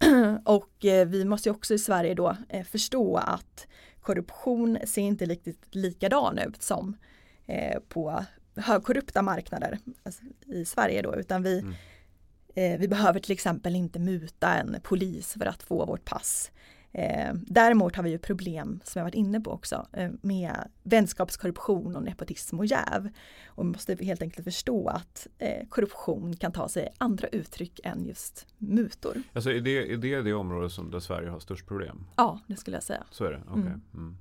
Eh, 0.02 0.36
och 0.46 0.86
eh, 0.86 1.08
vi 1.08 1.26
måste 1.26 1.52
också 1.52 1.74
i 1.74 1.80
Sverige 1.80 2.14
då 2.14 2.38
eh, 2.50 2.64
förstå 2.64 3.18
att 3.18 3.68
korruption 4.02 4.78
ser 4.86 5.02
inte 5.02 5.26
riktigt 5.26 5.76
likadan 5.76 6.38
ut 6.38 6.62
som 6.62 6.98
eh, 7.46 7.80
på 7.80 8.26
högkorrupta 8.56 9.22
marknader 9.22 9.80
alltså 10.04 10.24
i 10.46 10.66
Sverige 10.66 11.02
då, 11.02 11.16
utan 11.16 11.44
vi, 11.44 11.60
mm. 11.60 12.80
vi 12.80 12.88
behöver 12.88 13.20
till 13.20 13.32
exempel 13.32 13.76
inte 13.76 14.00
muta 14.00 14.54
en 14.54 14.78
polis 14.84 15.34
för 15.34 15.46
att 15.46 15.64
få 15.64 15.86
vårt 15.86 16.06
pass. 16.06 16.52
Eh, 16.98 17.34
däremot 17.34 17.96
har 17.96 18.04
vi 18.04 18.10
ju 18.10 18.18
problem, 18.18 18.80
som 18.84 19.00
jag 19.00 19.06
varit 19.06 19.16
inne 19.16 19.42
på 19.42 19.52
också, 19.52 19.88
eh, 19.94 20.12
med 20.22 20.70
vänskapskorruption 20.84 21.96
och 21.96 22.04
nepotism 22.04 22.60
och 22.60 22.66
jäv. 22.66 23.10
Och 23.48 23.66
vi 23.66 23.68
måste 23.70 23.96
helt 23.96 24.22
enkelt 24.22 24.44
förstå 24.44 24.88
att 24.88 25.28
eh, 25.38 25.68
korruption 25.70 26.36
kan 26.36 26.52
ta 26.52 26.70
sig 26.70 26.94
andra 26.98 27.28
uttryck 27.28 27.80
än 27.84 28.06
just 28.06 28.48
mutor. 28.58 29.22
Alltså 29.34 29.52
är 29.52 29.62
det 29.62 29.94
är 29.94 29.98
det, 29.98 30.22
det 30.22 30.34
område 30.34 30.70
som 30.70 30.92
där 30.92 31.00
Sverige 31.00 31.30
har 31.30 31.40
störst 31.40 31.68
problem? 31.68 32.06
Ja, 32.16 32.40
det 32.48 32.56
skulle 32.56 32.78
jag 32.78 32.84
säga. 32.84 33.04
Så 33.12 33.26
är 33.26 33.32
det? 33.32 33.42
Okay. 33.52 33.62
Mm. 33.62 33.82
Mm. 33.94 34.18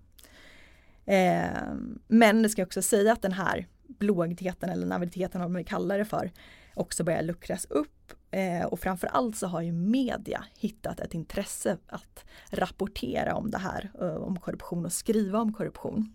Eh, 1.06 1.94
men 2.08 2.42
det 2.42 2.48
ska 2.48 2.62
också 2.62 2.82
säga 2.82 3.12
att 3.12 3.22
den 3.22 3.32
här 3.32 3.66
blågtheten 3.86 4.70
eller 4.70 4.86
naiviteten, 4.86 5.40
vad 5.40 5.50
man 5.50 5.64
kallar 5.64 5.98
det 5.98 6.04
för, 6.04 6.30
också 6.74 7.04
börjar 7.04 7.22
luckras 7.22 7.64
upp 7.64 8.12
eh, 8.34 8.64
och 8.64 8.80
framförallt 8.80 9.36
så 9.36 9.46
har 9.46 9.62
ju 9.62 9.72
media 9.72 10.44
hittat 10.58 11.00
ett 11.00 11.14
intresse 11.14 11.78
att 11.86 12.24
rapportera 12.50 13.34
om 13.34 13.50
det 13.50 13.58
här, 13.58 13.90
eh, 14.00 14.14
om 14.14 14.40
korruption 14.40 14.84
och 14.84 14.92
skriva 14.92 15.38
om 15.38 15.52
korruption. 15.52 16.14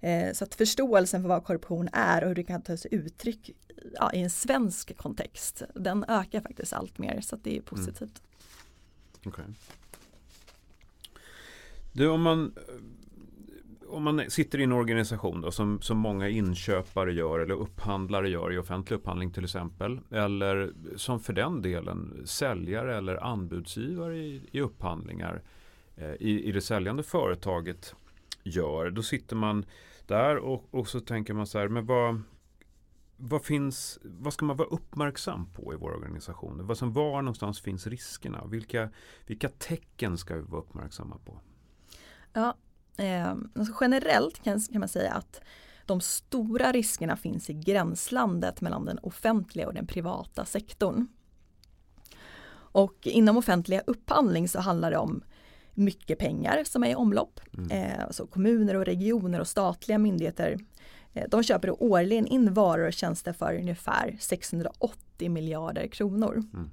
Eh, 0.00 0.32
så 0.32 0.44
att 0.44 0.54
förståelsen 0.54 1.22
för 1.22 1.28
vad 1.28 1.44
korruption 1.44 1.88
är 1.92 2.22
och 2.22 2.28
hur 2.28 2.34
det 2.34 2.42
kan 2.42 2.62
ta 2.62 2.76
sig 2.76 2.94
uttryck 2.94 3.50
ja, 3.94 4.12
i 4.12 4.22
en 4.22 4.30
svensk 4.30 4.96
kontext, 4.96 5.62
den 5.74 6.04
ökar 6.08 6.40
faktiskt 6.40 6.72
allt 6.72 6.98
mer 6.98 7.20
så 7.20 7.34
att 7.34 7.44
det 7.44 7.56
är 7.56 7.60
positivt. 7.60 8.22
Mm. 9.22 9.32
Okay. 9.32 9.44
Du, 11.92 12.08
om 12.08 12.22
man 12.22 12.54
om 13.88 14.02
man 14.04 14.30
sitter 14.30 14.60
i 14.60 14.62
en 14.62 14.72
organisation 14.72 15.40
då, 15.40 15.50
som, 15.50 15.80
som 15.80 15.98
många 15.98 16.28
inköpare 16.28 17.12
gör 17.12 17.38
eller 17.38 17.54
upphandlare 17.54 18.28
gör 18.28 18.52
i 18.52 18.58
offentlig 18.58 18.96
upphandling 18.96 19.30
till 19.30 19.44
exempel. 19.44 20.00
Eller 20.10 20.72
som 20.96 21.20
för 21.20 21.32
den 21.32 21.62
delen 21.62 22.22
säljare 22.24 22.96
eller 22.96 23.24
anbudsgivare 23.24 24.16
i, 24.16 24.48
i 24.52 24.60
upphandlingar 24.60 25.42
eh, 25.96 26.12
i, 26.12 26.44
i 26.44 26.52
det 26.52 26.60
säljande 26.60 27.02
företaget 27.02 27.94
gör. 28.42 28.90
Då 28.90 29.02
sitter 29.02 29.36
man 29.36 29.64
där 30.06 30.36
och, 30.36 30.64
och 30.70 30.88
så 30.88 31.00
tänker 31.00 31.34
man 31.34 31.46
så 31.46 31.58
här, 31.58 31.68
men 31.68 31.86
vad, 31.86 32.22
vad, 33.16 33.44
finns, 33.44 33.98
vad 34.02 34.32
ska 34.32 34.44
man 34.44 34.56
vara 34.56 34.68
uppmärksam 34.68 35.46
på 35.52 35.74
i 35.74 35.76
våra 35.76 35.96
organisationer? 35.96 36.64
Vad 36.64 36.78
som, 36.78 36.92
var 36.92 37.22
någonstans 37.22 37.60
finns 37.60 37.86
riskerna? 37.86 38.46
Vilka, 38.46 38.90
vilka 39.26 39.48
tecken 39.48 40.18
ska 40.18 40.34
vi 40.34 40.42
vara 40.42 40.60
uppmärksamma 40.60 41.18
på? 41.24 41.40
Ja, 42.32 42.56
Eh, 42.98 43.30
alltså 43.30 43.74
generellt 43.80 44.42
kan, 44.42 44.60
kan 44.60 44.80
man 44.80 44.88
säga 44.88 45.12
att 45.12 45.40
de 45.86 46.00
stora 46.00 46.72
riskerna 46.72 47.16
finns 47.16 47.50
i 47.50 47.54
gränslandet 47.54 48.60
mellan 48.60 48.84
den 48.84 48.98
offentliga 48.98 49.66
och 49.66 49.74
den 49.74 49.86
privata 49.86 50.44
sektorn. 50.44 51.06
Och 52.70 53.06
inom 53.06 53.36
offentliga 53.36 53.82
upphandling 53.86 54.48
så 54.48 54.60
handlar 54.60 54.90
det 54.90 54.98
om 54.98 55.22
mycket 55.74 56.18
pengar 56.18 56.64
som 56.64 56.84
är 56.84 56.90
i 56.90 56.94
omlopp. 56.94 57.40
Mm. 57.58 57.70
Eh, 57.70 58.04
alltså 58.04 58.26
kommuner 58.26 58.74
och 58.74 58.84
regioner 58.84 59.40
och 59.40 59.48
statliga 59.48 59.98
myndigheter 59.98 60.58
eh, 61.12 61.24
de 61.28 61.42
köper 61.42 61.82
årligen 61.82 62.26
in 62.26 62.54
varor 62.54 62.86
och 62.86 62.92
tjänster 62.92 63.32
för 63.32 63.54
ungefär 63.54 64.16
680 64.20 65.30
miljarder 65.30 65.86
kronor. 65.86 66.32
Mm. 66.54 66.70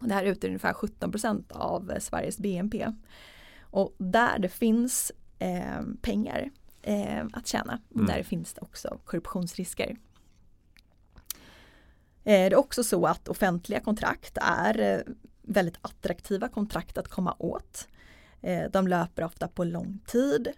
Det 0.00 0.14
här 0.14 0.24
utgör 0.24 0.48
ungefär 0.48 0.72
17% 0.72 1.52
av 1.52 1.92
Sveriges 1.98 2.38
BNP. 2.38 2.92
Och 3.60 3.94
där 3.98 4.38
det 4.38 4.48
finns 4.48 5.12
eh, 5.38 5.82
pengar 6.02 6.50
eh, 6.82 7.24
att 7.32 7.46
tjäna. 7.46 7.80
Mm. 7.94 8.06
Där 8.06 8.22
finns 8.22 8.54
det 8.54 8.60
också 8.60 8.98
korruptionsrisker. 9.04 9.96
Eh, 12.24 12.48
det 12.48 12.52
är 12.52 12.56
också 12.56 12.84
så 12.84 13.06
att 13.06 13.28
offentliga 13.28 13.80
kontrakt 13.80 14.38
är 14.40 14.80
eh, 14.80 15.12
väldigt 15.42 15.78
attraktiva 15.80 16.48
kontrakt 16.48 16.98
att 16.98 17.08
komma 17.08 17.36
åt. 17.38 17.88
Eh, 18.40 18.70
de 18.70 18.88
löper 18.88 19.24
ofta 19.24 19.48
på 19.48 19.64
lång 19.64 19.98
tid 20.06 20.52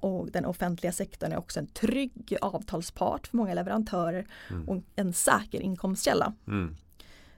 och 0.00 0.30
den 0.30 0.44
offentliga 0.44 0.92
sektorn 0.92 1.32
är 1.32 1.36
också 1.36 1.60
en 1.60 1.66
trygg 1.66 2.36
avtalspart 2.40 3.26
för 3.26 3.36
många 3.36 3.54
leverantörer 3.54 4.26
mm. 4.50 4.68
och 4.68 4.82
en 4.96 5.12
säker 5.12 5.60
inkomstkälla. 5.60 6.32
Mm. 6.46 6.76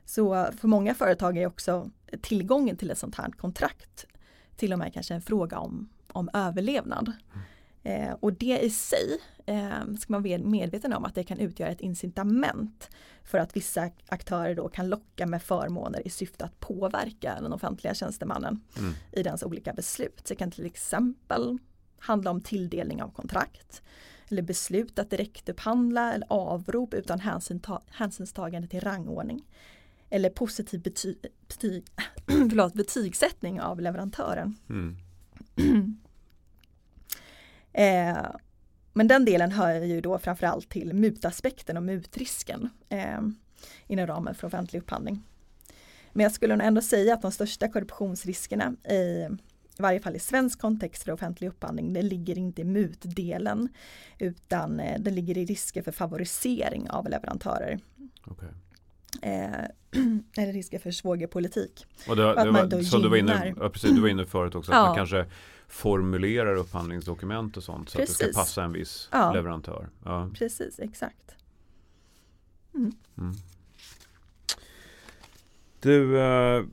Så 0.05 0.49
för 0.59 0.69
många 0.69 0.95
företag 0.95 1.39
är 1.39 1.47
också 1.47 1.91
tillgången 2.23 2.77
till 2.77 2.91
ett 2.91 2.99
sånt 2.99 3.15
här 3.15 3.31
kontrakt 3.31 4.07
till 4.57 4.73
och 4.73 4.79
med 4.79 4.95
kanske 4.95 5.15
en 5.15 5.23
fråga 5.23 5.59
om 5.59 5.89
om 6.13 6.31
överlevnad. 6.33 7.13
Eh, 7.83 8.13
och 8.21 8.33
det 8.33 8.59
i 8.59 8.71
sig 8.71 9.19
eh, 9.47 9.95
ska 9.99 10.13
man 10.13 10.23
vara 10.23 10.39
medveten 10.39 10.93
om 10.93 11.05
att 11.05 11.15
det 11.15 11.25
kan 11.25 11.39
utgöra 11.39 11.69
ett 11.69 11.81
incitament 11.81 12.91
för 13.25 13.39
att 13.39 13.57
vissa 13.57 13.91
aktörer 14.07 14.55
då 14.55 14.69
kan 14.69 14.89
locka 14.89 15.27
med 15.27 15.43
förmåner 15.43 16.07
i 16.07 16.11
syfte 16.11 16.45
att 16.45 16.61
påverka 16.61 17.39
den 17.41 17.53
offentliga 17.53 17.95
tjänstemannen 17.95 18.61
mm. 18.79 18.95
i 19.13 19.23
dens 19.23 19.43
olika 19.43 19.73
beslut. 19.73 20.19
Så 20.25 20.35
det 20.35 20.35
kan 20.35 20.51
till 20.51 20.67
exempel 20.67 21.59
handla 21.99 22.31
om 22.31 22.41
tilldelning 22.41 23.03
av 23.03 23.09
kontrakt 23.09 23.83
eller 24.33 24.43
beslut 24.43 24.99
att 24.99 25.11
direktupphandla 25.11 26.15
eller 26.15 26.27
avrop 26.31 26.95
utan 26.95 27.21
hänsyn 27.21 27.61
ta, 27.61 27.83
hänsynstagande 27.91 28.69
till 28.69 28.81
rangordning. 28.81 29.47
Eller 30.11 30.31
positiv 30.31 30.83
bety, 30.83 31.15
betyg, 31.49 31.85
förlåt, 32.27 32.75
betygsättning 32.75 33.61
av 33.61 33.81
leverantören. 33.81 34.57
Mm. 34.69 34.97
eh, 37.73 38.27
men 38.93 39.09
den 39.09 39.25
delen 39.25 39.53
hör 39.53 39.81
ju 39.81 40.01
då 40.01 40.19
framförallt 40.19 40.69
till 40.69 40.95
mutaspekten 40.95 41.77
och 41.77 41.83
mutrisken 41.83 42.71
eh, 42.89 43.21
inom 43.87 44.07
ramen 44.07 44.35
för 44.35 44.47
offentlig 44.47 44.81
upphandling. 44.81 45.23
Men 46.13 46.23
jag 46.23 46.33
skulle 46.33 46.57
nog 46.57 46.67
ändå 46.67 46.81
säga 46.81 47.15
att 47.15 47.23
de 47.23 47.33
största 47.33 47.69
korruptionsriskerna 47.69 48.77
i, 48.91 49.29
i 49.79 49.83
varje 49.83 50.01
fall 50.01 50.17
i 50.17 50.19
svensk 50.19 50.61
kontext 50.61 51.03
för 51.03 51.13
offentlig 51.13 51.49
upphandling, 51.49 51.93
det 51.93 52.03
ligger 52.03 52.39
inte 52.39 52.61
i 52.61 52.65
mutdelen 52.65 53.69
utan 54.19 54.81
eh, 54.81 55.01
det 55.01 55.11
ligger 55.11 55.39
i 55.39 55.45
risker 55.45 55.83
för 55.83 55.93
favorisering 55.93 56.91
av 56.91 57.09
leverantörer. 57.09 57.81
Okay. 58.27 58.49
Eh, 59.23 59.51
eller 60.37 60.53
risker 60.53 60.79
för 60.79 60.91
svågerpolitik. 60.91 61.87
Och 62.09 62.17
det, 62.17 62.23
det 62.23 62.51
var, 62.51 62.83
så 62.83 62.99
du 62.99 63.09
var, 63.09 63.17
inne, 63.17 63.55
ja, 63.61 63.69
precis, 63.69 63.91
du 63.91 64.01
var 64.01 64.09
inne 64.09 64.27
förut 64.27 64.55
också, 64.55 64.73
att 64.73 64.79
ja. 64.79 64.87
man 64.87 64.97
kanske 64.97 65.27
formulerar 65.69 66.55
upphandlingsdokument 66.55 67.57
och 67.57 67.63
sånt 67.63 67.91
så 67.91 67.99
precis. 67.99 68.21
att 68.21 68.27
det 68.27 68.33
ska 68.33 68.41
passa 68.41 68.65
en 68.65 68.73
viss 68.73 69.09
ja. 69.13 69.33
leverantör. 69.33 69.89
Ja. 70.05 70.31
Precis, 70.35 70.79
exakt. 70.79 71.37
Mm. 72.75 72.93
Mm. 73.19 73.35
Du, 75.81 76.21
eh, 76.21 76.65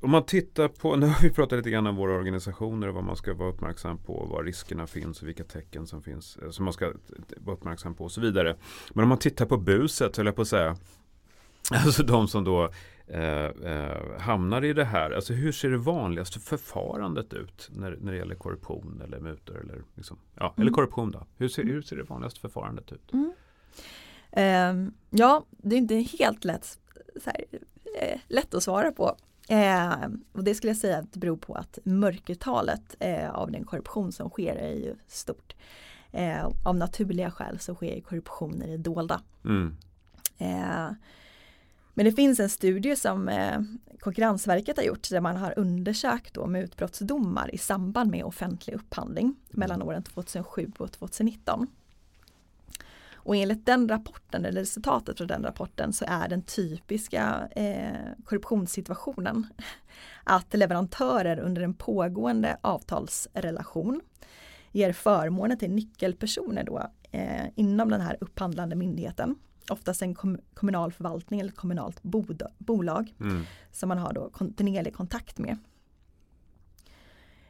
om 0.00 0.10
man 0.10 0.26
tittar 0.26 0.68
på, 0.68 0.96
nu 0.96 1.06
har 1.06 1.22
vi 1.22 1.30
pratat 1.30 1.56
lite 1.56 1.70
grann 1.70 1.86
om 1.86 1.96
våra 1.96 2.14
organisationer 2.14 2.88
och 2.88 2.94
vad 2.94 3.04
man 3.04 3.16
ska 3.16 3.34
vara 3.34 3.48
uppmärksam 3.48 3.98
på, 3.98 4.26
var 4.30 4.44
riskerna 4.44 4.86
finns 4.86 5.22
och 5.22 5.28
vilka 5.28 5.44
tecken 5.44 5.86
som 5.86 6.02
finns, 6.02 6.36
eh, 6.36 6.50
som 6.50 6.64
man 6.64 6.74
ska 6.74 6.92
vara 7.36 7.56
uppmärksam 7.56 7.94
på 7.94 8.04
och 8.04 8.12
så 8.12 8.20
vidare. 8.20 8.56
Men 8.94 9.02
om 9.02 9.08
man 9.08 9.18
tittar 9.18 9.46
på 9.46 9.56
buset, 9.56 10.16
höll 10.16 10.26
jag 10.26 10.36
på 10.36 10.42
att 10.42 10.48
säga, 10.48 10.76
Alltså 11.70 12.02
de 12.02 12.28
som 12.28 12.44
då 12.44 12.70
eh, 13.06 13.44
eh, 13.44 14.18
hamnar 14.18 14.64
i 14.64 14.72
det 14.72 14.84
här. 14.84 15.10
Alltså 15.10 15.32
hur 15.32 15.52
ser 15.52 15.70
det 15.70 15.78
vanligaste 15.78 16.40
förfarandet 16.40 17.32
ut 17.32 17.68
när, 17.72 17.96
när 18.00 18.12
det 18.12 18.18
gäller 18.18 18.34
korruption 18.34 19.02
eller 19.04 19.20
mutor 19.20 19.60
eller, 19.60 19.82
liksom, 19.94 20.18
ja, 20.34 20.54
mm. 20.56 20.62
eller 20.62 20.72
korruption 20.72 21.10
då? 21.10 21.26
Hur 21.36 21.48
ser, 21.48 21.62
hur 21.62 21.82
ser 21.82 21.96
det 21.96 22.02
vanligaste 22.02 22.40
förfarandet 22.40 22.92
ut? 22.92 23.12
Mm. 23.12 23.32
Eh, 24.32 24.92
ja, 25.10 25.44
det 25.50 25.76
är 25.76 25.78
inte 25.78 25.94
helt 25.94 26.44
lätt, 26.44 26.78
här, 27.24 27.44
eh, 28.00 28.20
lätt 28.28 28.54
att 28.54 28.62
svara 28.62 28.92
på. 28.92 29.16
Eh, 29.48 30.08
och 30.32 30.44
det 30.44 30.54
skulle 30.54 30.70
jag 30.70 30.76
säga 30.76 30.98
att 30.98 31.12
det 31.12 31.18
beror 31.18 31.36
på 31.36 31.54
att 31.54 31.78
mörkertalet 31.84 32.96
eh, 33.00 33.30
av 33.30 33.50
den 33.50 33.64
korruption 33.64 34.12
som 34.12 34.30
sker 34.30 34.56
är 34.56 34.72
ju 34.72 34.94
stort. 35.06 35.54
av 36.64 36.76
naturliga 36.76 37.30
skäl 37.30 37.58
så 37.58 37.74
sker 37.74 38.00
korruption 38.00 38.62
i 38.62 38.70
det 38.70 38.76
dolda. 38.76 39.20
Mm. 39.44 39.76
Men 41.98 42.04
det 42.04 42.12
finns 42.12 42.40
en 42.40 42.48
studie 42.48 42.96
som 42.96 43.28
eh, 43.28 43.60
Konkurrensverket 44.00 44.76
har 44.76 44.84
gjort 44.84 45.10
där 45.10 45.20
man 45.20 45.36
har 45.36 45.58
undersökt 45.58 46.34
då 46.34 46.46
mutbrottsdomar 46.46 47.54
i 47.54 47.58
samband 47.58 48.10
med 48.10 48.24
offentlig 48.24 48.74
upphandling 48.74 49.24
mm. 49.24 49.36
mellan 49.48 49.82
åren 49.82 50.02
2007 50.02 50.72
och 50.78 50.92
2019. 50.92 51.66
Och 53.12 53.36
enligt 53.36 53.66
den 53.66 53.88
rapporten, 53.88 54.44
eller 54.44 54.60
resultatet 54.60 55.18
från 55.18 55.26
den 55.26 55.42
rapporten, 55.42 55.92
så 55.92 56.04
är 56.08 56.28
den 56.28 56.42
typiska 56.42 57.48
eh, 57.50 58.24
korruptionssituationen 58.24 59.46
att 60.24 60.54
leverantörer 60.54 61.38
under 61.40 61.62
en 61.62 61.74
pågående 61.74 62.56
avtalsrelation 62.60 64.00
ger 64.72 64.92
förmåner 64.92 65.56
till 65.56 65.70
nyckelpersoner 65.70 66.64
då, 66.64 66.90
eh, 67.10 67.46
inom 67.54 67.90
den 67.90 68.00
här 68.00 68.16
upphandlande 68.20 68.76
myndigheten. 68.76 69.36
Oftast 69.70 70.02
en 70.02 70.14
kom 70.14 70.38
kommunal 70.54 70.92
förvaltning 70.92 71.40
eller 71.40 71.52
kommunalt 71.52 72.02
bolag 72.58 73.14
mm. 73.20 73.44
som 73.72 73.88
man 73.88 73.98
har 73.98 74.12
då 74.12 74.30
kontinuerlig 74.30 74.94
kontakt 74.94 75.38
med. 75.38 75.56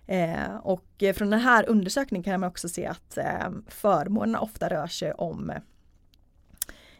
Eh, 0.06 0.56
och 0.56 1.04
från 1.14 1.30
den 1.30 1.40
här 1.40 1.68
undersökningen 1.68 2.24
kan 2.24 2.40
man 2.40 2.48
också 2.48 2.68
se 2.68 2.86
att 2.86 3.18
eh, 3.18 3.50
förmånerna 3.66 4.40
ofta 4.40 4.68
rör 4.68 4.86
sig 4.86 5.12
om 5.12 5.52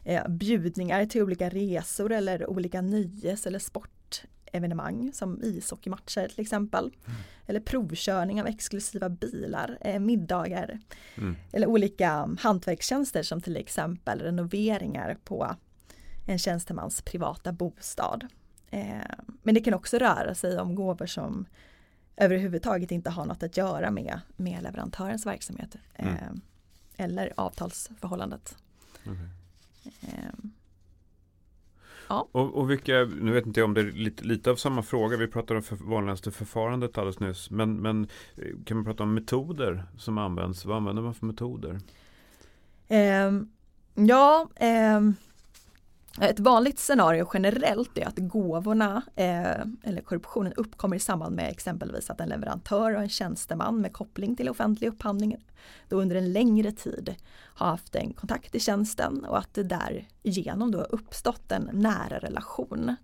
eh, 0.05 0.29
bjudningar 0.29 1.07
till 1.07 1.23
olika 1.23 1.49
resor 1.49 2.13
eller 2.13 2.51
olika 2.51 2.81
nöjes 2.81 3.47
eller 3.47 3.59
sportevenemang 4.49 5.13
som 5.13 5.43
ishockeymatcher 5.43 6.29
till 6.29 6.41
exempel. 6.41 6.85
Mm. 6.85 7.21
Eller 7.47 7.61
provkörning 7.61 8.41
av 8.41 8.47
exklusiva 8.47 9.09
bilar, 9.09 9.79
eh, 9.81 10.01
middagar 10.01 10.79
mm. 11.17 11.37
eller 11.53 11.67
olika 11.67 12.37
hantverkstjänster 12.41 13.23
som 13.23 13.41
till 13.41 13.57
exempel 13.57 14.21
renoveringar 14.21 15.17
på 15.25 15.57
en 16.27 16.39
tjänstemans 16.39 17.03
privata 17.03 17.53
bostad. 17.53 18.27
Eh, 18.71 18.99
men 19.43 19.55
det 19.55 19.61
kan 19.61 19.75
också 19.75 19.99
röra 19.99 20.35
sig 20.35 20.59
om 20.59 20.75
gåvor 20.75 21.07
som 21.07 21.47
överhuvudtaget 22.17 22.91
inte 22.91 23.11
har 23.11 23.25
något 23.25 23.43
att 23.43 23.57
göra 23.57 23.91
med, 23.91 24.21
med 24.37 24.63
leverantörens 24.63 25.27
verksamhet 25.27 25.77
mm. 25.95 26.15
eh, 26.15 26.31
eller 26.97 27.33
avtalsförhållandet. 27.37 28.57
Okay. 29.05 29.29
Eh, 32.09 32.17
ja. 32.17 32.29
Och, 32.33 32.55
och, 32.55 32.71
vilka, 32.71 32.93
nu 33.21 33.33
vet 33.33 33.47
inte 33.47 33.61
jag 33.61 33.65
om 33.65 33.75
det 33.75 33.81
är 33.81 33.93
lite, 33.93 34.25
lite 34.25 34.51
av 34.51 34.57
samma 34.57 34.83
fråga, 34.83 35.17
vi 35.17 35.27
pratade 35.27 35.59
om 35.59 35.63
för, 35.63 35.77
vanligaste 35.77 36.31
förfarandet 36.31 36.99
alldeles 36.99 37.21
nyss, 37.21 37.51
men, 37.51 37.77
men 37.77 38.09
eh, 38.37 38.65
kan 38.65 38.77
man 38.77 38.85
prata 38.85 39.03
om 39.03 39.15
metoder 39.15 39.85
som 39.99 40.19
används? 40.19 40.65
Vad 40.65 40.77
använder 40.77 41.03
man 41.03 41.15
för 41.15 41.27
metoder? 41.27 41.81
Eh, 42.89 43.33
ja, 43.95 44.49
ehm, 44.57 45.15
ett 46.21 46.41
vanligt 46.41 46.79
scenario 46.79 47.29
generellt 47.35 47.99
är 47.99 48.07
att 48.07 48.19
gåvorna 48.19 49.03
eh, 49.17 49.61
eller 49.83 50.01
korruptionen 50.01 50.53
uppkommer 50.53 50.97
i 50.97 51.01
samband 51.01 51.37
med 51.37 51.51
exempelvis 51.51 52.11
att 52.11 52.21
en 52.21 52.29
leverantör 52.29 52.95
och 52.95 53.03
en 53.03 53.09
tjänsteman 53.09 53.81
med 53.81 53.93
koppling 53.93 54.37
till 54.37 54.49
offentlig 54.49 54.89
upphandling 54.89 55.37
då 55.89 56.01
under 56.01 56.17
en 56.17 56.33
längre 56.33 56.73
tid 56.73 57.15
har 57.31 57.67
haft 57.67 57.95
en 57.95 58.13
kontakt 58.13 58.55
i 58.55 58.61
tjänsten 58.61 59.25
och 59.25 59.39
att 59.39 59.55
det 59.55 59.63
därigenom 59.63 60.71
då 60.71 60.81
uppstått 60.81 61.53
en 61.53 61.71
nära 61.73 62.19
relation 62.19 62.97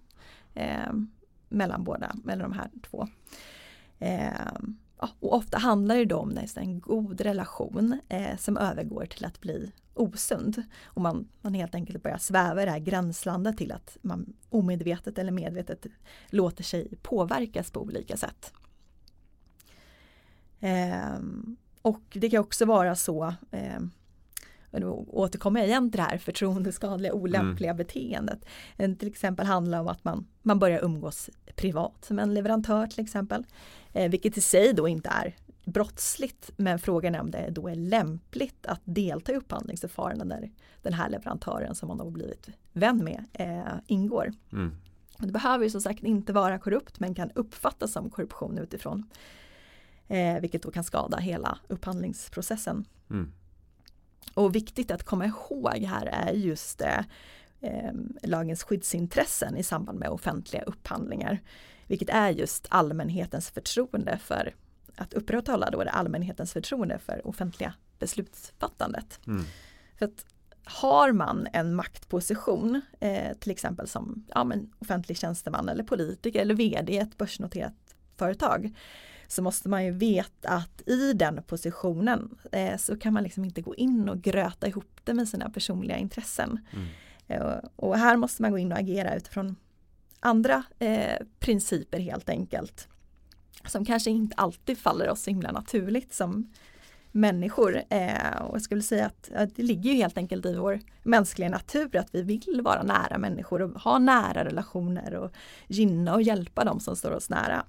eh, 0.55 0.93
mellan 1.49 1.85
båda, 1.85 2.13
mellan 2.25 2.51
de 2.51 2.59
här 2.59 2.71
två. 2.91 3.09
Eh, 3.99 4.53
och 5.21 5.37
ofta 5.37 5.59
handlar 5.59 5.97
det 5.97 6.05
då 6.05 6.17
om 6.17 6.39
en 6.57 6.81
god 6.81 7.21
relation 7.21 8.01
eh, 8.09 8.37
som 8.37 8.57
övergår 8.57 9.07
till 9.07 9.25
att 9.25 9.41
bli 9.41 9.73
osund. 9.95 10.63
Och 10.85 11.03
man, 11.03 11.29
man 11.41 11.55
helt 11.55 11.75
enkelt 11.75 12.03
börjar 12.03 12.19
sväva 12.19 12.63
i 12.63 12.65
det 12.65 12.71
här 12.71 12.79
gränslandet 12.79 13.59
till 13.59 13.73
att 13.73 13.97
man 14.03 14.33
omedvetet 14.51 15.19
eller 15.19 15.33
medvetet 15.33 15.87
låter 16.31 16.65
sig 16.65 16.89
påverkas 17.03 17.71
på 17.71 17.81
olika 17.83 18.17
sätt. 18.17 18.53
Eh, 20.61 21.19
och 21.83 22.03
det 22.13 22.31
kan 22.31 22.41
också 22.41 22.65
vara 22.65 22.97
så, 22.97 23.35
eh, 23.51 23.81
då 24.81 25.05
återkommer 25.09 25.61
jag 25.61 25.69
igen 25.69 25.91
till 25.91 25.97
det 25.97 26.03
här 26.03 26.19
förtroendeskadliga 26.19 27.13
olämpliga 27.13 27.71
mm. 27.71 27.77
beteendet. 27.77 28.45
Eh, 28.77 28.93
till 28.93 29.09
exempel 29.09 29.47
handlar 29.47 29.81
om 29.81 29.89
att 29.89 30.05
man, 30.05 30.27
man 30.43 30.59
börjar 30.59 30.85
umgås 30.85 31.31
privat 31.57 32.05
som 32.05 32.19
en 32.19 32.35
leverantör 32.35 32.87
till 32.87 33.05
exempel. 33.05 33.45
Eh, 33.93 34.11
vilket 34.11 34.37
i 34.37 34.41
sig 34.41 34.73
då 34.73 34.89
inte 34.89 35.09
är 35.09 35.37
brottsligt 35.65 36.51
men 36.57 36.79
frågan 36.79 37.15
är 37.15 37.21
om 37.21 37.31
det 37.31 37.51
då 37.51 37.69
är 37.69 37.75
lämpligt 37.75 38.67
att 38.67 38.81
delta 38.85 39.33
i 39.33 39.37
upphandlingsförfaranden 39.37 40.29
när 40.29 40.51
den 40.83 40.93
här 40.93 41.11
leverantören 41.11 41.75
som 41.75 41.89
man 41.89 41.99
då 41.99 42.11
blivit 42.11 42.49
vän 42.73 43.05
med 43.05 43.25
eh, 43.33 43.75
ingår. 43.87 44.33
Mm. 44.53 44.77
Det 45.19 45.33
behöver 45.33 45.65
ju 45.65 45.71
som 45.71 45.81
sagt 45.81 46.03
inte 46.03 46.33
vara 46.33 46.59
korrupt 46.59 47.01
men 47.01 47.15
kan 47.15 47.31
uppfattas 47.31 47.93
som 47.93 48.11
korruption 48.11 48.59
utifrån. 48.59 49.07
Eh, 50.09 50.41
vilket 50.41 50.63
då 50.63 50.71
kan 50.71 50.85
skada 50.85 51.17
hela 51.17 51.59
upphandlingsprocessen. 51.69 52.85
Mm. 53.11 53.33
Och 54.35 54.55
viktigt 54.55 54.91
att 54.91 55.05
komma 55.05 55.27
ihåg 55.27 55.77
här 55.77 56.07
är 56.07 56.33
just 56.33 56.81
eh, 56.81 56.99
eh, 57.61 57.93
lagens 58.23 58.63
skyddsintressen 58.63 59.57
i 59.57 59.63
samband 59.63 59.99
med 59.99 60.09
offentliga 60.09 60.63
upphandlingar. 60.63 61.41
Vilket 61.87 62.09
är 62.09 62.31
just 62.31 62.67
allmänhetens 62.69 63.51
förtroende 63.51 64.19
för 64.19 64.55
att 64.97 65.15
upprätthålla 65.15 65.71
då 65.71 65.85
det 65.85 65.91
allmänhetens 65.91 66.53
förtroende 66.53 66.99
för 66.99 67.27
offentliga 67.27 67.75
beslutsfattandet. 67.99 69.21
Mm. 69.27 69.45
För 69.99 70.07
att 70.07 70.27
har 70.65 71.13
man 71.13 71.49
en 71.53 71.75
maktposition, 71.75 72.81
eh, 73.01 73.37
till 73.37 73.51
exempel 73.51 73.89
som 73.89 74.27
ja, 74.35 74.45
men 74.45 74.73
offentlig 74.79 75.19
tjänsteman 75.19 75.69
eller 75.69 75.85
politiker 75.85 76.41
eller 76.41 76.55
vd 76.55 76.93
i 76.93 76.99
ett 76.99 77.19
börsnoterat 77.19 77.95
företag, 78.17 78.73
så 79.35 79.43
måste 79.43 79.69
man 79.69 79.85
ju 79.85 79.91
veta 79.91 80.49
att 80.49 80.89
i 80.89 81.13
den 81.13 81.43
positionen 81.43 82.39
eh, 82.53 82.77
så 82.77 82.97
kan 82.97 83.13
man 83.13 83.23
liksom 83.23 83.45
inte 83.45 83.61
gå 83.61 83.75
in 83.75 84.09
och 84.09 84.23
gröta 84.23 84.69
ihop 84.69 85.01
det 85.05 85.15
med 85.15 85.29
sina 85.29 85.51
personliga 85.51 85.97
intressen. 85.97 86.59
Mm. 86.73 86.87
Eh, 87.29 87.59
och 87.77 87.99
här 87.99 88.17
måste 88.17 88.43
man 88.43 88.51
gå 88.51 88.59
in 88.59 88.73
och 88.73 88.79
agera 88.79 89.17
utifrån 89.17 89.57
andra 90.21 90.63
eh, 90.79 91.27
principer 91.39 91.99
helt 91.99 92.29
enkelt 92.29 92.89
som 93.67 93.85
kanske 93.85 94.11
inte 94.11 94.37
alltid 94.37 94.79
faller 94.79 95.11
oss 95.11 95.23
så 95.23 95.31
himla 95.31 95.53
naturligt 95.53 96.15
som 96.15 96.51
människor. 97.13 97.83
Eh, 97.91 98.43
och 98.43 98.55
jag 98.55 98.63
skulle 98.63 98.83
säga 98.83 99.07
att, 99.07 99.31
att, 99.35 99.57
det 99.57 99.63
ligger 99.63 99.91
ju 99.91 99.97
helt 99.97 100.19
enkelt 100.19 100.47
i 100.47 100.55
vår 100.55 100.81
mänskliga 101.03 101.49
natur 101.49 101.97
att 101.97 102.09
vi 102.13 102.23
vill 102.23 102.61
vara 102.65 102.83
nära 102.83 103.19
människor 103.19 103.63
och 103.63 103.81
ha 103.81 103.99
nära 103.99 104.45
relationer 104.45 105.15
och 105.15 105.33
gynna 105.67 106.15
och 106.15 106.23
hjälpa 106.23 106.65
dem 106.65 106.81
som 106.81 106.97
står 106.97 107.11
oss 107.11 107.31
nära. 107.31 107.65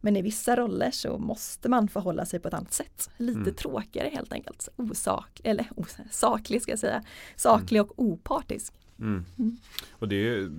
Men 0.00 0.16
i 0.16 0.22
vissa 0.22 0.56
roller 0.56 0.90
så 0.90 1.18
måste 1.18 1.68
man 1.68 1.88
förhålla 1.88 2.26
sig 2.26 2.40
på 2.40 2.48
ett 2.48 2.54
annat 2.54 2.72
sätt. 2.72 3.10
Lite 3.16 3.40
mm. 3.40 3.54
tråkigare 3.54 4.08
helt 4.08 4.32
enkelt. 4.32 4.68
Osak, 4.76 5.40
eller 5.44 5.68
saklig 6.10 6.62
ska 6.62 6.72
jag 6.72 6.78
säga. 6.78 7.02
Saklig 7.36 7.78
mm. 7.78 7.90
och 7.90 8.04
opartisk. 8.04 8.72
Mm. 8.98 9.24
Mm. 9.38 9.56
Och 9.90 10.08
det 10.08 10.28
är 10.28 10.50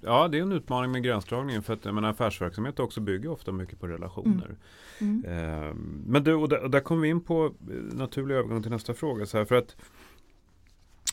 ja, 0.00 0.28
det 0.28 0.38
är 0.38 0.42
en 0.42 0.52
utmaning 0.52 0.92
med 0.92 1.02
gränsdragningen 1.02 1.62
för 1.62 1.72
att 1.72 1.84
menar, 1.84 2.10
affärsverksamhet 2.10 2.80
också 2.80 3.00
bygger 3.00 3.30
ofta 3.30 3.52
mycket 3.52 3.80
på 3.80 3.86
relationer. 3.86 4.56
Eh, 5.00 5.74
men 6.06 6.24
du, 6.24 6.34
och 6.34 6.48
där, 6.48 6.62
och 6.62 6.70
där 6.70 6.80
kommer 6.80 7.02
vi 7.02 7.08
in 7.08 7.20
på 7.20 7.44
eh, 7.44 7.96
naturlig 7.96 8.34
övergång 8.34 8.62
till 8.62 8.70
nästa 8.70 8.94
fråga. 8.94 9.26
Så 9.26 9.38
här, 9.38 9.44
för 9.44 9.54
att 9.54 9.76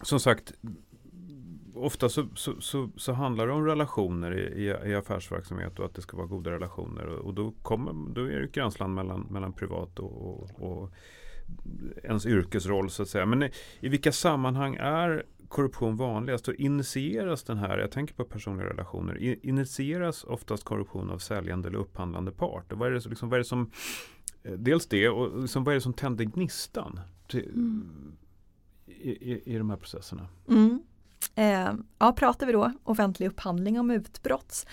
som 0.02 0.20
sagt, 0.20 0.54
ofta 1.82 2.10
så, 2.10 2.28
så, 2.36 2.62
så, 2.62 2.90
så, 2.96 3.14
handlar 3.14 3.48
det 3.48 3.54
om 3.54 3.66
relationer 3.66 4.40
i, 4.40 4.64
i, 4.64 4.90
i, 4.92 4.96
affärsverksamhet 4.96 5.80
och 5.80 5.86
att 5.86 5.96
det 5.96 6.02
ska 6.02 6.18
vara 6.18 6.28
goda 6.28 6.52
relationer. 6.52 7.06
Och, 7.06 7.26
och 7.26 7.34
då, 7.34 7.54
kommer, 7.62 8.14
då 8.14 8.22
är 8.22 8.40
det 8.40 8.46
ett 8.46 8.52
gränsland 8.52 8.94
mellan, 8.94 9.28
mellan 9.30 9.54
privat 9.54 10.00
och, 10.00 10.12
och, 10.12 10.62
och 10.62 10.94
ens 12.04 12.26
yrkesroll 12.26 12.90
så 12.90 13.04
att 13.04 13.10
säga. 13.10 13.26
Men 13.26 13.44
i, 13.44 13.52
i 13.80 13.90
vilka 13.90 14.12
sammanhang 14.12 14.76
är 14.76 15.26
korruption 15.48 15.96
vanligast? 15.96 16.48
Och 16.48 16.54
initieras 16.54 17.44
den 17.44 17.58
här, 17.58 17.78
jag 17.78 17.92
tänker 17.92 18.14
på 18.14 18.24
personliga 18.24 18.70
relationer, 18.70 19.46
initieras 19.46 20.24
oftast 20.24 20.64
korruption 20.64 21.10
av 21.10 21.18
säljande 21.18 21.68
eller 21.68 21.80
upphandlande 21.80 22.32
part? 22.32 22.72
Och 22.72 22.78
vad 22.78 22.88
är 22.88 22.92
det, 22.92 23.10
liksom, 23.10 23.30
vad 23.30 23.38
är 23.38 23.40
det 23.40 23.46
som, 23.46 23.72
eh, 24.44 24.54
dels 24.54 24.88
det, 24.88 25.10
och 25.10 25.42
liksom, 25.42 25.64
vad 25.64 25.72
är 25.72 25.76
det 25.76 25.82
som 25.82 25.94
tänder 25.94 26.26
gnistan 26.26 27.00
till, 27.28 27.50
mm. 27.50 28.18
i, 28.86 29.10
i, 29.10 29.42
i 29.46 29.58
de 29.58 29.70
här 29.70 29.78
processerna? 29.78 30.28
Mm. 30.50 30.81
Eh, 31.36 31.74
ja, 32.00 32.14
pratar 32.14 32.46
vi 32.46 32.54
då 32.54 32.72
offentlig 32.84 33.28
upphandling 33.28 33.80
om 33.80 33.92
utbrott 33.92 34.66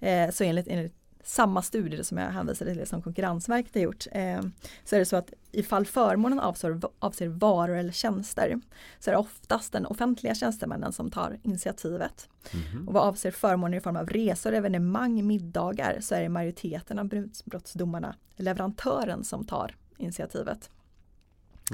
eh, 0.00 0.30
så 0.30 0.44
enligt, 0.44 0.68
enligt 0.68 0.94
samma 1.24 1.62
studie 1.62 2.04
som 2.04 2.18
jag 2.18 2.30
hänvisade 2.30 2.74
till 2.74 2.86
som 2.86 3.02
Konkurrensverket 3.02 3.74
har 3.74 3.80
gjort 3.80 4.06
eh, 4.12 4.40
så 4.84 4.94
är 4.94 4.98
det 4.98 5.04
så 5.04 5.16
att 5.16 5.32
ifall 5.52 5.86
förmånen 5.86 6.40
avser, 6.40 6.80
avser 6.98 7.28
varor 7.28 7.76
eller 7.76 7.92
tjänster 7.92 8.60
så 8.98 9.10
är 9.10 9.14
det 9.14 9.20
oftast 9.20 9.72
den 9.72 9.86
offentliga 9.86 10.34
tjänstemännen 10.34 10.92
som 10.92 11.10
tar 11.10 11.38
initiativet. 11.42 12.28
Mm 12.52 12.64
-hmm. 12.64 12.86
Och 12.86 12.92
vad 12.92 13.02
avser 13.02 13.30
förmåner 13.30 13.78
i 13.78 13.80
form 13.80 13.96
av 13.96 14.06
resor, 14.06 14.52
evenemang, 14.52 15.26
middagar 15.26 15.98
så 16.00 16.14
är 16.14 16.22
det 16.22 16.28
majoriteten 16.28 16.98
av 16.98 17.08
brottsdomarna 17.44 18.14
leverantören 18.36 19.24
som 19.24 19.44
tar 19.44 19.76
initiativet. 19.98 20.70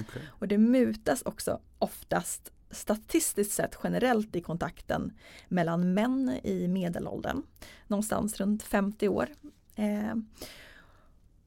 Okay. 0.00 0.22
Och 0.28 0.48
det 0.48 0.58
mutas 0.58 1.22
också 1.22 1.60
oftast 1.78 2.52
statistiskt 2.76 3.52
sett 3.52 3.78
generellt 3.84 4.36
i 4.36 4.40
kontakten 4.40 5.12
mellan 5.48 5.94
män 5.94 6.40
i 6.42 6.68
medelåldern, 6.68 7.42
någonstans 7.86 8.40
runt 8.40 8.62
50 8.62 9.08
år. 9.08 9.28
Eh, 9.74 10.14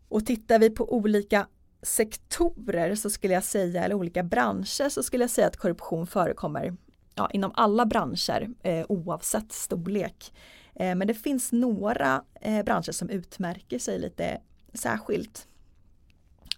och 0.10 0.26
tittar 0.26 0.60
vi 0.60 0.70
på 0.70 0.94
olika 0.94 1.48
sektorer 1.82 2.96
så 2.96 3.10
skulle 3.10 3.34
jag 3.34 3.44
säga, 3.44 3.84
eller 3.84 3.96
olika 3.96 4.24
branscher 4.24 4.89
så 4.89 5.04
skulle 5.04 5.24
jag 5.24 5.32
säga 5.32 5.48
att 5.48 5.58
korruption 5.58 6.08
förekommer 6.08 6.78
ja, 7.15 7.30
inom 7.34 7.52
alla 7.56 7.86
branscher 7.86 8.50
eh, 8.63 8.86
oavsett 8.89 9.52
storlek. 9.52 10.34
Eh, 10.76 10.96
men 10.96 11.08
det 11.08 11.13
finns 11.13 11.52
några 11.52 12.24
eh, 12.42 12.63
branscher 12.63 12.92
som 12.92 13.10
utmärker 13.10 13.80
sig 13.80 14.00
lite 14.00 14.42
särskilt. 14.74 15.48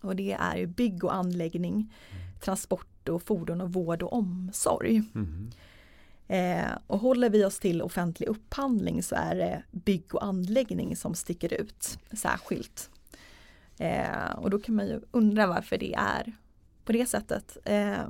Och 0.01 0.15
det 0.15 0.37
är 0.39 0.57
ju 0.57 0.67
bygg 0.67 1.03
och 1.03 1.15
anläggning, 1.15 1.93
transport 2.43 2.90
och 3.09 3.23
fordon 3.23 3.61
och 3.61 3.73
vård 3.73 4.03
och 4.03 4.13
omsorg. 4.13 5.03
Mm. 5.15 5.51
Eh, 6.27 6.77
och 6.87 6.99
håller 6.99 7.29
vi 7.29 7.45
oss 7.45 7.59
till 7.59 7.81
offentlig 7.81 8.27
upphandling 8.27 9.03
så 9.03 9.15
är 9.15 9.35
det 9.35 9.63
bygg 9.71 10.15
och 10.15 10.23
anläggning 10.23 10.95
som 10.95 11.15
sticker 11.15 11.53
ut 11.53 11.97
särskilt. 12.11 12.89
Eh, 13.77 14.31
och 14.37 14.49
då 14.49 14.59
kan 14.59 14.75
man 14.75 14.87
ju 14.87 15.01
undra 15.11 15.47
varför 15.47 15.77
det 15.77 15.93
är 15.93 16.33
på 16.85 16.91
det 16.91 17.05
sättet. 17.05 17.57
Eh, 17.65 18.05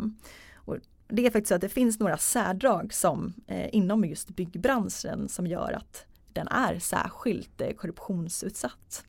och 0.56 0.78
det 1.08 1.26
är 1.26 1.32
faktiskt 1.32 1.48
så 1.48 1.56
att 1.56 1.62
det 1.62 1.70
finns 1.70 2.00
några 2.00 2.18
särdrag 2.18 2.94
som 2.94 3.34
eh, 3.48 3.76
inom 3.76 4.06
just 4.06 4.30
byggbranschen 4.30 5.30
som 5.30 5.48
gör 5.48 5.72
att 5.72 6.06
den 6.34 6.48
är 6.48 6.80
särskilt 6.80 7.62
eh, 7.62 7.72
korruptionsutsatt. 7.72 9.06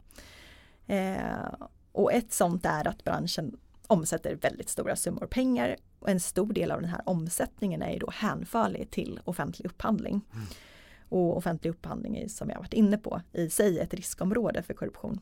Eh, 0.86 1.54
och 1.92 2.12
ett 2.12 2.32
sånt 2.32 2.66
är 2.66 2.88
att 2.88 3.04
branschen 3.04 3.56
omsätter 3.86 4.34
väldigt 4.34 4.68
stora 4.68 4.96
summor 4.96 5.26
pengar 5.26 5.76
och 5.98 6.08
en 6.08 6.20
stor 6.20 6.52
del 6.52 6.70
av 6.70 6.80
den 6.80 6.90
här 6.90 7.02
omsättningen 7.06 7.82
är 7.82 7.92
ju 7.92 7.98
då 7.98 8.10
hänförlig 8.10 8.90
till 8.90 9.20
offentlig 9.24 9.66
upphandling. 9.66 10.20
Mm. 10.32 10.46
Och 11.08 11.36
offentlig 11.36 11.70
upphandling 11.70 12.16
är 12.16 12.28
som 12.28 12.50
jag 12.50 12.58
varit 12.58 12.72
inne 12.72 12.98
på 12.98 13.20
i 13.32 13.50
sig 13.50 13.78
ett 13.78 13.94
riskområde 13.94 14.62
för 14.62 14.74
korruption. 14.74 15.20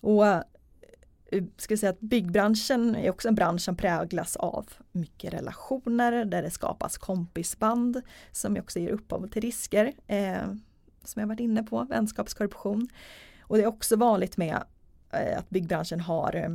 Och 0.00 0.26
eh, 0.26 0.42
ska 1.56 1.76
säga 1.76 1.90
att 1.90 2.00
byggbranschen 2.00 2.96
är 2.96 3.10
också 3.10 3.28
en 3.28 3.34
bransch 3.34 3.60
som 3.60 3.76
präglas 3.76 4.36
av 4.36 4.68
mycket 4.92 5.34
relationer 5.34 6.24
där 6.24 6.42
det 6.42 6.50
skapas 6.50 6.98
kompisband 6.98 8.02
som 8.32 8.56
också 8.56 8.78
ger 8.78 8.90
upphov 8.90 9.28
till 9.28 9.42
risker. 9.42 9.92
Eh, 10.06 10.52
som 11.04 11.20
jag 11.20 11.26
varit 11.26 11.40
inne 11.40 11.62
på, 11.62 11.84
vänskapskorruption. 11.84 12.88
Och 13.40 13.56
det 13.56 13.62
är 13.62 13.66
också 13.66 13.96
vanligt 13.96 14.36
med 14.36 14.62
eh, 15.10 15.38
att 15.38 15.50
byggbranschen 15.50 16.00
har 16.00 16.36
eh, 16.36 16.48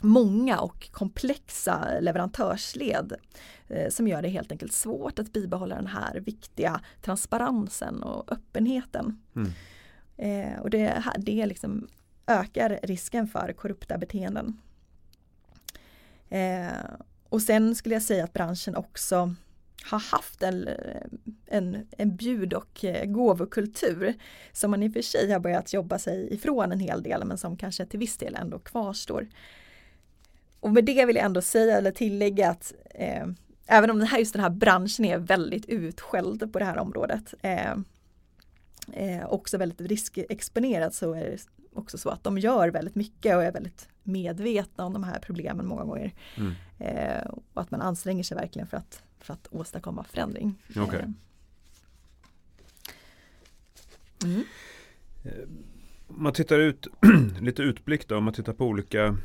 många 0.00 0.60
och 0.60 0.90
komplexa 0.92 2.00
leverantörsled 2.00 3.12
eh, 3.68 3.88
som 3.88 4.08
gör 4.08 4.22
det 4.22 4.28
helt 4.28 4.52
enkelt 4.52 4.72
svårt 4.72 5.18
att 5.18 5.32
bibehålla 5.32 5.76
den 5.76 5.86
här 5.86 6.20
viktiga 6.20 6.80
transparensen 7.02 8.02
och 8.02 8.32
öppenheten. 8.32 9.22
Mm. 9.36 9.50
Eh, 10.16 10.60
och 10.60 10.70
det, 10.70 11.02
det 11.18 11.46
liksom 11.46 11.88
ökar 12.26 12.80
risken 12.82 13.26
för 13.26 13.52
korrupta 13.52 13.98
beteenden. 13.98 14.60
Eh, 16.28 16.68
och 17.28 17.42
sen 17.42 17.74
skulle 17.74 17.94
jag 17.94 18.02
säga 18.02 18.24
att 18.24 18.32
branschen 18.32 18.76
också 18.76 19.34
har 19.84 19.98
haft 19.98 20.42
en, 20.42 20.68
en, 21.46 21.86
en 21.90 22.16
bjud 22.16 22.54
och 22.54 22.84
gåvokultur 23.04 24.14
som 24.52 24.70
man 24.70 24.82
i 24.82 24.88
och 24.88 24.92
för 24.92 25.02
sig 25.02 25.32
har 25.32 25.40
börjat 25.40 25.72
jobba 25.72 25.98
sig 25.98 26.34
ifrån 26.34 26.72
en 26.72 26.80
hel 26.80 27.02
del 27.02 27.24
men 27.24 27.38
som 27.38 27.56
kanske 27.56 27.86
till 27.86 27.98
viss 27.98 28.16
del 28.16 28.34
ändå 28.34 28.58
kvarstår. 28.58 29.28
Och 30.64 30.72
med 30.72 30.84
det 30.84 31.06
vill 31.06 31.16
jag 31.16 31.24
ändå 31.24 31.42
säga 31.42 31.78
eller 31.78 31.90
tillägga 31.90 32.50
att 32.50 32.72
eh, 32.90 33.26
även 33.66 33.90
om 33.90 33.98
den 33.98 34.08
här, 34.08 34.18
just 34.18 34.32
den 34.32 34.42
här 34.42 34.50
branschen 34.50 35.04
är 35.04 35.18
väldigt 35.18 35.66
utskälld 35.66 36.52
på 36.52 36.58
det 36.58 36.64
här 36.64 36.78
området 36.78 37.34
eh, 37.42 37.72
eh, 38.92 39.26
också 39.28 39.58
väldigt 39.58 39.80
riskexponerad 39.80 40.94
så 40.94 41.12
är 41.12 41.24
det 41.24 41.38
också 41.72 41.98
så 41.98 42.08
att 42.08 42.24
de 42.24 42.38
gör 42.38 42.68
väldigt 42.68 42.94
mycket 42.94 43.36
och 43.36 43.44
är 43.44 43.52
väldigt 43.52 43.88
medvetna 44.02 44.84
om 44.84 44.92
de 44.92 45.04
här 45.04 45.18
problemen 45.18 45.66
många 45.66 45.84
gånger. 45.84 46.12
Mm. 46.36 46.52
Eh, 46.78 47.26
och 47.26 47.62
att 47.62 47.70
man 47.70 47.80
anstränger 47.80 48.22
sig 48.22 48.36
verkligen 48.36 48.68
för 48.68 48.76
att, 48.76 49.02
för 49.20 49.32
att 49.32 49.48
åstadkomma 49.50 50.04
förändring. 50.04 50.54
Okay. 50.76 51.00
Eh. 51.00 51.06
Mm. 54.24 54.44
Om 56.08 56.22
man 56.22 56.32
tittar 56.32 56.58
ut, 56.58 56.86
lite 57.40 57.62
utblick 57.62 58.08
då, 58.08 58.16
om 58.16 58.24
man 58.24 58.34
tittar 58.34 58.52
på 58.52 58.66
olika 58.66 59.16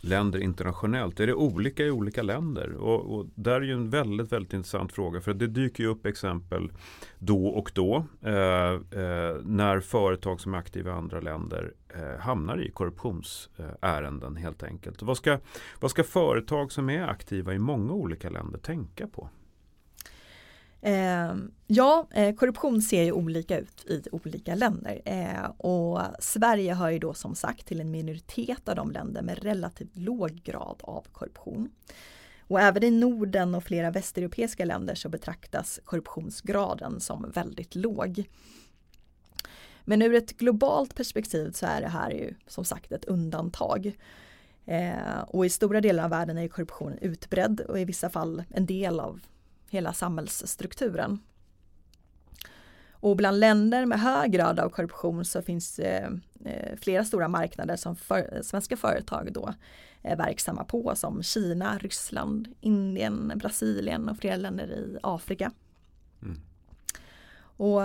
länder 0.00 0.38
internationellt? 0.38 1.20
Är 1.20 1.26
det 1.26 1.34
olika 1.34 1.84
i 1.84 1.90
olika 1.90 2.22
länder? 2.22 2.72
Och, 2.72 3.14
och 3.14 3.26
där 3.34 3.54
är 3.54 3.60
ju 3.60 3.72
en 3.72 3.90
väldigt, 3.90 4.32
väldigt 4.32 4.52
intressant 4.52 4.92
fråga 4.92 5.20
för 5.20 5.34
det 5.34 5.46
dyker 5.46 5.84
ju 5.84 5.90
upp 5.90 6.06
exempel 6.06 6.72
då 7.18 7.46
och 7.46 7.72
då 7.74 8.04
eh, 8.20 8.72
eh, 9.00 9.36
när 9.42 9.80
företag 9.80 10.40
som 10.40 10.54
är 10.54 10.58
aktiva 10.58 10.90
i 10.90 10.94
andra 10.94 11.20
länder 11.20 11.72
eh, 11.94 12.20
hamnar 12.20 12.60
i 12.60 12.70
korruptionsärenden 12.70 14.36
helt 14.36 14.62
enkelt. 14.62 15.02
Vad 15.02 15.16
ska, 15.16 15.38
vad 15.80 15.90
ska 15.90 16.04
företag 16.04 16.72
som 16.72 16.90
är 16.90 17.02
aktiva 17.02 17.54
i 17.54 17.58
många 17.58 17.92
olika 17.92 18.30
länder 18.30 18.58
tänka 18.58 19.06
på? 19.06 19.28
Eh, 20.82 21.34
ja, 21.66 22.08
eh, 22.10 22.34
korruption 22.34 22.82
ser 22.82 23.02
ju 23.02 23.12
olika 23.12 23.58
ut 23.58 23.84
i 23.86 24.02
olika 24.12 24.54
länder 24.54 25.00
eh, 25.04 25.50
och 25.56 26.00
Sverige 26.18 26.74
hör 26.74 26.90
ju 26.90 26.98
då 26.98 27.14
som 27.14 27.34
sagt 27.34 27.66
till 27.66 27.80
en 27.80 27.90
minoritet 27.90 28.68
av 28.68 28.76
de 28.76 28.90
länder 28.90 29.22
med 29.22 29.42
relativt 29.42 29.96
låg 29.96 30.30
grad 30.30 30.76
av 30.80 31.06
korruption. 31.12 31.70
Och 32.40 32.60
även 32.60 32.84
i 32.84 32.90
Norden 32.90 33.54
och 33.54 33.64
flera 33.64 33.90
västeuropeiska 33.90 34.64
länder 34.64 34.94
så 34.94 35.08
betraktas 35.08 35.80
korruptionsgraden 35.84 37.00
som 37.00 37.30
väldigt 37.34 37.74
låg. 37.74 38.24
Men 39.84 40.02
ur 40.02 40.14
ett 40.14 40.36
globalt 40.36 40.94
perspektiv 40.94 41.52
så 41.52 41.66
är 41.66 41.80
det 41.80 41.88
här 41.88 42.10
ju 42.10 42.34
som 42.46 42.64
sagt 42.64 42.92
ett 42.92 43.04
undantag. 43.04 43.98
Eh, 44.66 45.20
och 45.26 45.46
i 45.46 45.50
stora 45.50 45.80
delar 45.80 46.04
av 46.04 46.10
världen 46.10 46.38
är 46.38 46.48
korruptionen 46.48 46.98
utbredd 46.98 47.60
och 47.60 47.80
i 47.80 47.84
vissa 47.84 48.10
fall 48.10 48.44
en 48.50 48.66
del 48.66 49.00
av 49.00 49.20
hela 49.70 49.92
samhällsstrukturen. 49.92 51.18
Och 52.92 53.16
bland 53.16 53.40
länder 53.40 53.86
med 53.86 54.00
hög 54.00 54.32
grad 54.32 54.60
av 54.60 54.68
korruption 54.68 55.24
så 55.24 55.42
finns 55.42 55.78
eh, 55.78 56.10
eh, 56.44 56.76
flera 56.80 57.04
stora 57.04 57.28
marknader 57.28 57.76
som 57.76 57.96
för, 57.96 58.40
svenska 58.42 58.76
företag 58.76 59.32
då 59.32 59.54
är 60.02 60.16
verksamma 60.16 60.64
på 60.64 60.94
som 60.94 61.22
Kina, 61.22 61.78
Ryssland, 61.78 62.54
Indien, 62.60 63.32
Brasilien 63.36 64.08
och 64.08 64.18
flera 64.18 64.36
länder 64.36 64.66
i 64.66 64.98
Afrika. 65.02 65.52
Mm. 66.22 66.40
Och 67.40 67.82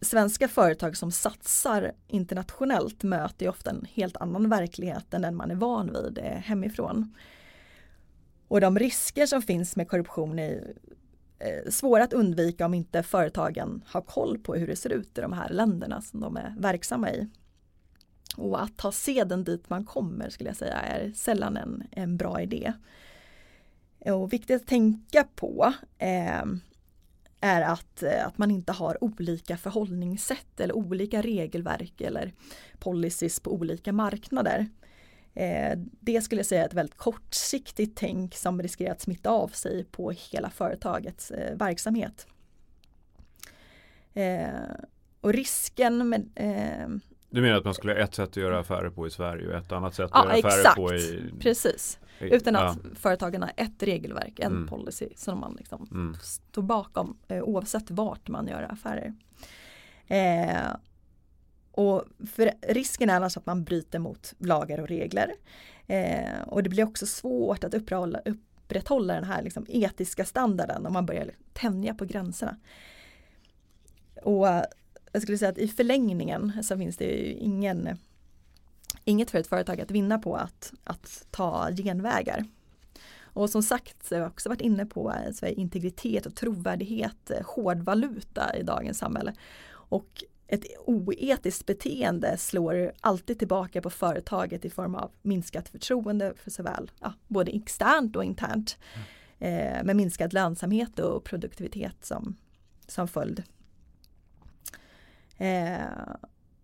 svenska 0.00 0.48
företag 0.48 0.96
som 0.96 1.12
satsar 1.12 1.92
internationellt 2.06 3.02
möter 3.02 3.46
ju 3.46 3.50
ofta 3.50 3.70
en 3.70 3.86
helt 3.92 4.16
annan 4.16 4.48
verklighet 4.48 5.14
än 5.14 5.22
den 5.22 5.36
man 5.36 5.50
är 5.50 5.54
van 5.54 5.92
vid 5.92 6.18
hemifrån. 6.18 7.14
Och 8.50 8.60
de 8.60 8.78
risker 8.78 9.26
som 9.26 9.42
finns 9.42 9.76
med 9.76 9.88
korruption 9.88 10.38
är 10.38 10.74
eh, 11.38 11.70
svåra 11.70 12.04
att 12.04 12.12
undvika 12.12 12.66
om 12.66 12.74
inte 12.74 13.02
företagen 13.02 13.84
har 13.86 14.00
koll 14.00 14.38
på 14.38 14.54
hur 14.54 14.66
det 14.66 14.76
ser 14.76 14.92
ut 14.92 15.18
i 15.18 15.20
de 15.20 15.32
här 15.32 15.48
länderna 15.48 16.02
som 16.02 16.20
de 16.20 16.36
är 16.36 16.54
verksamma 16.58 17.10
i. 17.10 17.28
Och 18.36 18.62
att 18.62 18.76
ta 18.76 18.92
seden 18.92 19.44
dit 19.44 19.70
man 19.70 19.84
kommer 19.84 20.30
skulle 20.30 20.50
jag 20.50 20.56
säga 20.56 20.76
är 20.76 21.12
sällan 21.12 21.56
en, 21.56 21.82
en 21.90 22.16
bra 22.16 22.40
idé. 22.40 22.72
Och 24.06 24.32
viktigt 24.32 24.62
att 24.62 24.68
tänka 24.68 25.24
på 25.34 25.72
eh, 25.98 26.44
är 27.40 27.62
att, 27.62 28.02
eh, 28.02 28.26
att 28.26 28.38
man 28.38 28.50
inte 28.50 28.72
har 28.72 29.04
olika 29.04 29.56
förhållningssätt 29.56 30.60
eller 30.60 30.76
olika 30.76 31.22
regelverk 31.22 32.00
eller 32.00 32.32
policies 32.78 33.40
på 33.40 33.52
olika 33.52 33.92
marknader. 33.92 34.68
Eh, 35.34 35.78
det 36.00 36.20
skulle 36.20 36.38
jag 36.38 36.46
säga 36.46 36.62
är 36.62 36.66
ett 36.66 36.74
väldigt 36.74 36.96
kortsiktigt 36.96 37.96
tänk 37.96 38.34
som 38.34 38.62
riskerar 38.62 38.92
att 38.92 39.00
smitta 39.00 39.30
av 39.30 39.48
sig 39.48 39.84
på 39.84 40.10
hela 40.10 40.50
företagets 40.50 41.30
eh, 41.30 41.56
verksamhet. 41.56 42.26
Eh, 44.14 44.48
och 45.20 45.32
risken 45.32 46.08
med 46.08 46.30
du 47.32 47.40
menar 47.40 47.58
att 47.58 47.64
man 47.64 47.74
skulle 47.74 47.92
ha 47.92 47.98
ett 48.00 48.14
sätt 48.14 48.28
att 48.28 48.36
göra 48.36 48.58
affärer 48.58 48.90
på 48.90 49.06
i 49.06 49.10
Sverige 49.10 49.48
och 49.48 49.54
ett 49.54 49.72
annat 49.72 49.94
sätt 49.94 50.04
att 50.04 50.10
ja, 50.14 50.36
göra 50.36 50.48
affärer 50.48 50.60
exakt. 50.60 50.76
på 50.76 50.94
i... 50.94 51.32
Precis. 51.40 51.98
Utan 52.20 52.56
att 52.56 52.78
ja. 52.84 52.90
företagen 52.94 53.42
har 53.42 53.52
ett 53.56 53.82
regelverk, 53.82 54.38
en 54.38 54.52
mm. 54.52 54.66
policy 54.66 55.08
som 55.16 55.40
man 55.40 55.54
liksom 55.58 55.88
mm. 55.90 56.14
står 56.22 56.62
bakom 56.62 57.18
oavsett 57.28 57.90
vart 57.90 58.28
man 58.28 58.48
gör 58.48 58.62
affärer. 58.70 59.14
Eh, 60.06 60.76
och 61.72 62.04
för 62.32 62.52
risken 62.62 63.10
är 63.10 63.14
annars 63.14 63.36
att 63.36 63.46
man 63.46 63.64
bryter 63.64 63.98
mot 63.98 64.34
lagar 64.38 64.78
och 64.78 64.88
regler. 64.88 65.34
Eh, 65.86 66.40
och 66.46 66.62
det 66.62 66.70
blir 66.70 66.84
också 66.84 67.06
svårt 67.06 67.64
att 67.64 67.74
upprätthålla, 67.74 68.20
upprätthålla 68.24 69.14
den 69.14 69.24
här 69.24 69.42
liksom 69.42 69.66
etiska 69.68 70.24
standarden 70.24 70.86
om 70.86 70.92
man 70.92 71.06
börjar 71.06 71.30
tänja 71.52 71.94
på 71.94 72.04
gränserna. 72.04 72.56
Och 74.22 74.46
jag 75.12 75.22
skulle 75.22 75.38
säga 75.38 75.50
att 75.50 75.58
i 75.58 75.68
förlängningen 75.68 76.62
så 76.62 76.76
finns 76.76 76.96
det 76.96 77.04
ju 77.04 77.32
ingen, 77.32 77.98
inget 79.04 79.30
för 79.30 79.38
ett 79.38 79.46
företag 79.46 79.80
att 79.80 79.90
vinna 79.90 80.18
på 80.18 80.36
att, 80.36 80.72
att 80.84 81.26
ta 81.30 81.70
genvägar. 81.76 82.44
Och 83.32 83.50
som 83.50 83.62
sagt, 83.62 84.06
så 84.06 84.14
har 84.14 84.20
jag 84.20 84.30
också 84.30 84.48
varit 84.48 84.60
inne 84.60 84.86
på 84.86 85.12
eh, 85.12 85.32
så 85.32 85.46
integritet 85.46 86.26
och 86.26 86.34
trovärdighet, 86.34 87.30
eh, 87.30 87.46
hårdvaluta 87.46 88.56
i 88.56 88.62
dagens 88.62 88.98
samhälle. 88.98 89.34
Och 89.70 90.24
ett 90.50 90.64
oetiskt 90.86 91.66
beteende 91.66 92.36
slår 92.36 92.92
alltid 93.00 93.38
tillbaka 93.38 93.82
på 93.82 93.90
företaget 93.90 94.64
i 94.64 94.70
form 94.70 94.94
av 94.94 95.10
minskat 95.22 95.68
förtroende 95.68 96.34
för 96.36 96.50
såväl 96.50 96.90
ja, 97.00 97.12
både 97.28 97.52
externt 97.52 98.16
och 98.16 98.24
internt. 98.24 98.78
Mm. 98.94 99.06
Eh, 99.38 99.84
med 99.84 99.96
minskad 99.96 100.32
lönsamhet 100.32 100.98
och 100.98 101.24
produktivitet 101.24 102.04
som, 102.04 102.36
som 102.86 103.08
följd. 103.08 103.42
Eh, 105.38 105.80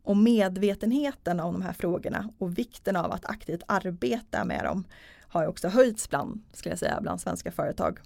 och 0.02 0.16
medvetenheten 0.16 1.40
om 1.40 1.52
de 1.52 1.62
här 1.62 1.72
frågorna 1.72 2.30
och 2.38 2.58
vikten 2.58 2.96
av 2.96 3.12
att 3.12 3.24
aktivt 3.24 3.62
arbeta 3.66 4.44
med 4.44 4.64
dem 4.64 4.84
har 5.20 5.46
också 5.46 5.68
höjts 5.68 6.10
bland, 6.10 6.42
skulle 6.52 6.72
jag 6.72 6.78
säga, 6.78 7.00
bland 7.00 7.20
svenska 7.20 7.52
företag. 7.52 7.98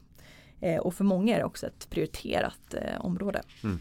Eh, 0.61 0.79
och 0.79 0.95
för 0.95 1.05
många 1.05 1.35
är 1.35 1.39
det 1.39 1.45
också 1.45 1.67
ett 1.67 1.91
prioriterat 1.91 2.75
eh, 2.75 3.05
område. 3.05 3.43
Mm. 3.65 3.81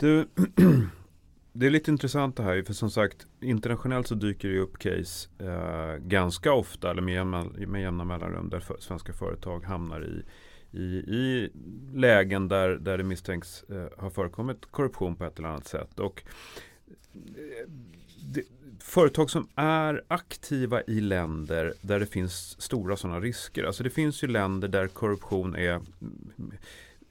Du, 0.00 0.28
det 1.52 1.66
är 1.66 1.70
lite 1.70 1.90
intressant 1.90 2.36
det 2.36 2.42
här, 2.42 2.62
för 2.62 2.72
som 2.72 2.90
sagt 2.90 3.26
internationellt 3.40 4.06
så 4.06 4.14
dyker 4.14 4.48
det 4.48 4.58
upp 4.58 4.78
case 4.78 5.28
eh, 5.38 5.96
ganska 5.96 6.52
ofta 6.52 6.90
eller 6.90 7.02
med 7.02 7.14
jämna, 7.14 7.44
med 7.66 7.82
jämna 7.82 8.04
mellanrum 8.04 8.48
där 8.50 8.60
för, 8.60 8.76
svenska 8.80 9.12
företag 9.12 9.64
hamnar 9.64 10.04
i, 10.04 10.24
i, 10.78 10.84
i 10.96 11.50
lägen 11.94 12.48
där, 12.48 12.68
där 12.68 12.98
det 12.98 13.04
misstänks 13.04 13.62
eh, 13.62 14.02
ha 14.02 14.10
förekommit 14.10 14.66
korruption 14.70 15.16
på 15.16 15.24
ett 15.24 15.38
eller 15.38 15.48
annat 15.48 15.66
sätt. 15.66 16.00
Och 16.00 16.22
eh, 17.14 17.70
det, 18.32 18.42
företag 18.78 19.30
som 19.30 19.48
är 19.54 20.04
aktiva 20.08 20.82
i 20.82 21.00
länder 21.00 21.74
där 21.80 22.00
det 22.00 22.06
finns 22.06 22.62
stora 22.62 22.96
sådana 22.96 23.20
risker. 23.20 23.64
Alltså 23.64 23.82
det 23.82 23.90
finns 23.90 24.24
ju 24.24 24.28
länder 24.28 24.68
där 24.68 24.86
korruption 24.86 25.56
är 25.56 25.80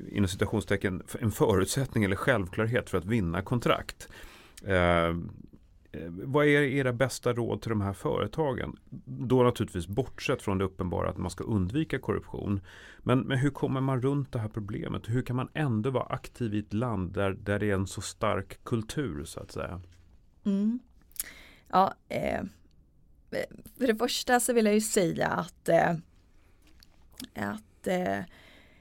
inom 0.09 0.27
citationstecken 0.27 1.03
en 1.19 1.31
förutsättning 1.31 2.03
eller 2.03 2.15
självklarhet 2.15 2.89
för 2.89 2.97
att 2.97 3.05
vinna 3.05 3.41
kontrakt. 3.41 4.09
Eh, 4.65 4.75
eh, 4.75 5.13
vad 6.07 6.45
är 6.45 6.61
era 6.61 6.93
bästa 6.93 7.33
råd 7.33 7.61
till 7.61 7.69
de 7.69 7.81
här 7.81 7.93
företagen? 7.93 8.77
Då 9.05 9.43
naturligtvis 9.43 9.87
bortsett 9.87 10.41
från 10.41 10.57
det 10.57 10.65
uppenbara 10.65 11.09
att 11.09 11.17
man 11.17 11.31
ska 11.31 11.43
undvika 11.43 11.99
korruption. 11.99 12.61
Men, 12.99 13.19
men 13.19 13.37
hur 13.37 13.49
kommer 13.49 13.81
man 13.81 14.01
runt 14.01 14.31
det 14.31 14.39
här 14.39 14.49
problemet? 14.49 15.09
Hur 15.09 15.21
kan 15.21 15.35
man 15.35 15.49
ändå 15.53 15.89
vara 15.89 16.05
aktiv 16.05 16.53
i 16.53 16.59
ett 16.59 16.73
land 16.73 17.13
där, 17.13 17.31
där 17.31 17.59
det 17.59 17.69
är 17.69 17.73
en 17.73 17.87
så 17.87 18.01
stark 18.01 18.63
kultur 18.63 19.25
så 19.25 19.39
att 19.39 19.51
säga? 19.51 19.81
Mm. 20.45 20.79
Ja, 21.67 21.93
eh, 22.09 22.41
för 23.77 23.87
det 23.87 23.95
första 23.95 24.39
så 24.39 24.53
vill 24.53 24.65
jag 24.65 24.75
ju 24.75 24.81
säga 24.81 25.27
att, 25.27 25.69
eh, 25.69 25.91
att 27.35 27.87
eh, 27.87 28.19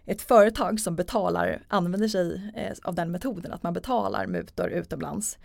ett 0.06 0.22
företag 0.22 0.80
som 0.80 0.96
betalar, 0.96 1.62
använder 1.68 2.08
sig 2.08 2.52
eh, 2.54 2.72
av 2.82 2.94
den 2.94 3.10
metoden 3.10 3.52
att 3.52 3.62
man 3.62 3.72
betalar 3.72 4.26
mutor 4.26 4.70
utomlands 4.70 5.38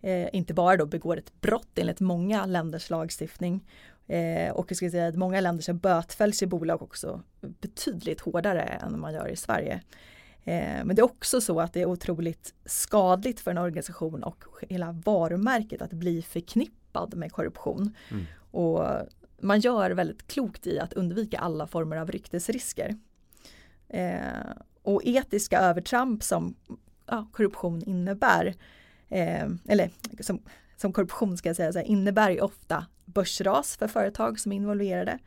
eh, 0.00 0.28
inte 0.32 0.54
bara 0.54 0.76
då 0.76 0.86
begår 0.86 1.16
ett 1.16 1.40
brott 1.40 1.78
enligt 1.78 2.00
många 2.00 2.46
länders 2.46 2.90
lagstiftning 2.90 3.64
eh, 4.06 4.52
och 4.52 4.66
jag 4.70 4.76
ska 4.76 4.90
säga 4.90 5.08
att 5.08 5.16
många 5.16 5.40
länder 5.40 5.62
så 5.62 5.74
bötfälls 5.74 6.42
i 6.42 6.46
bolag 6.46 6.82
också 6.82 7.22
betydligt 7.40 8.20
hårdare 8.20 8.62
än 8.62 9.00
man 9.00 9.14
gör 9.14 9.28
i 9.28 9.36
Sverige. 9.36 9.80
Eh, 10.44 10.84
men 10.84 10.96
det 10.96 11.00
är 11.00 11.04
också 11.04 11.40
så 11.40 11.60
att 11.60 11.72
det 11.72 11.80
är 11.80 11.86
otroligt 11.86 12.54
skadligt 12.64 13.40
för 13.40 13.50
en 13.50 13.58
organisation 13.58 14.22
och 14.22 14.44
hela 14.68 14.92
varumärket 14.92 15.82
att 15.82 15.92
bli 15.92 16.22
förknippad 16.22 17.14
med 17.14 17.32
korruption. 17.32 17.94
Mm. 18.10 18.24
Och 18.50 18.86
man 19.40 19.60
gör 19.60 19.90
väldigt 19.90 20.26
klokt 20.26 20.66
i 20.66 20.78
att 20.78 20.92
undvika 20.92 21.38
alla 21.38 21.66
former 21.66 21.96
av 21.96 22.10
ryktesrisker. 22.12 22.96
Eh, 23.94 24.52
och 24.82 25.02
etiska 25.04 25.58
övertramp 25.58 26.22
som 26.22 26.54
ja, 27.06 27.26
korruption 27.32 27.82
innebär, 27.82 28.54
eh, 29.08 29.46
eller 29.68 29.90
som, 30.20 30.42
som 30.76 30.92
korruption 30.92 31.36
ska 31.36 31.48
jag 31.48 31.56
säga, 31.56 31.72
så 31.72 31.78
här, 31.78 31.86
innebär 31.86 32.30
ju 32.30 32.40
ofta 32.40 32.86
börsras 33.04 33.76
för 33.76 33.88
företag 33.88 34.40
som 34.40 34.52
är 34.52 34.56
involverade. 34.56 35.18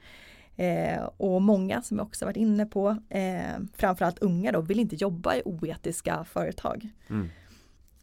Eh, 0.55 1.03
och 1.17 1.41
många 1.41 1.81
som 1.81 1.97
jag 1.97 2.07
också 2.07 2.25
varit 2.25 2.37
inne 2.37 2.65
på, 2.65 2.97
eh, 3.09 3.59
framförallt 3.73 4.19
unga 4.19 4.51
då, 4.51 4.61
vill 4.61 4.79
inte 4.79 4.95
jobba 4.95 5.35
i 5.35 5.41
oetiska 5.45 6.23
företag. 6.23 6.89
Mm. 7.09 7.29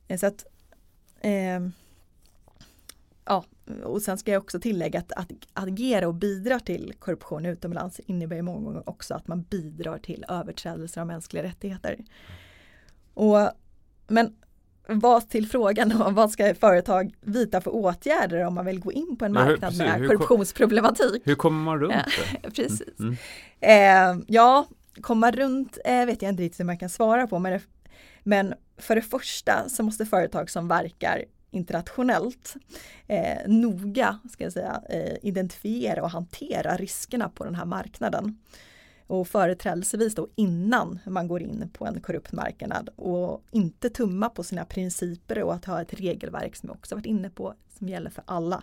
Eh, 0.08 0.18
så 0.18 0.26
att 0.26 0.46
eh, 1.20 1.60
ja, 3.24 3.44
och 3.84 4.02
sen 4.02 4.18
ska 4.18 4.32
jag 4.32 4.42
också 4.42 4.60
tillägga 4.60 4.98
att, 4.98 5.12
att, 5.12 5.30
agera 5.52 6.08
och 6.08 6.14
bidra 6.14 6.60
till 6.60 6.94
korruption 6.98 7.46
utomlands 7.46 8.00
innebär 8.00 8.42
många 8.42 8.60
gånger 8.60 8.88
också 8.88 9.14
att 9.14 9.28
man 9.28 9.42
bidrar 9.42 9.98
till 9.98 10.24
överträdelser 10.28 11.00
av 11.00 11.06
mänskliga 11.06 11.42
rättigheter. 11.42 11.98
Och, 13.14 13.50
men 14.06 14.36
vad 14.86 15.28
till 15.28 15.48
frågan 15.48 16.02
om 16.02 16.14
vad 16.14 16.30
ska 16.30 16.54
företag 16.54 17.14
vidta 17.20 17.60
för 17.60 17.74
åtgärder 17.74 18.46
om 18.46 18.54
man 18.54 18.66
vill 18.66 18.80
gå 18.80 18.92
in 18.92 19.16
på 19.16 19.24
en 19.24 19.32
marknad 19.32 19.72
ja, 19.72 19.84
med 19.84 20.08
korruptionsproblematik. 20.08 21.22
Hur 21.24 21.34
kommer 21.34 21.64
man 21.64 21.80
runt 21.80 21.94
det? 22.42 22.50
precis. 22.50 22.98
Mm. 22.98 23.16
Mm. 23.60 24.18
Eh, 24.18 24.24
ja, 24.28 24.66
komma 25.00 25.30
runt 25.30 25.78
eh, 25.84 26.06
vet 26.06 26.22
jag 26.22 26.28
inte 26.28 26.42
riktigt 26.42 26.60
hur 26.60 26.64
man 26.64 26.78
kan 26.78 26.88
svara 26.88 27.26
på 27.26 27.38
men, 27.38 27.60
men 28.22 28.54
för 28.78 28.96
det 28.96 29.02
första 29.02 29.68
så 29.68 29.82
måste 29.82 30.06
företag 30.06 30.50
som 30.50 30.68
verkar 30.68 31.24
internationellt 31.54 32.54
eh, 33.06 33.38
noga 33.46 34.18
ska 34.32 34.44
jag 34.44 34.52
säga, 34.52 34.82
eh, 34.88 35.16
identifiera 35.22 36.02
och 36.02 36.10
hantera 36.10 36.76
riskerna 36.76 37.28
på 37.28 37.44
den 37.44 37.54
här 37.54 37.64
marknaden. 37.64 38.38
Och 39.06 39.28
företrädelsevis 39.28 40.14
då 40.14 40.28
innan 40.34 40.98
man 41.06 41.28
går 41.28 41.42
in 41.42 41.70
på 41.72 41.86
en 41.86 42.00
korrupt 42.00 42.32
marknad 42.32 42.88
och 42.96 43.42
inte 43.50 43.90
tumma 43.90 44.28
på 44.28 44.42
sina 44.42 44.64
principer 44.64 45.42
och 45.42 45.54
att 45.54 45.64
ha 45.64 45.82
ett 45.82 45.94
regelverk 45.94 46.56
som 46.56 46.68
jag 46.68 46.76
också 46.76 46.94
varit 46.94 47.06
inne 47.06 47.30
på 47.30 47.54
som 47.78 47.88
gäller 47.88 48.10
för 48.10 48.24
alla. 48.26 48.62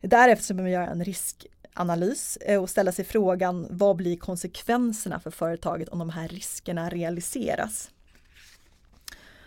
Därefter 0.00 0.54
behöver 0.54 0.70
man 0.70 0.82
göra 0.82 0.92
en 0.92 1.04
riskanalys 1.04 2.36
eh, 2.36 2.62
och 2.62 2.70
ställa 2.70 2.92
sig 2.92 3.04
frågan 3.04 3.66
vad 3.70 3.96
blir 3.96 4.16
konsekvenserna 4.16 5.20
för 5.20 5.30
företaget 5.30 5.88
om 5.88 5.98
de 5.98 6.10
här 6.10 6.28
riskerna 6.28 6.90
realiseras? 6.90 7.90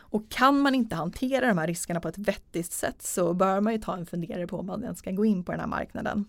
Och 0.10 0.30
kan 0.30 0.60
man 0.60 0.76
inte 0.76 0.96
hantera 0.96 1.48
de 1.48 1.58
här 1.58 1.68
riskerna 1.68 2.00
på 2.00 2.08
ett 2.08 2.18
vettigt 2.18 2.72
sätt 2.72 3.02
så 3.02 3.34
bör 3.34 3.62
man 3.62 3.74
ju 3.74 3.80
ta 3.80 3.98
en 3.98 4.06
funderare 4.06 4.48
på 4.48 4.58
om 4.58 4.66
man 4.66 4.84
ens 4.84 5.00
ska 5.00 5.12
gå 5.12 5.26
in 5.26 5.44
på 5.44 5.52
den 5.52 5.62
här 5.62 5.68
marknaden. 5.68 6.26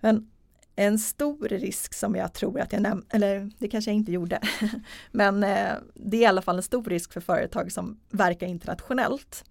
Men 0.00 0.30
en 0.76 0.98
stor 0.98 1.48
risk 1.48 1.94
som 1.94 2.14
jag 2.14 2.32
tror 2.32 2.60
att 2.60 2.72
jag 2.72 2.82
nämnde, 2.82 3.06
eller 3.10 3.50
det 3.58 3.68
kanske 3.68 3.90
jag 3.90 3.96
inte 3.96 4.12
gjorde, 4.12 4.40
men 5.10 5.44
eh, 5.44 5.72
det 5.94 6.16
är 6.16 6.20
i 6.20 6.26
alla 6.26 6.42
fall 6.42 6.56
en 6.56 6.62
stor 6.62 6.84
risk 6.84 7.12
för 7.12 7.20
företag 7.20 7.72
som 7.72 8.00
verkar 8.10 8.46
internationellt, 8.46 9.44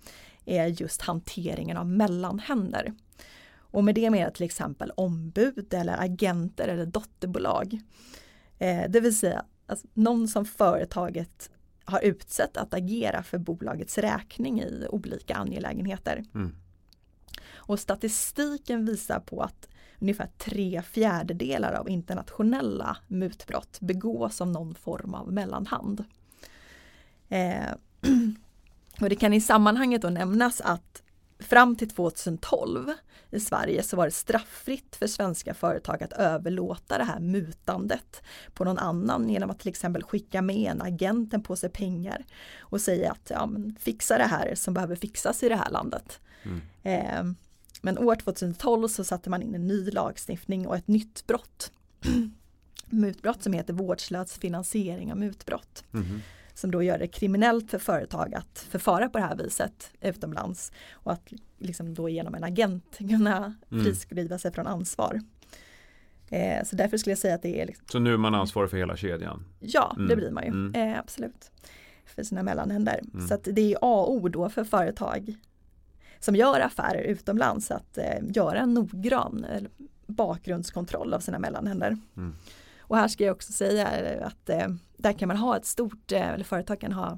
är 0.46 0.68
just 0.68 1.02
hanteringen 1.02 1.78
av 1.78 1.88
mellanhänder. 1.88 2.94
Och 3.54 3.84
med 3.84 3.96
det 3.96 4.10
menar 4.10 4.24
jag 4.24 4.34
till 4.34 4.46
exempel 4.46 4.92
ombud 4.92 5.74
eller 5.74 6.02
agenter 6.04 6.68
eller 6.68 6.86
dotterbolag. 6.86 7.80
Eh, 8.60 8.84
det 8.90 9.00
vill 9.00 9.18
säga 9.18 9.46
alltså, 9.68 9.88
någon 9.94 10.28
som 10.28 10.46
företaget 10.46 11.50
har 11.92 12.02
utsett 12.02 12.58
att 12.58 12.74
agera 12.74 13.24
för 13.24 13.38
bolagets 13.38 13.98
räkning 13.98 14.62
i 14.62 14.88
olika 14.90 15.36
angelägenheter. 15.36 16.24
Mm. 16.36 16.56
Och 17.54 17.80
statistiken 17.80 18.86
visar 18.86 19.20
på 19.20 19.42
att 19.42 19.68
ungefär 20.00 20.30
tre 20.38 20.82
fjärdedelar 20.82 21.74
av 21.74 21.90
internationella 21.90 22.98
mutbrott 23.08 23.80
begås 23.80 24.36
som 24.36 24.52
någon 24.52 24.76
form 24.76 25.14
av 25.14 25.34
mellanhand. 25.34 26.04
Eh, 27.30 27.72
och 29.02 29.10
det 29.10 29.16
kan 29.16 29.34
i 29.34 29.42
sammanhanget 29.42 30.02
då 30.02 30.10
nämnas 30.10 30.62
att 30.62 31.01
fram 31.44 31.76
till 31.76 31.90
2012 31.90 32.92
i 33.32 33.40
Sverige 33.40 33.84
så 33.84 33.98
var 33.98 34.06
det 34.06 34.12
strafffritt 34.12 34.96
för 34.96 35.08
svenska 35.08 35.54
företag 35.54 36.04
att 36.04 36.14
överlåta 36.14 36.98
det 36.98 37.04
här 37.04 37.20
mutandet 37.20 38.22
på 38.54 38.64
någon 38.64 38.78
annan 38.78 39.30
genom 39.30 39.50
att 39.50 39.60
till 39.60 39.70
exempel 39.70 40.04
skicka 40.04 40.42
med 40.42 40.72
en 40.72 40.82
agent 40.82 41.34
en 41.34 41.44
påse 41.44 41.70
pengar 41.70 42.26
och 42.60 42.82
säga 42.82 43.12
att 43.12 43.30
ja, 43.30 43.46
men 43.46 43.76
fixa 43.80 44.18
det 44.18 44.24
här 44.24 44.56
som 44.56 44.74
behöver 44.74 44.96
fixas 44.96 45.44
i 45.44 45.50
det 45.50 45.56
här 45.56 45.70
landet. 45.72 46.20
Mm. 46.44 46.62
Eh, 46.84 47.36
men 47.82 47.98
år 47.98 48.16
2012 48.16 48.88
så 48.88 49.04
satte 49.04 49.30
man 49.30 49.42
in 49.42 49.56
en 49.56 49.68
ny 49.68 49.92
lagstiftning 49.92 50.68
och 50.68 50.76
ett 50.76 50.88
nytt 50.88 51.28
brott. 51.28 51.72
mutbrott 52.86 53.44
som 53.44 53.54
heter 53.54 53.74
vårdslös 53.74 54.38
finansiering 54.38 55.12
av 55.12 55.18
mutbrott. 55.18 55.84
Mm 55.94 56.22
som 56.62 56.72
då 56.72 56.84
gör 56.84 56.98
det 56.98 57.08
kriminellt 57.08 57.72
för 57.72 57.80
företag 57.80 58.36
att 58.36 58.68
förfara 58.70 59.10
på 59.10 59.18
det 59.18 59.24
här 59.24 59.36
viset 59.36 59.92
utomlands 60.02 60.72
och 60.92 61.12
att 61.12 61.34
liksom 61.58 61.94
då 61.94 62.10
genom 62.10 62.36
en 62.36 62.44
agent 62.44 62.98
kunna 62.98 63.56
mm. 63.72 63.84
friskriva 63.84 64.38
sig 64.38 64.52
från 64.52 64.68
ansvar. 64.68 65.22
Eh, 66.30 66.64
så 66.64 66.76
därför 66.76 66.98
skulle 66.98 67.12
jag 67.12 67.20
säga 67.20 67.36
att 67.36 67.42
det 67.42 67.62
är 67.62 67.66
liksom, 67.66 67.86
Så 67.88 68.00
nu 68.00 68.14
är 68.14 68.18
man 68.18 68.36
ansvarig 68.36 68.70
för 68.70 68.78
hela 68.78 68.96
kedjan? 68.96 69.46
Ja, 69.60 69.94
mm. 69.96 70.08
det 70.08 70.16
blir 70.16 70.32
man 70.32 70.44
ju, 70.44 70.50
mm. 70.50 70.76
eh, 70.76 71.00
absolut. 71.00 71.52
För 72.06 72.24
sina 72.24 72.44
mellanhänder. 72.44 73.00
Mm. 73.14 73.28
Så 73.28 73.34
att 73.34 73.44
det 73.44 73.74
är 73.74 73.78
A 73.82 74.02
och 74.02 74.14
O 74.14 74.30
då 74.30 74.50
för 74.50 74.64
företag 74.64 75.36
som 76.20 76.36
gör 76.36 76.60
affärer 76.60 77.02
utomlands 77.02 77.72
att 77.72 77.98
eh, 77.98 78.20
göra 78.30 78.60
en 78.60 78.74
noggrann 78.74 79.46
bakgrundskontroll 80.08 81.14
av 81.14 81.20
sina 81.20 81.40
mellanhänder. 81.40 81.98
Och 82.92 82.98
här 82.98 83.08
ska 83.08 83.24
jag 83.24 83.36
också 83.36 83.54
säga 83.54 84.14
eh, 84.16 84.28
att 84.28 84.50
eh, 84.50 84.68
där 84.98 85.14
kan 85.14 85.28
man 85.28 85.38
ha 85.38 85.58
ett 85.58 85.66
stort, 85.66 86.12
eh, 86.12 86.30
eller 86.30 86.44
företag 86.44 86.80
kan 86.80 86.92
ha 86.92 87.18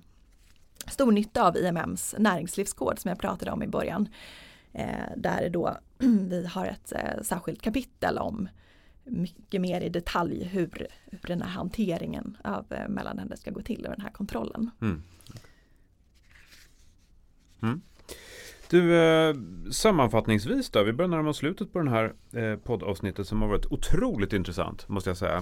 stor 0.88 1.12
nytta 1.12 1.48
av 1.48 1.58
IMMs 1.58 2.16
näringslivskod 2.18 3.00
som 3.00 3.10
jag 3.10 3.20
pratade 3.20 3.52
om 3.52 3.64
i 3.64 3.68
början. 3.68 4.10
Där 5.16 5.50
då 5.50 5.78
vi 6.30 6.46
har 6.46 6.66
ett 6.66 6.94
särskilt 7.22 7.62
kapitel 7.62 8.18
om 8.18 8.50
mycket 9.04 9.62
mer 9.62 9.82
i 9.82 9.90
detalj 9.90 10.44
hur, 10.44 10.88
hur 11.06 11.28
den 11.28 11.42
här 11.42 11.50
hanteringen 11.50 12.38
av 12.44 12.66
mellanhänder 12.88 13.36
ska 13.36 13.52
gå 13.52 13.62
till 13.62 13.86
och 13.86 13.92
den 13.92 14.02
här 14.02 14.12
kontrollen. 14.12 14.72
Mm. 14.82 15.04
Mm. 17.62 17.82
Du, 18.74 18.96
eh, 18.96 19.36
sammanfattningsvis 19.72 20.70
då, 20.70 20.84
vi 20.84 20.94
börjar 20.94 21.10
närma 21.10 21.30
oss 21.30 21.38
slutet 21.38 21.74
på 21.74 21.80
den 21.80 21.88
här 21.88 22.14
eh, 22.34 22.56
poddavsnittet 22.56 23.28
som 23.28 23.42
har 23.42 23.50
varit 23.50 23.66
otroligt 23.66 24.34
intressant 24.34 24.90
måste 24.90 25.10
jag 25.10 25.18
säga. 25.18 25.38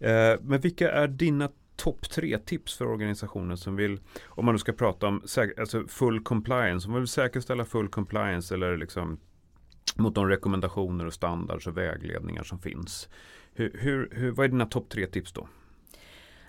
Eh, 0.00 0.40
men 0.42 0.60
vilka 0.60 0.90
är 0.90 1.08
dina 1.08 1.50
topp 1.76 2.10
tre 2.10 2.38
tips 2.38 2.76
för 2.76 2.86
organisationer 2.86 3.56
som 3.56 3.76
vill, 3.76 4.00
om 4.26 4.44
man 4.44 4.54
nu 4.54 4.58
ska 4.58 4.72
prata 4.72 5.06
om 5.06 5.22
alltså 5.58 5.86
full 5.88 6.20
compliance, 6.20 6.86
om 6.86 6.92
man 6.92 7.00
vill 7.00 7.08
säkerställa 7.08 7.64
full 7.64 7.88
compliance 7.88 8.54
eller 8.54 8.76
liksom 8.76 9.20
mot 9.96 10.14
de 10.14 10.28
rekommendationer 10.28 11.06
och 11.06 11.14
standards 11.14 11.66
och 11.66 11.76
vägledningar 11.76 12.42
som 12.42 12.58
finns. 12.58 13.08
Hur, 13.52 13.78
hur, 13.80 14.08
hur, 14.12 14.30
vad 14.30 14.44
är 14.44 14.48
dina 14.48 14.66
topp 14.66 14.88
tre 14.88 15.06
tips 15.06 15.32
då? 15.32 15.48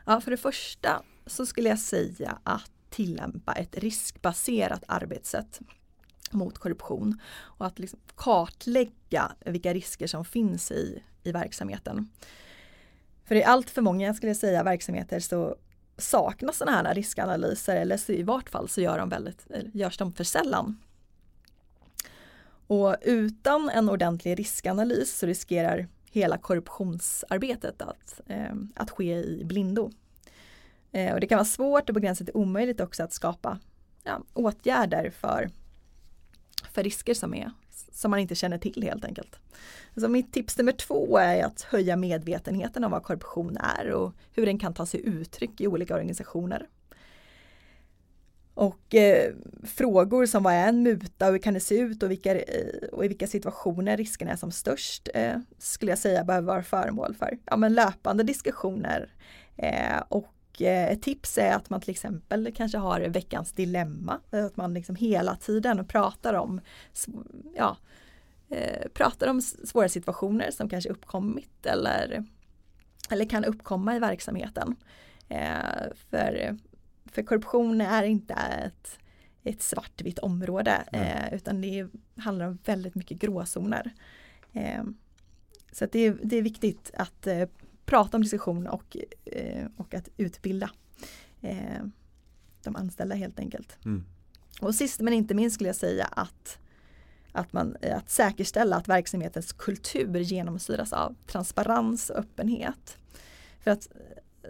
Ja, 0.06 0.22
för 0.22 0.32
det 0.32 0.38
första 0.38 1.04
så 1.26 1.46
skulle 1.46 1.70
jag 1.70 1.80
säga 1.80 2.40
att 2.44 2.72
tillämpa 2.90 3.54
ett 3.54 3.78
riskbaserat 3.78 4.84
arbetssätt 4.88 5.62
mot 6.34 6.58
korruption 6.58 7.20
och 7.40 7.66
att 7.66 7.80
liksom 7.80 8.00
kartlägga 8.16 9.32
vilka 9.46 9.74
risker 9.74 10.08
som 10.08 10.26
finns 10.26 10.72
i, 10.72 11.04
i 11.24 11.32
verksamheten. 11.32 12.10
För 13.26 13.36
i 13.36 13.44
allt 13.44 13.70
för 13.70 13.82
många, 13.82 14.14
skulle 14.14 14.30
jag 14.30 14.38
säga, 14.38 14.64
verksamheter 14.64 15.20
så 15.20 15.56
saknas 15.98 16.58
sådana 16.58 16.78
här 16.78 16.96
riskanalyser 16.96 17.76
eller 17.76 17.98
så 17.98 18.12
i 18.12 18.24
vart 18.24 18.50
fall 18.50 18.70
så 18.70 18.82
gör 18.82 18.98
de 18.98 19.10
väldigt, 19.10 19.48
görs 19.74 19.98
de 19.98 20.14
för 20.14 20.24
sällan. 20.24 20.78
Och 22.68 22.96
utan 23.02 23.70
en 23.70 23.90
ordentlig 23.90 24.40
riskanalys 24.40 25.18
så 25.18 25.26
riskerar 25.26 25.88
hela 26.12 26.38
korruptionsarbetet 26.38 27.82
att, 27.82 28.22
eh, 28.28 28.54
att 28.76 28.92
ske 28.92 29.14
i 29.14 29.44
blindo. 29.46 29.92
Eh, 30.92 31.14
och 31.14 31.20
det 31.20 31.28
kan 31.28 31.38
vara 31.38 31.46
svårt 31.46 31.90
och 31.90 31.96
begränsat 31.96 32.28
till 32.28 32.36
omöjligt 32.36 32.80
också 32.80 33.04
att 33.04 33.14
skapa 33.14 33.60
ja, 34.04 34.22
åtgärder 34.34 35.10
för, 35.10 35.50
för 36.74 36.84
risker 36.84 37.14
som, 37.14 37.34
är, 37.34 37.52
som 37.92 38.12
man 38.12 38.20
inte 38.20 38.36
känner 38.36 38.58
till 38.58 38.84
helt 38.84 39.06
enkelt. 39.06 39.40
Så 39.98 40.08
mitt 40.08 40.34
tips 40.34 40.58
nummer 40.58 40.72
två 40.72 41.18
är 41.18 41.44
att 41.44 41.62
höja 41.62 41.96
medvetenheten 41.96 42.84
om 42.84 42.92
vad 42.92 43.04
korruption 43.04 43.58
är 43.58 43.92
och 43.92 44.14
hur 44.34 44.46
den 44.46 44.60
kan 44.60 44.74
ta 44.74 44.86
sig 44.86 45.02
uttryck 45.06 45.62
i 45.62 45.68
olika 45.68 45.96
organisationer. 45.96 46.68
Och 48.54 48.96
eh, 48.96 49.34
frågor 49.64 50.26
som 50.26 50.44
vad 50.44 50.54
är 50.54 50.68
en 50.68 50.84
muta 50.84 51.28
och 51.28 51.32
hur 51.32 51.40
kan 51.40 51.54
det 51.54 51.60
se 51.60 51.80
ut 51.80 52.04
och, 52.04 52.12
vilka, 52.12 52.36
eh, 52.36 52.90
och 52.92 53.06
i 53.06 53.08
vilka 53.08 53.28
situationer 53.28 53.98
riskerna 53.98 54.32
är 54.32 54.36
som 54.36 54.52
störst 54.52 55.10
eh, 55.14 55.38
skulle 55.58 55.92
jag 55.92 56.00
säga 56.00 56.24
behöver 56.24 56.48
vara 56.48 56.64
föremål 56.64 57.16
för 57.16 57.38
ja, 57.46 57.58
men 57.58 57.74
löpande 57.74 58.24
diskussioner. 58.24 59.14
Eh, 59.58 60.04
och 60.10 60.28
eh, 60.62 60.92
ett 60.92 61.02
tips 61.02 61.38
är 61.38 61.56
att 61.56 61.70
man 61.70 61.82
till 61.82 61.90
exempel 61.90 62.54
kanske 62.56 62.78
har 62.78 63.02
veckans 63.02 63.52
dilemma, 63.52 64.20
att 64.30 64.58
man 64.58 64.74
liksom 64.74 64.96
hela 64.96 65.36
tiden 65.36 65.86
pratar 65.86 66.34
om 66.34 66.62
ja, 67.56 67.78
eh, 68.50 68.88
pratar 68.94 69.28
om 69.28 69.42
svåra 69.42 69.90
situationer 69.90 70.52
som 70.52 70.70
kanske 70.70 70.90
uppkommit 70.90 71.66
eller, 71.66 72.26
eller 73.10 73.26
kan 73.26 73.46
uppkomma 73.46 73.96
i 73.96 74.00
verksamheten. 74.00 74.76
för 76.10 76.58
för 77.12 77.24
korruption 77.24 77.82
är 77.82 78.04
inte 78.04 78.34
ett, 78.34 79.00
ett 79.44 79.62
svartvitt 79.62 80.20
område 80.20 80.84
eh, 80.92 81.34
utan 81.34 81.62
det 81.62 81.88
handlar 82.18 82.48
om 82.48 82.58
väldigt 82.66 82.96
mycket 82.96 83.20
gråzoner. 83.20 83.92
Eh, 84.54 84.84
så 85.72 85.86
det, 85.86 86.00
är, 86.00 86.18
det 86.24 86.38
är 86.38 86.42
viktigt 86.42 86.92
att 86.94 87.28
eh, 87.28 87.48
prata 87.90 88.18
om 88.18 88.24
diskussion 88.24 88.68
och, 88.68 88.98
eh, 89.26 89.66
och 89.78 89.94
att 89.94 90.10
utbilda 90.18 90.70
eh, 91.42 91.84
de 92.64 92.76
anställda 92.76 93.16
helt 93.16 93.40
enkelt. 93.40 93.78
Mm. 93.86 94.06
Och 94.62 94.76
sist 94.76 95.00
men 95.00 95.14
inte 95.14 95.34
minst 95.34 95.54
skulle 95.54 95.70
jag 95.70 95.76
säga 95.76 96.06
att 96.06 96.60
att, 97.32 97.54
man, 97.54 97.76
att 97.96 98.10
säkerställa 98.10 98.76
att 98.76 98.88
verksamhetens 98.88 99.54
kultur 99.54 100.20
genomsyras 100.20 100.94
av 100.94 101.16
transparens 101.28 102.10
och 102.10 102.18
öppenhet. 102.18 102.98
För 103.60 103.72
att 103.72 103.88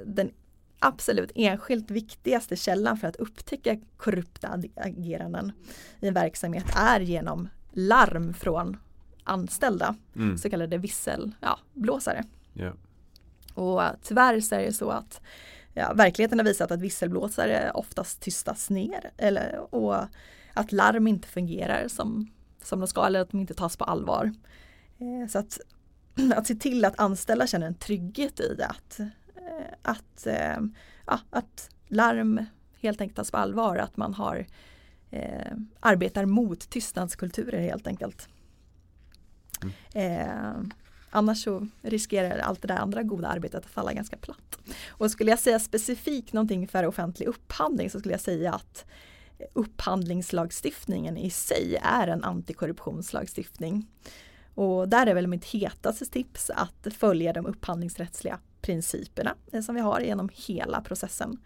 den 0.06 0.32
absolut 0.80 1.32
enskilt 1.36 1.92
viktigaste 1.92 2.56
källan 2.56 2.98
för 2.98 3.08
att 3.08 3.16
upptäcka 3.16 3.78
korrupta 3.98 4.62
ageranden 4.76 5.52
i 6.00 6.08
en 6.08 6.14
verksamhet 6.14 6.66
är 6.76 7.00
genom 7.00 7.50
larm 7.72 8.34
från 8.34 8.78
anställda, 9.24 9.96
mm. 10.16 10.38
så 10.38 10.50
kallade 10.50 10.78
visselblåsare. 10.78 12.24
Ja, 12.54 12.64
yeah. 12.64 12.76
Och 13.60 13.82
tyvärr 14.04 14.40
så 14.40 14.56
är 14.56 14.66
det 14.66 14.74
så 14.74 14.90
att 14.90 15.22
ja, 15.74 15.94
verkligheten 15.94 16.40
har 16.40 16.46
visat 16.46 16.72
att 16.72 16.82
visselblåsare 16.82 17.72
oftast 17.72 18.22
tystas 18.22 18.70
ner 18.70 19.12
eller, 19.18 19.76
och 19.76 19.96
att 20.54 20.72
larm 20.72 21.08
inte 21.08 21.28
fungerar 21.28 21.88
som, 21.88 22.32
som 22.64 22.80
de 22.80 22.88
ska 22.88 23.06
eller 23.06 23.20
att 23.20 23.32
de 23.32 23.40
inte 23.40 23.54
tas 23.54 23.78
på 23.78 23.84
allvar. 23.84 24.34
Eh, 25.00 25.30
så 25.30 25.40
att, 25.40 25.60
att 26.36 26.48
se 26.48 26.56
till 26.56 26.86
att 26.86 27.00
anställda 27.00 27.48
känner 27.48 27.68
en 27.68 27.76
trygghet 27.76 28.40
i 28.40 28.64
att 28.64 29.00
Eh, 29.50 29.74
att, 29.82 30.28
eh, 30.28 30.58
ja, 31.06 31.20
att 31.30 31.70
larm 31.88 32.46
helt 32.82 33.02
enkelt 33.02 33.16
tas 33.16 33.32
på 33.32 33.38
allvar, 33.38 33.78
att 33.78 33.98
man 33.98 34.14
har 34.14 34.48
eh, 35.12 35.52
arbetar 35.80 36.26
mot 36.26 36.70
tystnadskulturer 36.70 37.62
helt 37.62 37.88
enkelt. 37.88 38.30
Mm. 39.62 39.74
Eh, 39.94 40.54
annars 41.10 41.44
så 41.44 41.68
riskerar 41.82 42.40
allt 42.40 42.62
det 42.62 42.68
där 42.68 42.78
andra 42.78 43.04
goda 43.04 43.28
arbetet 43.28 43.66
att 43.66 43.72
falla 43.72 43.94
ganska 43.94 44.18
platt. 44.18 44.60
Och 44.88 45.12
skulle 45.12 45.30
jag 45.30 45.40
säga 45.40 45.60
specifikt 45.60 46.34
någonting 46.34 46.68
för 46.68 46.86
offentlig 46.86 47.28
upphandling 47.28 47.90
så 47.90 48.00
skulle 48.00 48.14
jag 48.14 48.22
säga 48.22 48.54
att 48.54 48.86
upphandlingslagstiftningen 49.54 51.18
i 51.18 51.30
sig 51.30 51.78
är 51.82 52.08
en 52.08 52.24
antikorruptionslagstiftning. 52.24 53.88
Och 54.56 54.90
där 54.90 55.08
är 55.08 55.14
väl 55.14 55.28
mitt 55.28 55.46
hetaste 55.46 56.06
tips 56.06 56.50
att 56.50 56.88
följa 56.98 57.34
de 57.34 57.46
upphandlingsrättsliga 57.46 58.40
principerna 58.62 59.36
som 59.66 59.76
vi 59.76 59.82
har 59.82 60.00
genom 60.00 60.30
hela 60.34 60.82
processen. 60.82 61.38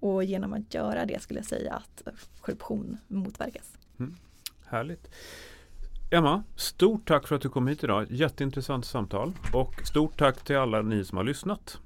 Och 0.00 0.24
genom 0.24 0.52
att 0.52 0.74
göra 0.74 1.06
det 1.06 1.22
skulle 1.22 1.40
jag 1.40 1.46
säga 1.46 1.72
att 1.74 2.02
korruption 2.40 2.98
motverkas. 3.08 3.72
Mm. 3.98 4.16
Härligt. 4.66 5.08
Emma, 6.14 6.42
stort 6.56 7.08
tack 7.08 7.28
för 7.28 7.36
att 7.36 7.42
du 7.42 7.48
kom 7.48 7.66
hit 7.66 7.84
idag. 7.84 8.06
Jätteintressant 8.10 8.84
samtal 8.84 9.32
och 9.52 9.74
stort 9.84 10.18
tack 10.18 10.44
till 10.44 10.56
alla 10.56 10.82
ni 10.82 11.04
som 11.04 11.18
har 11.18 11.24
lyssnat. 11.24 11.78